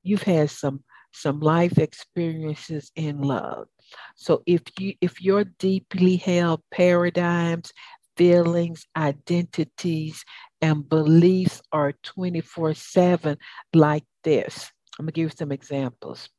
you've 0.04 0.24
had 0.24 0.50
some 0.50 0.84
some 1.14 1.42
life 1.42 1.78
experiences 1.78 2.90
in 2.96 3.22
love. 3.22 3.68
So 4.16 4.44
if 4.46 4.62
you 4.80 4.94
if 5.02 5.22
your 5.22 5.44
deeply 5.44 6.16
held 6.18 6.62
paradigms 6.72 7.72
feelings 8.18 8.86
identities 8.96 10.24
and 10.62 10.88
beliefs 10.88 11.62
are 11.72 11.94
24 12.04 12.74
7 12.74 13.38
like 13.74 14.04
this 14.24 14.70
i'm 15.00 15.06
gonna 15.06 15.12
give 15.14 15.24
you 15.24 15.30
some 15.36 15.52
examples. 15.52 16.30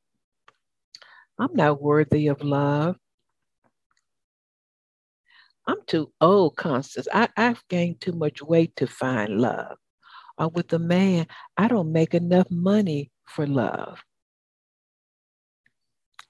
I'm 1.39 1.55
not 1.55 1.83
worthy 1.83 2.29
of 2.29 2.43
love 2.43 2.97
I'm 5.67 5.79
too 5.87 6.13
old, 6.21 6.57
Constance. 6.57 7.07
I, 7.13 7.29
I've 7.37 7.63
gained 7.69 8.01
too 8.01 8.13
much 8.13 8.43
weight 8.43 8.75
to 8.77 8.87
find 8.87 9.39
love. 9.39 9.77
Or 10.39 10.49
with 10.49 10.73
a 10.73 10.79
man, 10.79 11.27
I 11.57 11.69
don't 11.69 11.93
make 11.93 12.15
enough 12.15 12.51
money 12.51 13.11
for 13.27 13.47
love. 13.47 14.03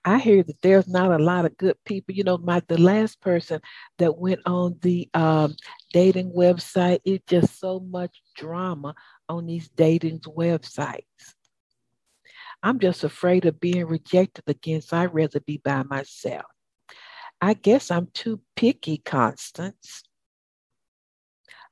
I 0.04 0.18
hear 0.18 0.42
that 0.42 0.60
there's 0.62 0.88
not 0.88 1.12
a 1.12 1.22
lot 1.22 1.44
of 1.44 1.56
good 1.56 1.76
people. 1.84 2.14
You 2.14 2.24
know, 2.24 2.36
my 2.36 2.60
the 2.66 2.78
last 2.80 3.20
person 3.20 3.60
that 3.98 4.18
went 4.18 4.40
on 4.46 4.76
the 4.82 5.08
um, 5.14 5.54
dating 5.92 6.32
website, 6.32 6.98
it's 7.04 7.24
just 7.28 7.60
so 7.60 7.78
much 7.78 8.20
drama 8.36 8.94
on 9.28 9.46
these 9.46 9.68
dating 9.68 10.18
websites. 10.20 11.04
I'm 12.64 12.80
just 12.80 13.04
afraid 13.04 13.44
of 13.46 13.60
being 13.60 13.86
rejected 13.86 14.44
again, 14.48 14.82
so 14.82 14.96
I'd 14.96 15.14
rather 15.14 15.40
be 15.40 15.58
by 15.58 15.84
myself. 15.84 16.46
I 17.42 17.54
guess 17.54 17.90
I'm 17.90 18.06
too 18.14 18.40
picky, 18.54 18.98
Constance. 18.98 20.04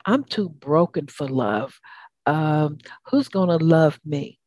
I'm 0.04 0.24
too 0.24 0.48
broken 0.48 1.06
for 1.06 1.28
love. 1.28 1.78
Um, 2.26 2.78
who's 3.06 3.28
going 3.28 3.56
to 3.56 3.64
love 3.64 4.00
me? 4.04 4.40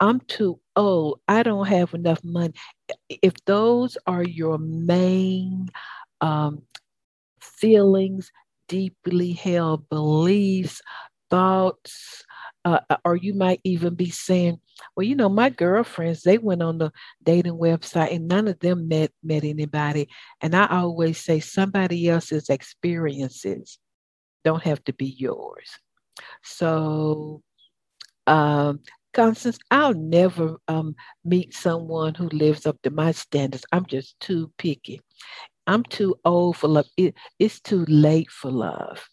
I'm 0.00 0.20
too 0.20 0.58
old. 0.74 1.20
I 1.28 1.44
don't 1.44 1.68
have 1.68 1.94
enough 1.94 2.22
money. 2.24 2.54
If 3.08 3.34
those 3.46 3.96
are 4.06 4.24
your 4.24 4.58
main 4.58 5.68
um, 6.20 6.62
feelings, 7.40 8.32
deeply 8.68 9.32
held 9.32 9.88
beliefs, 9.88 10.82
thoughts, 11.30 12.24
uh, 12.66 12.80
uh, 12.90 12.98
or 13.06 13.16
you 13.16 13.34
might 13.34 13.60
even 13.64 13.94
be 13.94 14.10
saying, 14.10 14.60
well, 14.96 15.04
you 15.06 15.14
know, 15.16 15.30
my 15.30 15.50
girlfriends, 15.50 16.24
they 16.24 16.38
went 16.38 16.62
on 16.62 16.78
the 16.78 16.92
dating 17.24 17.54
website 17.54 18.14
and 18.14 18.28
none 18.28 18.48
of 18.48 18.58
them 18.60 18.88
met 18.88 19.12
met 19.24 19.44
anybody. 19.44 20.08
And 20.42 20.54
I 20.56 20.66
always 20.68 21.18
say 21.24 21.40
somebody 21.40 22.08
else's 22.10 22.50
experiences 22.50 23.78
don't 24.44 24.64
have 24.64 24.84
to 24.84 24.94
be 24.94 25.06
yours. 25.06 25.70
So 26.44 27.42
um, 28.26 28.80
Constance, 29.14 29.58
I'll 29.70 29.94
never 29.94 30.56
um, 30.68 30.96
meet 31.24 31.54
someone 31.54 32.14
who 32.14 32.28
lives 32.30 32.66
up 32.66 32.82
to 32.82 32.90
my 32.90 33.12
standards. 33.12 33.64
I'm 33.72 33.86
just 33.86 34.18
too 34.20 34.52
picky. 34.58 35.00
I'm 35.66 35.84
too 35.84 36.16
old 36.24 36.58
for 36.58 36.68
love. 36.68 36.86
It, 36.96 37.14
it's 37.38 37.60
too 37.60 37.84
late 37.88 38.30
for 38.30 38.50
love. 38.50 39.08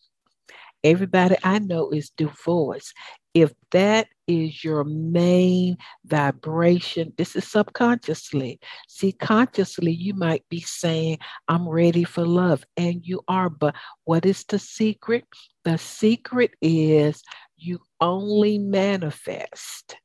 Everybody 0.84 1.36
I 1.44 1.60
know 1.60 1.92
is 1.92 2.10
divorced. 2.10 2.94
If 3.34 3.54
that 3.72 4.08
is 4.28 4.64
your 4.64 4.84
main 4.84 5.78
vibration, 6.06 7.14
this 7.18 7.36
is 7.36 7.48
subconsciously. 7.48 8.60
See, 8.88 9.12
consciously, 9.14 9.92
you 9.92 10.14
might 10.14 10.44
be 10.50 10.60
saying, 10.60 11.18
I'm 11.48 11.68
ready 11.68 12.04
for 12.04 12.26
love, 12.26 12.64
and 12.78 13.02
you 13.04 13.22
are. 13.28 13.50
But 13.50 13.76
what 14.04 14.26
is 14.26 14.44
the 14.44 14.60
secret? 14.60 15.26
The 15.64 15.78
secret 15.78 16.52
is 16.62 17.24
you 17.58 17.80
only 18.02 18.60
manifest 18.60 19.96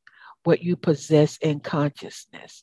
what 0.44 0.62
you 0.62 0.76
possess 0.76 1.36
in 1.38 1.60
consciousness. 1.60 2.62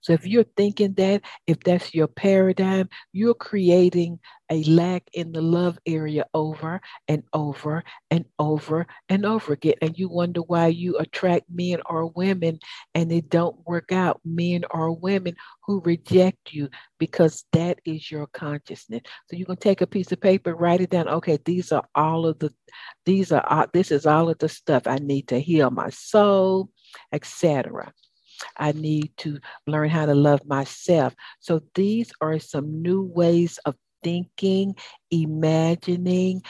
So 0.00 0.12
if 0.12 0.26
you're 0.26 0.44
thinking 0.56 0.94
that, 0.94 1.22
if 1.46 1.60
that's 1.60 1.94
your 1.94 2.08
paradigm, 2.08 2.88
you're 3.12 3.34
creating 3.34 4.20
a 4.50 4.62
lack 4.64 5.02
in 5.12 5.32
the 5.32 5.40
love 5.42 5.78
area 5.86 6.24
over 6.32 6.80
and 7.08 7.22
over 7.32 7.82
and 8.10 8.24
over 8.38 8.86
and 9.08 9.26
over 9.26 9.52
again. 9.54 9.74
And 9.82 9.98
you 9.98 10.08
wonder 10.08 10.40
why 10.42 10.68
you 10.68 10.98
attract 10.98 11.46
men 11.50 11.80
or 11.86 12.06
women 12.06 12.60
and 12.94 13.10
it 13.10 13.28
don't 13.28 13.56
work 13.66 13.92
out, 13.92 14.20
men 14.24 14.64
or 14.70 14.92
women 14.92 15.34
who 15.64 15.80
reject 15.80 16.52
you 16.52 16.68
because 16.98 17.44
that 17.52 17.80
is 17.84 18.10
your 18.10 18.26
consciousness. 18.28 19.02
So 19.28 19.36
you 19.36 19.46
can 19.46 19.56
take 19.56 19.80
a 19.80 19.86
piece 19.86 20.12
of 20.12 20.20
paper, 20.20 20.54
write 20.54 20.80
it 20.80 20.90
down. 20.90 21.08
Okay, 21.08 21.38
these 21.44 21.72
are 21.72 21.84
all 21.94 22.26
of 22.26 22.38
the, 22.38 22.52
these 23.04 23.32
are, 23.32 23.44
uh, 23.46 23.66
this 23.72 23.90
is 23.90 24.06
all 24.06 24.28
of 24.30 24.38
the 24.38 24.48
stuff 24.48 24.86
I 24.86 24.96
need 24.96 25.28
to 25.28 25.40
heal 25.40 25.70
my 25.70 25.90
soul, 25.90 26.70
etc. 27.12 27.92
I 28.56 28.72
need 28.72 29.12
to 29.18 29.38
learn 29.66 29.90
how 29.90 30.06
to 30.06 30.14
love 30.14 30.46
myself. 30.46 31.14
So 31.40 31.62
these 31.74 32.12
are 32.20 32.38
some 32.38 32.82
new 32.82 33.02
ways 33.02 33.58
of 33.64 33.74
thinking, 34.02 34.76
imagining, 35.10 36.42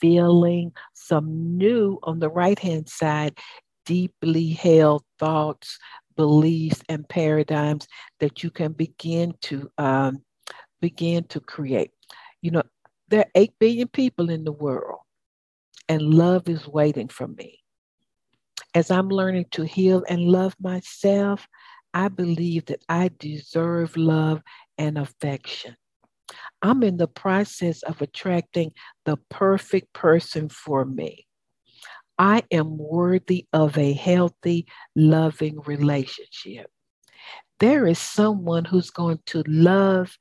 feeling, 0.00 0.72
some 0.94 1.56
new 1.56 1.98
on 2.02 2.18
the 2.18 2.28
right 2.28 2.58
hand 2.58 2.88
side, 2.88 3.38
deeply 3.84 4.50
held 4.50 5.04
thoughts, 5.18 5.78
beliefs, 6.16 6.82
and 6.88 7.08
paradigms 7.08 7.86
that 8.20 8.42
you 8.42 8.50
can 8.50 8.72
begin 8.72 9.34
to 9.42 9.70
um, 9.78 10.22
begin 10.80 11.24
to 11.24 11.40
create. 11.40 11.90
You 12.42 12.50
know, 12.52 12.62
there 13.08 13.20
are 13.20 13.30
8 13.34 13.52
billion 13.58 13.88
people 13.88 14.30
in 14.30 14.44
the 14.44 14.52
world, 14.52 15.00
and 15.88 16.02
love 16.02 16.48
is 16.48 16.66
waiting 16.66 17.08
for 17.08 17.28
me 17.28 17.60
as 18.74 18.90
I'm 18.90 19.08
learning 19.08 19.46
to 19.52 19.64
heal 19.64 20.04
and 20.08 20.20
love 20.20 20.54
myself, 20.60 21.46
I 21.94 22.08
believe 22.08 22.66
that 22.66 22.84
I 22.88 23.10
deserve 23.18 23.96
love 23.96 24.42
and 24.76 24.98
affection. 24.98 25.76
I'm 26.62 26.82
in 26.82 26.96
the 26.96 27.08
process 27.08 27.82
of 27.82 28.02
attracting 28.02 28.72
the 29.04 29.16
perfect 29.30 29.92
person 29.92 30.48
for 30.48 30.84
me. 30.84 31.26
I 32.18 32.42
am 32.50 32.78
worthy 32.78 33.46
of 33.52 33.76
a 33.76 33.92
healthy, 33.92 34.66
loving 34.94 35.60
relationship. 35.60 36.70
There 37.60 37.86
is 37.86 37.98
someone 37.98 38.64
who's 38.64 38.90
going 38.90 39.20
to 39.26 39.42
love 39.46 40.16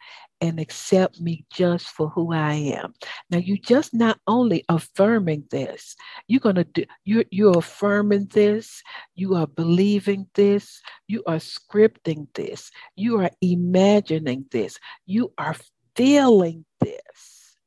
and 0.45 0.59
accept 0.59 1.19
me 1.19 1.45
just 1.51 1.87
for 1.87 2.09
who 2.09 2.31
I 2.33 2.53
am. 2.53 2.93
Now 3.29 3.39
you 3.39 3.57
just 3.57 3.93
not 3.93 4.19
only 4.27 4.63
affirming 4.69 5.45
this, 5.49 5.95
you're 6.27 6.39
gonna 6.39 6.63
do 6.63 6.85
you 7.03 7.25
you're 7.31 7.57
affirming 7.57 8.27
this, 8.27 8.81
you 9.15 9.35
are 9.35 9.47
believing 9.47 10.27
this, 10.35 10.81
you 11.07 11.23
are 11.25 11.37
scripting 11.37 12.27
this, 12.33 12.71
you 12.95 13.19
are 13.19 13.31
imagining 13.41 14.45
this, 14.51 14.77
you 15.05 15.33
are 15.37 15.55
feeling 15.95 16.65
this. 16.79 17.57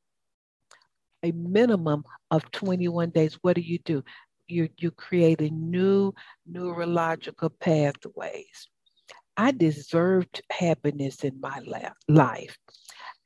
A 1.25 1.33
minimum 1.33 2.05
of 2.31 2.49
21 2.53 3.11
days. 3.11 3.39
What 3.43 3.57
do 3.57 3.61
you 3.61 3.79
do? 3.79 4.05
You 4.47 4.69
you 4.79 4.93
creating 4.93 5.71
new 5.71 6.15
neurological 6.47 7.51
pathways. 7.51 8.69
I 9.39 9.53
deserved 9.53 10.43
happiness 10.51 11.23
in 11.23 11.41
my 11.41 11.61
life. 12.09 12.59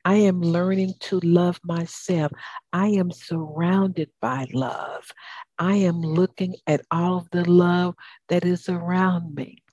I 0.05 0.15
am 0.15 0.41
learning 0.41 0.93
to 1.01 1.19
love 1.21 1.59
myself. 1.63 2.31
I 2.71 2.89
am 2.89 3.09
surrounded 3.09 4.11
by 4.21 4.45
love. 4.53 5.11
I 5.57 5.75
am 5.77 6.01
looking 6.01 6.55
at 6.67 6.81
all 6.91 7.17
of 7.17 7.29
the 7.31 7.49
love 7.49 7.95
that 8.29 8.45
is 8.45 8.69
around 8.69 9.33
me. 9.33 9.63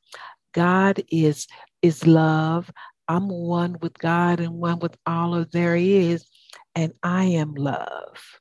God 0.54 1.02
is 1.10 1.46
is 1.82 2.06
love. 2.06 2.70
I'm 3.06 3.28
one 3.28 3.76
with 3.82 3.98
God 3.98 4.40
and 4.40 4.54
one 4.54 4.78
with 4.78 4.96
all 5.04 5.34
of 5.34 5.50
there 5.50 5.76
is, 5.76 6.24
and 6.74 6.92
I 7.02 7.24
am 7.24 7.54
love. 7.54 8.40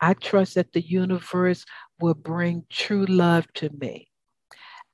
I 0.00 0.14
trust 0.14 0.54
that 0.54 0.72
the 0.72 0.82
universe 0.82 1.64
will 2.00 2.14
bring 2.14 2.66
true 2.70 3.06
love 3.06 3.52
to 3.54 3.70
me. 3.80 4.11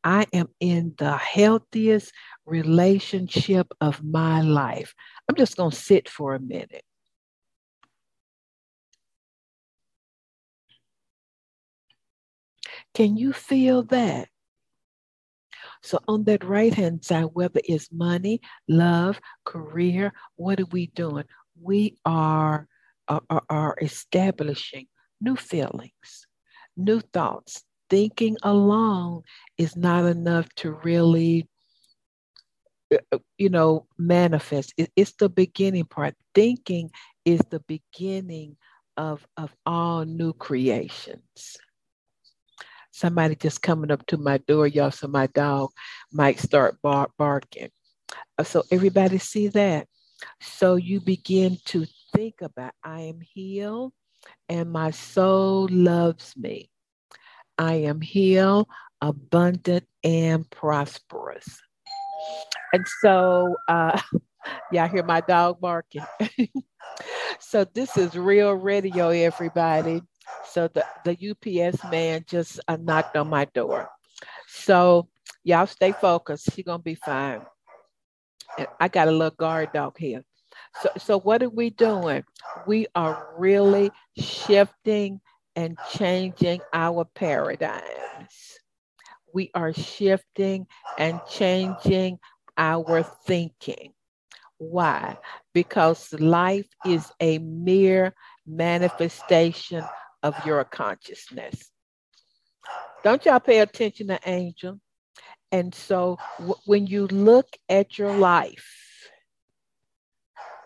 I 0.04 0.26
am 0.32 0.48
in 0.60 0.94
the 0.98 1.16
healthiest 1.16 2.12
relationship 2.46 3.72
of 3.80 4.02
my 4.02 4.40
life. 4.42 4.94
I'm 5.28 5.36
just 5.36 5.56
going 5.56 5.70
to 5.70 5.76
sit 5.76 6.08
for 6.08 6.34
a 6.34 6.40
minute. 6.40 6.84
Can 12.94 13.16
you 13.16 13.32
feel 13.32 13.82
that? 13.84 14.28
So, 15.82 16.00
on 16.08 16.24
that 16.24 16.44
right 16.44 16.74
hand 16.74 17.04
side, 17.04 17.28
whether 17.32 17.60
it's 17.64 17.92
money, 17.92 18.40
love, 18.68 19.20
career, 19.44 20.12
what 20.36 20.58
are 20.60 20.66
we 20.66 20.88
doing? 20.88 21.24
We 21.60 21.98
are, 22.04 22.66
are, 23.08 23.42
are 23.48 23.76
establishing 23.80 24.88
new 25.20 25.36
feelings, 25.36 26.26
new 26.76 27.00
thoughts, 27.00 27.62
thinking 27.90 28.36
alone 28.42 29.22
is 29.56 29.76
not 29.76 30.04
enough 30.04 30.48
to 30.56 30.72
really 30.82 31.48
uh, 32.92 33.18
you 33.36 33.48
know 33.48 33.86
manifest. 33.98 34.74
It's 34.96 35.12
the 35.12 35.28
beginning 35.28 35.84
part. 35.84 36.14
Thinking 36.34 36.90
is 37.24 37.40
the 37.50 37.60
beginning 37.60 38.56
of 38.96 39.26
of 39.36 39.54
all 39.66 40.04
new 40.04 40.32
creations. 40.32 41.56
Somebody 42.90 43.36
just 43.36 43.62
coming 43.62 43.90
up 43.90 44.06
to 44.06 44.16
my 44.16 44.38
door 44.38 44.66
y'all 44.66 44.90
so 44.90 45.06
my 45.08 45.26
dog 45.28 45.70
might 46.12 46.38
start 46.38 46.80
bar- 46.82 47.10
barking. 47.18 47.70
Uh, 48.38 48.44
so 48.44 48.64
everybody 48.70 49.18
see 49.18 49.48
that? 49.48 49.86
So 50.40 50.76
you 50.76 51.00
begin 51.00 51.58
to 51.66 51.86
think 52.14 52.40
about 52.42 52.72
i 52.84 53.00
am 53.02 53.20
healed 53.20 53.92
and 54.48 54.70
my 54.70 54.90
soul 54.90 55.68
loves 55.70 56.34
me 56.36 56.70
I 57.58 57.74
am 57.74 58.00
healed, 58.00 58.68
abundant, 59.00 59.86
and 60.04 60.48
prosperous. 60.50 61.60
And 62.72 62.86
so, 63.02 63.56
uh, 63.68 64.00
yeah, 64.72 64.84
I 64.84 64.88
hear 64.88 65.02
my 65.02 65.20
dog 65.20 65.60
barking. 65.60 66.04
so 67.40 67.64
this 67.74 67.96
is 67.96 68.14
real 68.16 68.52
radio, 68.52 69.08
everybody. 69.08 70.02
So 70.50 70.68
the, 70.68 70.84
the 71.04 71.30
UPS 71.30 71.82
man 71.90 72.24
just 72.28 72.60
uh, 72.68 72.76
knocked 72.80 73.16
on 73.16 73.28
my 73.28 73.46
door. 73.46 73.88
So 74.46 75.08
y'all 75.44 75.66
stay 75.66 75.92
focused. 75.92 76.50
She's 76.54 76.64
gonna 76.64 76.78
be 76.78 76.94
fine. 76.94 77.42
I 78.80 78.88
got 78.88 79.08
a 79.08 79.12
little 79.12 79.30
guard 79.36 79.72
dog 79.72 79.96
here. 79.98 80.24
So, 80.82 80.90
so 80.98 81.20
what 81.20 81.42
are 81.42 81.48
we 81.48 81.70
doing? 81.70 82.24
We 82.66 82.86
are 82.94 83.34
really 83.36 83.90
shifting 84.16 85.20
and 85.58 85.76
changing 85.90 86.60
our 86.72 87.04
paradigms. 87.04 88.60
We 89.34 89.50
are 89.56 89.72
shifting 89.72 90.68
and 90.96 91.20
changing 91.28 92.20
our 92.56 93.02
thinking. 93.02 93.92
Why? 94.58 95.18
Because 95.52 96.12
life 96.12 96.68
is 96.86 97.10
a 97.18 97.38
mere 97.38 98.14
manifestation 98.46 99.84
of 100.22 100.36
your 100.46 100.62
consciousness. 100.62 101.72
Don't 103.02 103.24
y'all 103.26 103.40
pay 103.40 103.58
attention 103.58 104.06
to 104.08 104.20
Angel? 104.24 104.78
And 105.50 105.74
so 105.74 106.18
w- 106.38 106.54
when 106.66 106.86
you 106.86 107.08
look 107.08 107.48
at 107.68 107.98
your 107.98 108.16
life, 108.16 109.10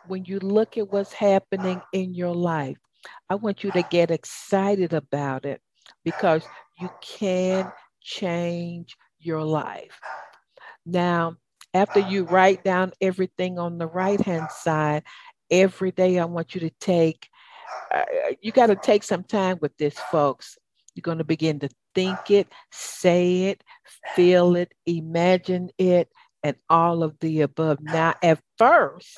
when 0.06 0.26
you 0.26 0.38
look 0.38 0.76
at 0.76 0.92
what's 0.92 1.14
happening 1.14 1.80
in 1.94 2.12
your 2.12 2.34
life, 2.34 2.76
I 3.28 3.34
want 3.36 3.64
you 3.64 3.70
to 3.72 3.82
get 3.82 4.10
excited 4.10 4.92
about 4.92 5.44
it 5.44 5.60
because 6.04 6.44
you 6.80 6.90
can 7.00 7.72
change 8.00 8.96
your 9.18 9.42
life. 9.42 10.00
Now, 10.84 11.36
after 11.74 12.00
you 12.00 12.24
write 12.24 12.64
down 12.64 12.92
everything 13.00 13.58
on 13.58 13.78
the 13.78 13.86
right 13.86 14.20
hand 14.20 14.50
side, 14.50 15.04
every 15.50 15.92
day 15.92 16.18
I 16.18 16.24
want 16.24 16.54
you 16.54 16.60
to 16.62 16.70
take, 16.80 17.28
uh, 17.94 18.04
you 18.40 18.52
got 18.52 18.66
to 18.66 18.76
take 18.76 19.02
some 19.02 19.24
time 19.24 19.58
with 19.60 19.76
this, 19.76 19.98
folks. 20.10 20.58
You're 20.94 21.02
going 21.02 21.18
to 21.18 21.24
begin 21.24 21.60
to 21.60 21.68
think 21.94 22.30
it, 22.30 22.48
say 22.70 23.44
it, 23.44 23.64
feel 24.14 24.56
it, 24.56 24.72
imagine 24.86 25.70
it, 25.78 26.10
and 26.42 26.56
all 26.68 27.02
of 27.02 27.18
the 27.20 27.42
above. 27.42 27.78
Now, 27.80 28.14
at 28.22 28.40
first, 28.58 29.16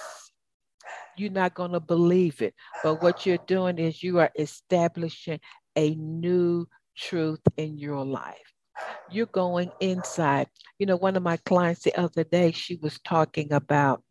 you're 1.17 1.31
not 1.31 1.55
going 1.55 1.73
to 1.73 1.81
believe 1.81 2.43
it. 2.43 2.55
But 2.83 3.03
what 3.03 3.27
you're 3.27 3.39
doing 3.47 3.79
is 3.79 4.03
you 4.03 4.19
are 4.19 4.31
establishing 4.39 5.41
a 5.77 5.95
new 5.95 6.67
truth 6.97 7.41
in 7.57 7.79
your 7.79 8.05
life. 8.05 8.53
You're 9.11 9.27
going 9.27 9.71
inside. 9.81 10.49
You 10.79 10.87
know, 10.87 10.97
one 10.97 11.17
of 11.17 11.23
my 11.23 11.37
clients 11.39 11.83
the 11.83 11.99
other 11.99 12.25
day, 12.25 12.53
she 12.53 12.77
was 12.77 12.99
talking 13.05 13.53
about 13.53 14.03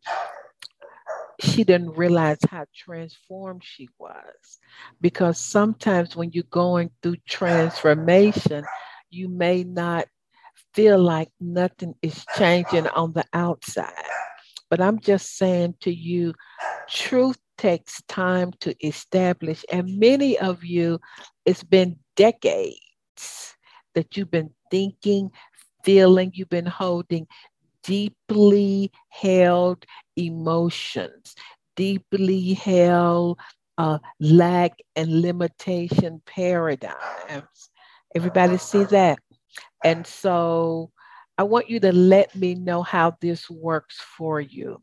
she 1.42 1.64
didn't 1.64 1.98
realize 1.98 2.38
how 2.50 2.66
transformed 2.76 3.64
she 3.64 3.90
was. 3.98 4.60
Because 5.02 5.38
sometimes 5.38 6.16
when 6.16 6.32
you're 6.32 6.44
going 6.50 6.92
through 7.02 7.18
transformation, 7.28 8.64
you 9.10 9.28
may 9.28 9.64
not 9.64 10.08
feel 10.74 11.00
like 11.00 11.30
nothing 11.40 11.96
is 12.02 12.26
changing 12.38 12.88
on 12.88 13.14
the 13.14 13.26
outside. 13.34 13.92
But 14.74 14.82
I'm 14.82 14.98
just 14.98 15.38
saying 15.38 15.76
to 15.82 15.94
you, 15.94 16.34
truth 16.90 17.38
takes 17.60 18.02
time 18.08 18.52
to 18.62 18.76
establish. 18.84 19.64
And 19.72 20.00
many 20.00 20.40
of 20.40 20.64
you, 20.64 21.00
it's 21.46 21.64
been 21.64 22.00
decades 22.16 23.56
that 23.94 24.18
you've 24.18 24.32
been 24.32 24.50
thinking, 24.72 25.30
feeling, 25.84 26.32
you've 26.34 26.50
been 26.50 26.66
holding 26.66 27.28
deeply 27.84 28.92
held 29.10 29.86
emotions, 30.16 31.36
deeply 31.76 32.56
held 32.56 33.38
uh, 33.78 34.00
lack 34.20 34.80
and 34.96 35.22
limitation 35.22 36.20
paradigms. 36.26 37.70
Everybody 38.16 38.58
see 38.58 38.86
that? 38.86 39.20
And 39.84 40.08
so 40.08 40.90
I 41.38 41.44
want 41.44 41.70
you 41.70 41.80
to 41.82 41.92
let 41.92 42.36
me 42.36 42.56
know 42.56 42.84
how 42.84 43.18
this 43.20 43.50
works 43.50 44.00
for 44.00 44.40
you 44.40 44.82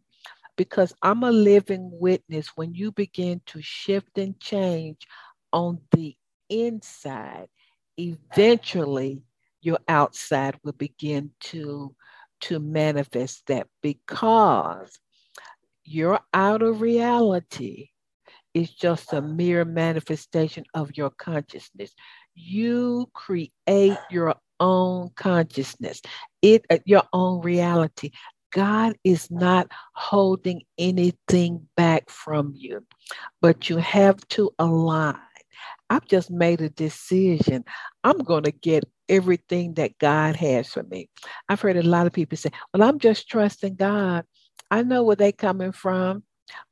because 0.57 0.93
I'm 1.03 1.23
a 1.23 1.31
living 1.31 1.91
witness 1.93 2.49
when 2.57 2.75
you 2.75 2.93
begin 2.93 3.41
to 3.47 3.63
shift 3.63 4.19
and 4.19 4.39
change 4.41 5.07
on 5.53 5.79
the 5.93 6.17
inside, 6.49 7.47
eventually 7.99 9.23
your 9.63 9.79
outside 9.89 10.59
will 10.63 10.73
begin 10.73 11.31
to 11.41 11.95
to 12.43 12.59
manifest 12.59 13.47
that 13.47 13.67
because 13.83 14.99
your 15.85 16.21
outer 16.33 16.73
reality 16.73 17.89
is 18.55 18.71
just 18.71 19.13
a 19.13 19.21
mere 19.21 19.65
manifestation 19.65 20.65
of 20.75 20.97
your 20.97 21.11
consciousness. 21.11 21.93
You 22.35 23.09
create 23.13 23.99
your 24.11 24.35
own 24.61 25.11
consciousness, 25.17 26.03
it 26.43 26.65
uh, 26.71 26.79
your 26.85 27.03
own 27.13 27.41
reality. 27.41 28.11
God 28.53 28.97
is 29.05 29.31
not 29.31 29.71
holding 29.95 30.63
anything 30.77 31.69
back 31.77 32.11
from 32.11 32.53
you, 32.57 32.85
but 33.41 33.69
you 33.71 33.77
have 33.79 34.17
to 34.29 34.51
align. 34.59 35.17
I've 35.89 36.07
just 36.07 36.31
made 36.31 36.61
a 36.61 36.69
decision. 36.69 37.65
I'm 38.05 38.19
going 38.19 38.45
to 38.45 38.53
get 38.53 38.85
everything 39.09 39.75
that 39.75 39.99
God 39.99 40.37
has 40.37 40.69
for 40.69 40.85
me. 40.85 41.09
I've 41.49 41.61
heard 41.61 41.77
a 41.77 41.83
lot 41.83 42.07
of 42.07 42.13
people 42.13 42.37
say, 42.37 42.51
Well, 42.73 42.89
I'm 42.89 42.99
just 42.99 43.29
trusting 43.29 43.75
God. 43.75 44.25
I 44.71 44.83
know 44.83 45.03
where 45.03 45.17
they're 45.17 45.33
coming 45.33 45.73
from. 45.73 46.23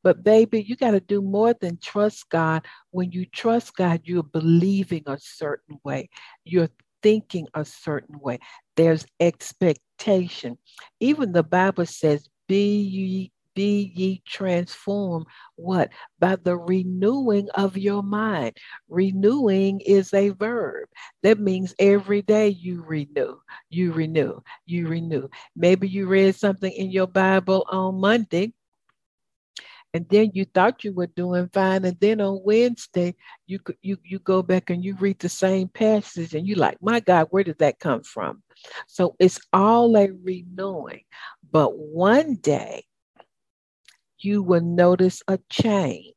But 0.02 0.24
baby, 0.24 0.62
you 0.62 0.76
got 0.76 0.92
to 0.92 1.00
do 1.00 1.22
more 1.22 1.54
than 1.54 1.78
trust 1.82 2.28
God. 2.30 2.64
When 2.90 3.12
you 3.12 3.26
trust 3.26 3.76
God, 3.76 4.02
you're 4.04 4.22
believing 4.22 5.04
a 5.06 5.18
certain 5.20 5.78
way. 5.84 6.10
You're 6.44 6.68
thinking 7.02 7.46
a 7.54 7.64
certain 7.64 8.18
way. 8.20 8.38
There's 8.76 9.06
expectation. 9.20 10.58
Even 11.00 11.32
the 11.32 11.42
Bible 11.42 11.86
says, 11.86 12.28
be 12.46 12.80
ye 12.80 13.32
be 13.54 13.92
ye 13.96 14.22
transformed. 14.24 15.26
What? 15.56 15.90
By 16.20 16.36
the 16.36 16.56
renewing 16.56 17.48
of 17.56 17.76
your 17.76 18.04
mind. 18.04 18.56
Renewing 18.88 19.80
is 19.80 20.14
a 20.14 20.28
verb. 20.28 20.88
That 21.24 21.40
means 21.40 21.74
every 21.80 22.22
day 22.22 22.50
you 22.50 22.84
renew 22.86 23.38
you 23.70 23.92
renew 23.92 24.40
you 24.66 24.86
renew. 24.86 25.28
Maybe 25.56 25.88
you 25.88 26.06
read 26.06 26.36
something 26.36 26.72
in 26.72 26.90
your 26.90 27.08
bible 27.08 27.66
on 27.70 28.00
monday 28.00 28.52
and 29.94 30.06
then 30.08 30.30
you 30.34 30.44
thought 30.44 30.84
you 30.84 30.92
were 30.92 31.06
doing 31.06 31.48
fine 31.52 31.84
and 31.84 31.98
then 32.00 32.20
on 32.20 32.40
wednesday 32.44 33.14
you 33.46 33.58
you 33.82 33.96
you 34.04 34.18
go 34.18 34.42
back 34.42 34.70
and 34.70 34.84
you 34.84 34.94
read 34.96 35.18
the 35.18 35.28
same 35.28 35.68
passage 35.68 36.34
and 36.34 36.46
you're 36.46 36.58
like 36.58 36.78
my 36.80 37.00
god 37.00 37.26
where 37.30 37.44
did 37.44 37.58
that 37.58 37.78
come 37.78 38.02
from? 38.02 38.42
So 38.86 39.14
it's 39.18 39.40
all 39.52 39.96
a 39.96 40.08
renewing 40.10 41.02
but 41.50 41.78
one 41.78 42.36
day 42.36 42.84
you 44.18 44.42
will 44.42 44.60
notice 44.60 45.22
a 45.28 45.38
change 45.48 46.14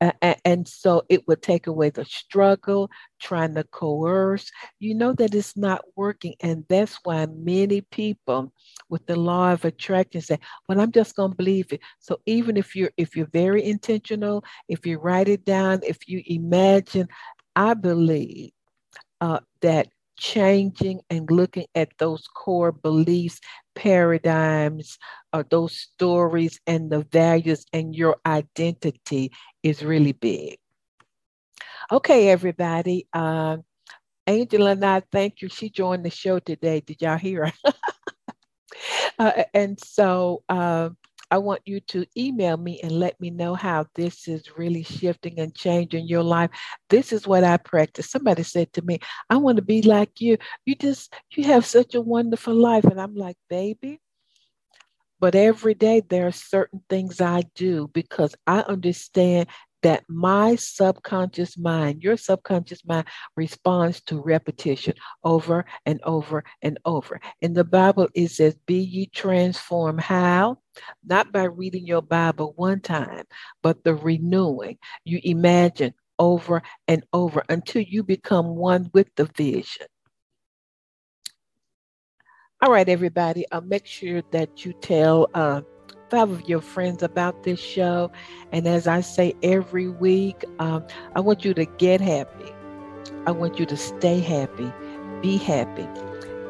and 0.00 0.66
so 0.66 1.02
it 1.08 1.28
would 1.28 1.42
take 1.42 1.66
away 1.66 1.90
the 1.90 2.04
struggle, 2.04 2.90
trying 3.20 3.54
to 3.54 3.64
coerce. 3.64 4.50
You 4.78 4.94
know 4.94 5.12
that 5.14 5.34
it's 5.34 5.56
not 5.56 5.82
working. 5.94 6.34
And 6.40 6.64
that's 6.68 6.98
why 7.04 7.26
many 7.26 7.82
people 7.82 8.52
with 8.88 9.04
the 9.06 9.16
law 9.16 9.52
of 9.52 9.64
attraction 9.64 10.22
say, 10.22 10.38
well, 10.68 10.80
I'm 10.80 10.92
just 10.92 11.16
to 11.16 11.28
believe 11.28 11.72
it. 11.72 11.80
So 11.98 12.20
even 12.26 12.56
if 12.56 12.74
you're, 12.74 12.92
if 12.96 13.14
you're 13.14 13.26
very 13.26 13.64
intentional, 13.64 14.42
if 14.68 14.86
you 14.86 14.98
write 14.98 15.28
it 15.28 15.44
down, 15.44 15.80
if 15.86 16.08
you 16.08 16.22
imagine, 16.26 17.08
I 17.54 17.74
believe 17.74 18.52
uh, 19.20 19.40
that 19.60 19.88
changing 20.20 21.00
and 21.10 21.30
looking 21.30 21.66
at 21.74 21.88
those 21.98 22.28
core 22.28 22.72
beliefs, 22.72 23.40
paradigms, 23.74 24.98
uh, 25.32 25.42
those 25.50 25.74
stories, 25.74 26.60
and 26.66 26.90
the 26.90 27.02
values 27.10 27.64
and 27.72 27.96
your 27.96 28.16
identity 28.26 29.32
is 29.62 29.82
really 29.82 30.12
big. 30.12 30.58
Okay, 31.90 32.28
everybody. 32.28 33.08
Uh, 33.12 33.56
Angela 34.26 34.72
and 34.72 34.84
I 34.84 35.02
thank 35.10 35.42
you. 35.42 35.48
She 35.48 35.70
joined 35.70 36.04
the 36.04 36.10
show 36.10 36.38
today. 36.38 36.80
Did 36.80 37.02
y'all 37.02 37.18
hear 37.18 37.50
uh, 39.18 39.44
and 39.54 39.80
so, 39.82 40.42
uh, 40.48 40.90
I 41.30 41.38
want 41.38 41.62
you 41.64 41.80
to 41.80 42.04
email 42.16 42.56
me 42.56 42.80
and 42.82 42.92
let 42.92 43.20
me 43.20 43.30
know 43.30 43.54
how 43.54 43.86
this 43.94 44.26
is 44.26 44.58
really 44.58 44.82
shifting 44.82 45.38
and 45.38 45.54
changing 45.54 46.08
your 46.08 46.22
life. 46.22 46.50
This 46.88 47.12
is 47.12 47.26
what 47.26 47.44
I 47.44 47.56
practice. 47.56 48.10
Somebody 48.10 48.42
said 48.42 48.72
to 48.72 48.82
me, 48.82 48.98
I 49.28 49.36
want 49.36 49.56
to 49.56 49.62
be 49.62 49.82
like 49.82 50.20
you. 50.20 50.38
You 50.66 50.74
just, 50.74 51.14
you 51.32 51.44
have 51.44 51.64
such 51.64 51.94
a 51.94 52.00
wonderful 52.00 52.54
life. 52.54 52.84
And 52.84 53.00
I'm 53.00 53.14
like, 53.14 53.36
baby. 53.48 54.00
But 55.20 55.34
every 55.34 55.74
day 55.74 56.00
there 56.00 56.26
are 56.26 56.32
certain 56.32 56.82
things 56.88 57.20
I 57.20 57.42
do 57.54 57.90
because 57.92 58.34
I 58.46 58.60
understand 58.60 59.48
that 59.82 60.04
my 60.08 60.56
subconscious 60.56 61.56
mind, 61.56 62.02
your 62.02 62.16
subconscious 62.16 62.84
mind, 62.84 63.06
responds 63.36 64.00
to 64.02 64.20
repetition 64.20 64.94
over 65.24 65.64
and 65.86 66.00
over 66.04 66.44
and 66.62 66.78
over. 66.84 67.20
In 67.40 67.54
the 67.54 67.64
Bible, 67.64 68.08
it 68.14 68.28
says, 68.28 68.56
Be 68.66 68.78
ye 68.78 69.06
transformed. 69.06 70.00
How? 70.00 70.58
Not 71.04 71.32
by 71.32 71.44
reading 71.44 71.86
your 71.86 72.02
Bible 72.02 72.52
one 72.56 72.80
time, 72.80 73.24
but 73.62 73.84
the 73.84 73.94
renewing. 73.94 74.78
You 75.04 75.20
imagine 75.24 75.94
over 76.18 76.62
and 76.86 77.04
over 77.12 77.42
until 77.48 77.82
you 77.82 78.02
become 78.02 78.56
one 78.56 78.90
with 78.92 79.08
the 79.16 79.24
vision. 79.24 79.86
All 82.62 82.70
right, 82.70 82.88
everybody, 82.88 83.46
uh, 83.50 83.62
make 83.62 83.86
sure 83.86 84.22
that 84.32 84.66
you 84.66 84.74
tell 84.74 85.28
uh, 85.32 85.62
five 86.10 86.30
of 86.30 86.48
your 86.48 86.60
friends 86.60 87.02
about 87.02 87.44
this 87.44 87.60
show. 87.60 88.10
And 88.52 88.66
as 88.66 88.86
I 88.86 89.00
say 89.00 89.34
every 89.42 89.88
week, 89.88 90.44
um, 90.58 90.84
I 91.14 91.20
want 91.20 91.44
you 91.44 91.54
to 91.54 91.64
get 91.64 92.00
happy. 92.00 92.52
I 93.26 93.30
want 93.30 93.58
you 93.58 93.66
to 93.66 93.76
stay 93.76 94.20
happy, 94.20 94.72
be 95.22 95.36
happy, 95.36 95.86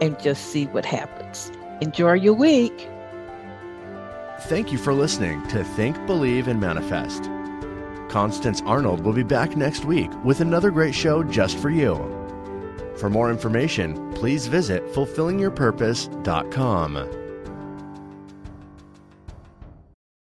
and 0.01 0.19
just 0.21 0.47
see 0.47 0.67
what 0.67 0.85
happens. 0.85 1.53
Enjoy 1.81 2.15
your 2.15 2.35
week. 2.35 2.89
Thank 4.43 4.73
you 4.73 4.79
for 4.79 4.95
listening 4.95 5.47
to 5.49 5.63
Think, 5.63 6.07
Believe, 6.07 6.49
and 6.49 6.61
Manifest. 6.61 7.25
Constance 8.09 8.63
Arnold 8.65 9.01
will 9.01 9.13
be 9.13 9.23
back 9.23 9.57
next 9.57 9.85
week 9.85 10.11
with 10.25 10.41
another 10.41 10.71
great 10.71 10.95
show 10.95 11.23
just 11.23 11.59
for 11.59 11.71
you. 11.71 11.95
For 12.97 13.11
more 13.11 13.31
information, 13.31 14.13
please 14.15 14.47
visit 14.47 14.85
fulfillingyourpurpose.com. 14.93 17.20